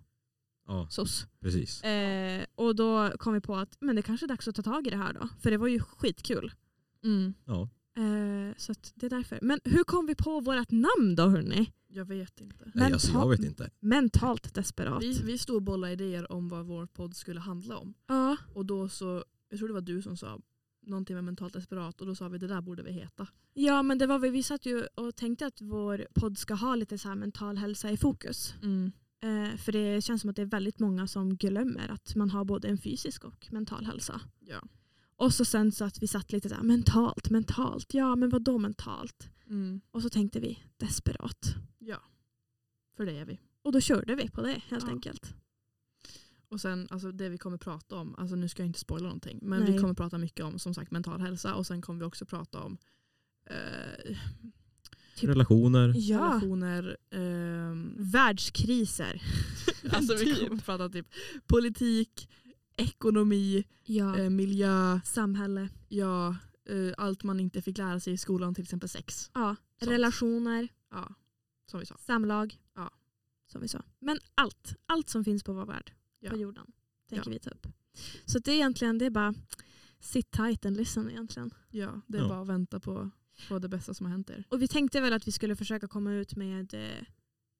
Ja, 0.66 0.86
SOS. 0.90 1.26
precis. 1.40 1.82
Eh, 1.84 2.44
och 2.54 2.76
då 2.76 3.10
kom 3.18 3.32
vi 3.34 3.40
på 3.40 3.56
att 3.56 3.76
men 3.80 3.96
det 3.96 4.02
kanske 4.02 4.26
är 4.26 4.28
dags 4.28 4.48
att 4.48 4.54
ta 4.54 4.62
tag 4.62 4.86
i 4.86 4.90
det 4.90 4.96
här 4.96 5.12
då. 5.12 5.28
För 5.42 5.50
det 5.50 5.56
var 5.56 5.66
ju 5.66 5.80
skitkul. 5.80 6.52
Mm. 7.04 7.34
Ja. 7.44 7.68
Eh, 7.96 8.54
så 8.56 8.72
att 8.72 8.92
det 8.94 9.06
är 9.06 9.10
därför. 9.10 9.38
Men 9.42 9.60
hur 9.64 9.84
kom 9.84 10.06
vi 10.06 10.14
på 10.14 10.40
vårt 10.40 10.70
namn 10.70 11.14
då 11.16 11.22
hörni? 11.28 11.72
Jag 11.88 12.04
vet 12.04 12.40
inte. 12.40 12.70
Nej, 12.74 12.92
alltså, 12.92 13.12
jag 13.12 13.28
vet 13.30 13.40
inte. 13.44 13.70
Mentalt 13.80 14.54
desperat. 14.54 15.02
Vi, 15.02 15.20
vi 15.24 15.38
stod 15.38 15.56
och 15.56 15.62
bollade 15.62 15.92
idéer 15.92 16.32
om 16.32 16.48
vad 16.48 16.66
vår 16.66 16.86
podd 16.86 17.16
skulle 17.16 17.40
handla 17.40 17.76
om. 17.78 17.94
Ja, 18.06 18.36
Och 18.54 18.66
då 18.66 18.88
så, 18.88 19.24
jag 19.48 19.58
tror 19.58 19.68
det 19.68 19.74
var 19.74 19.80
du 19.80 20.02
som 20.02 20.16
sa 20.16 20.40
någonting 20.86 21.14
med 21.16 21.24
mentalt 21.24 21.52
desperat 21.52 22.00
och 22.00 22.06
då 22.06 22.14
sa 22.14 22.28
vi 22.28 22.38
det 22.38 22.46
där 22.46 22.60
borde 22.60 22.82
vi 22.82 22.92
heta. 22.92 23.26
ja 23.54 23.82
men 23.82 23.98
det 23.98 24.06
var 24.06 24.18
vi, 24.18 24.28
vi 24.30 24.42
satt 24.42 24.66
ju 24.66 24.86
och 24.94 25.16
tänkte 25.16 25.46
att 25.46 25.60
vår 25.60 26.06
podd 26.14 26.38
ska 26.38 26.54
ha 26.54 26.74
lite 26.74 26.98
så 26.98 27.14
mental 27.14 27.56
hälsa 27.56 27.90
i 27.90 27.96
fokus. 27.96 28.54
Mm. 28.62 28.92
Eh, 29.20 29.56
för 29.56 29.72
det 29.72 30.04
känns 30.04 30.20
som 30.20 30.30
att 30.30 30.36
det 30.36 30.42
är 30.42 30.46
väldigt 30.46 30.78
många 30.78 31.06
som 31.06 31.36
glömmer 31.36 31.88
att 31.88 32.14
man 32.16 32.30
har 32.30 32.44
både 32.44 32.68
en 32.68 32.78
fysisk 32.78 33.24
och 33.24 33.48
mental 33.52 33.84
hälsa. 33.86 34.20
Ja. 34.40 34.62
Och 35.16 35.34
så 35.34 35.44
sen 35.44 35.72
så 35.72 35.84
att 35.84 36.02
vi 36.02 36.06
satt 36.06 36.32
lite 36.32 36.48
så 36.48 36.54
här 36.54 36.62
mentalt, 36.62 37.30
mentalt. 37.30 37.94
Ja 37.94 38.16
men 38.16 38.30
vad 38.30 38.42
då 38.42 38.58
mentalt? 38.58 39.28
Mm. 39.46 39.80
Och 39.90 40.02
så 40.02 40.10
tänkte 40.10 40.40
vi 40.40 40.58
desperat. 40.76 41.54
ja. 41.78 42.02
För 42.96 43.06
det 43.06 43.12
är 43.18 43.24
vi. 43.24 43.40
Och 43.62 43.72
då 43.72 43.80
körde 43.80 44.14
vi 44.14 44.28
på 44.30 44.42
det 44.42 44.62
helt 44.68 44.84
Ja. 44.84 44.90
enkelt. 44.92 45.34
Och 46.54 46.60
sen 46.60 46.88
alltså 46.90 47.12
det 47.12 47.28
vi 47.28 47.38
kommer 47.38 47.58
prata 47.58 47.96
om, 47.96 48.14
alltså 48.18 48.36
nu 48.36 48.48
ska 48.48 48.62
jag 48.62 48.68
inte 48.68 48.78
spoila 48.78 49.04
någonting, 49.04 49.38
men 49.42 49.60
Nej. 49.62 49.72
vi 49.72 49.78
kommer 49.78 49.94
prata 49.94 50.18
mycket 50.18 50.44
om 50.44 50.58
som 50.58 50.74
sagt 50.74 50.90
mental 50.90 51.20
hälsa 51.20 51.54
och 51.54 51.66
sen 51.66 51.82
kommer 51.82 52.00
vi 52.00 52.06
också 52.06 52.26
prata 52.26 52.60
om 52.60 52.78
eh, 53.50 54.16
Typ- 55.16 55.28
Relationer. 55.30 55.92
Ja. 55.96 56.18
relationer. 56.20 56.96
ehm, 57.10 57.94
Världskriser. 57.98 59.22
alltså 59.92 60.14
vi 60.16 60.34
kommer 60.48 60.60
prata 60.62 60.88
typ 60.88 61.06
politik, 61.46 62.28
ekonomi, 62.76 63.64
Ja. 63.84 64.18
eh, 64.18 64.30
miljö, 64.30 65.00
Samhälle. 65.04 65.68
ja, 65.88 66.36
eh, 66.68 66.92
allt 66.98 67.22
man 67.24 67.40
inte 67.40 67.62
fick 67.62 67.78
lära 67.78 68.00
sig 68.00 68.12
i 68.12 68.16
skolan, 68.18 68.54
till 68.54 68.64
exempel 68.64 68.88
sex. 68.88 69.30
Ja. 69.34 69.56
Sånt. 69.80 69.90
Relationer. 69.92 70.68
Ja, 70.90 71.14
som 71.70 71.80
vi 71.80 71.86
sa. 71.86 71.96
Samlag. 71.98 72.56
Ja. 72.74 72.90
Som 73.52 73.60
vi 73.60 73.68
sa. 73.68 73.82
Men 73.98 74.18
allt. 74.34 74.74
Allt 74.86 75.08
som 75.08 75.24
finns 75.24 75.42
på 75.44 75.52
vår 75.52 75.66
värld. 75.66 75.92
Ja. 76.24 76.30
På 76.30 76.36
jorden. 76.36 76.66
Tänker 77.08 77.30
Ja. 77.30 77.32
vi 77.32 77.38
ta 77.38 77.50
upp. 77.50 77.66
Så 78.24 78.38
det 78.38 78.50
är 78.50 78.54
egentligen 78.54 78.98
det 78.98 79.04
är 79.06 79.10
bara 79.10 79.34
sit 80.00 80.30
tight 80.30 80.66
and 80.66 80.76
listen 80.76 81.10
egentligen. 81.10 81.54
Ja, 81.70 82.00
det 82.06 82.18
är 82.18 82.22
Ja. 82.22 82.28
bara 82.28 82.40
att 82.40 82.48
vänta 82.48 82.80
på, 82.80 83.10
på 83.48 83.58
det 83.58 83.68
bästa 83.68 83.94
som 83.94 84.06
har 84.06 84.10
hänt 84.10 84.30
er. 84.30 84.44
Och 84.48 84.62
vi 84.62 84.68
tänkte 84.68 85.00
väl 85.00 85.12
att 85.12 85.28
vi 85.28 85.32
skulle 85.32 85.56
försöka 85.56 85.88
komma 85.88 86.12
ut 86.12 86.36
med 86.36 86.74
eh, 86.74 87.04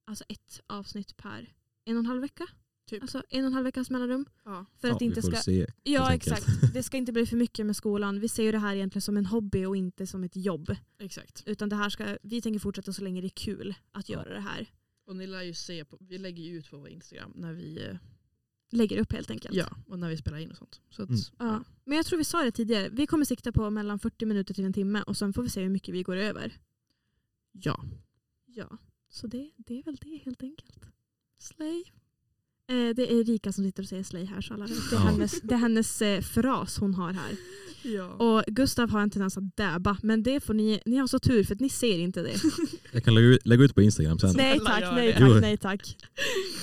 alltså 0.07 0.25
ett 0.29 0.61
avsnitt 0.67 1.17
per 1.17 1.53
en 1.85 1.97
och 1.97 2.01
en 2.01 2.07
halv 2.07 2.21
vecka. 2.21 2.47
Typ. 2.89 3.03
Alltså 3.03 3.23
en 3.31 3.41
och 3.45 3.47
en 3.47 3.53
halv 3.53 3.65
veckas 3.65 3.91
mellanrum. 3.91 4.27
Ja. 4.45 4.67
För 4.77 4.89
ja, 4.89 4.93
att 4.95 4.99
det 4.99 5.05
inte 5.05 5.21
vi 5.21 5.23
får 5.23 5.31
ska... 5.31 5.41
se. 5.43 5.67
Ja 5.83 6.12
exakt. 6.15 6.47
Det 6.75 6.83
ska 6.83 6.97
inte 6.97 7.12
bli 7.12 7.27
för 7.27 7.37
mycket 7.37 7.67
med 7.67 7.77
skolan. 7.77 8.21
Vi 8.21 8.29
ser 8.29 8.43
ju 8.43 8.53
det 8.53 8.59
här 8.59 8.75
egentligen 8.75 9.03
som 9.03 9.17
en 9.17 9.27
hobby 9.27 9.65
och 9.65 9.77
inte 9.77 10.07
som 10.07 10.25
ett 10.25 10.37
jobb. 10.37 10.77
Exakt. 10.99 11.43
Utan 11.47 11.69
det 11.69 11.77
här 11.77 11.91
ska, 11.91 12.19
vi 12.23 12.41
tänker 12.41 12.61
fortsätta 12.61 12.93
så 12.93 13.03
länge 13.03 13.21
det 13.21 13.27
är 13.27 13.29
kul 13.29 13.75
att 13.93 14.09
Ja. 14.09 14.15
göra 14.19 14.35
det 14.35 14.41
här. 14.41 14.67
Och 15.07 15.17
ni 15.17 15.27
lär 15.27 15.43
ju 15.43 15.55
se, 15.55 15.85
på, 15.85 15.99
vi 16.01 16.19
lägger 16.19 16.43
ju 16.45 16.59
ut 16.59 16.71
på 16.71 16.77
vår 16.79 16.89
Instagram 16.89 17.33
när 17.35 17.53
vi, 17.53 17.85
eh, 17.87 17.97
Lägger 18.77 18.99
upp 18.99 19.12
helt 19.12 19.31
enkelt. 19.31 19.55
ja, 19.55 19.77
och 19.87 19.99
när 19.99 20.09
vi 20.09 20.16
spelar 20.16 20.39
in 20.39 20.51
och 20.51 20.57
sånt. 20.57 20.81
Så 20.91 21.03
att, 21.03 21.09
Mm. 21.09 21.20
Ja. 21.39 21.64
Men 21.85 21.97
jag 21.97 22.07
tror 22.07 22.18
vi 22.18 22.25
sa 22.25 22.43
det 22.43 22.51
tidigare. 22.53 22.89
Vi 22.89 23.07
kommer 23.07 23.25
sikta 23.25 23.53
på 23.53 23.70
mellan 23.70 23.99
40 23.99 24.27
minuter 24.27 24.55
till 24.55 24.64
en 24.64 24.72
timme 24.72 25.03
och 25.03 25.16
sen 25.16 25.33
får 25.33 25.43
vi 25.43 25.49
se 25.51 25.62
hur 25.62 25.70
mycket 25.70 25.95
vi 25.95 26.03
går 26.03 26.16
över. 26.16 26.59
ja. 27.53 27.85
Ja, 28.47 28.79
så 29.09 29.27
det, 29.27 29.51
det 29.57 29.79
är 29.79 29.83
väl 29.83 29.97
det 29.97 30.16
helt 30.25 30.43
enkelt. 30.43 30.79
Slay. 31.39 31.85
Eh, 32.71 32.95
det 32.97 33.03
är 33.12 33.21
Erika 33.21 33.53
som 33.53 33.65
sitter 33.65 33.83
och 33.83 33.89
säger 33.89 34.03
slay 34.03 34.25
här 34.25 34.41
så 34.41 34.55
alla 34.55 34.67
vet. 34.67 34.91
Det 34.91 34.97
är 34.97 35.01
Ja. 35.01 35.07
hennes, 35.07 35.41
det 35.41 35.55
är 35.55 35.59
hennes 35.59 36.03
eh, 36.03 36.21
fras 36.21 36.79
hon 36.79 36.95
har 36.95 37.12
här. 37.12 37.37
ja. 37.83 38.09
Och 38.09 38.45
Gustav 38.47 38.91
har 38.91 39.01
en 39.01 39.11
tendens 39.11 39.37
att 39.39 39.57
dabba 39.57 39.97
men 40.03 40.23
det 40.23 40.41
får 40.41 40.55
ni, 40.55 40.81
ni 40.87 40.97
har 40.97 41.07
så 41.07 41.19
tur 41.19 41.45
för 41.45 41.55
att 41.55 41.61
ni 41.61 41.69
ser 41.69 41.99
inte 41.99 42.23
det. 42.23 42.35
Jag 42.93 43.05
kan 43.05 43.15
lägga 43.15 43.27
ut, 43.27 43.47
lägga 43.47 43.65
ut 43.65 43.75
på 43.75 43.83
Instagram 43.83 44.19
sen. 44.19 44.35
nej 44.37 44.53
Snälla, 44.59 44.71
tack, 44.71 44.83
gör 44.83 44.95
nej 44.95 45.07
det. 45.12 45.19
tack, 45.19 45.41
nej 45.41 45.57
tack. 45.57 45.97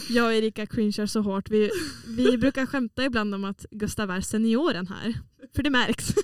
Jag 0.10 0.26
och 0.26 0.34
Erika 0.34 0.66
cringear 0.66 1.06
så 1.06 1.22
hårt. 1.22 1.50
Vi, 1.50 1.70
vi 2.08 2.38
brukar 2.38 2.66
skämta 2.66 3.06
ibland 3.06 3.36
om 3.36 3.44
att 3.44 3.66
Gustav 3.72 4.12
är 4.12 4.22
senioren 4.22 4.88
här. 4.88 5.14
För 5.56 5.64
det 5.64 5.70
märks. 5.70 6.14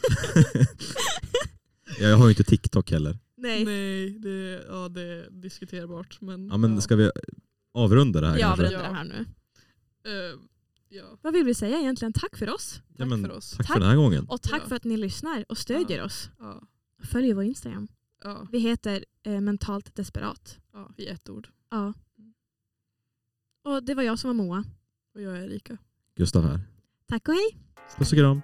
Ja, 1.99 2.07
jag 2.07 2.17
har 2.17 2.25
ju 2.25 2.29
inte 2.31 2.43
TikTok 2.43 2.91
heller. 2.91 3.17
nej. 3.37 3.65
Nej, 3.65 4.09
det, 4.19 4.63
ja, 4.69 4.89
det 4.89 5.01
är 5.01 5.29
diskuterbart. 5.31 6.17
Men, 6.21 6.47
Ja, 6.47 6.57
men 6.57 6.81
ska 6.81 6.95
vi 6.95 7.11
avrunda 7.73 8.21
det 8.21 8.27
här 8.27 8.37
Jag 8.37 8.47
kanske? 8.57 8.65
avrundar 8.65 8.89
det 8.89 8.95
här 8.95 9.03
nu. 9.03 9.25
Eh, 10.07 10.39
ja. 10.89 11.17
Vad 11.21 11.33
vill 11.33 11.45
vi 11.45 11.53
säga 11.53 11.79
egentligen? 11.79 12.13
Tack 12.13 12.37
för 12.37 12.49
oss. 12.49 12.81
Ja, 12.87 12.95
Tack 12.97 13.07
men, 13.09 13.21
för 13.23 13.31
oss. 13.31 13.51
Tack, 13.51 13.67
Tack. 13.67 13.73
för 13.73 13.79
den 13.79 13.89
här 13.89 13.95
gången. 13.97 14.25
Och 14.29 14.41
tack 14.41 14.61
Ja. 14.63 14.67
för 14.67 14.75
att 14.75 14.83
ni 14.83 14.97
lyssnar 14.97 15.45
och 15.49 15.57
stödjer 15.57 16.03
oss. 16.03 16.29
Ja. 16.39 16.61
Följ 17.03 17.33
vår 17.33 17.43
Instagram. 17.43 17.87
Ja. 18.23 18.47
Vi 18.51 18.59
heter 18.59 19.05
eh, 19.23 19.41
Mentalt 19.41 19.95
Desperat. 19.95 20.59
ja, 20.73 20.91
i 20.97 21.07
ett 21.07 21.29
ord. 21.29 21.49
Ja. 21.69 21.93
Och 23.63 23.83
det 23.83 23.93
var 23.95 24.03
jag 24.03 24.19
som 24.19 24.27
var 24.29 24.33
Moa. 24.45 24.63
Och 25.15 25.21
jag 25.21 25.37
är 25.37 25.41
Erika. 25.41 25.77
Gustav 26.15 26.43
här. 26.43 26.59
Tack 27.07 27.27
och 27.27 27.33
hej! 27.33 27.57
Puss 27.97 28.11
och 28.11 28.17
kram. 28.17 28.41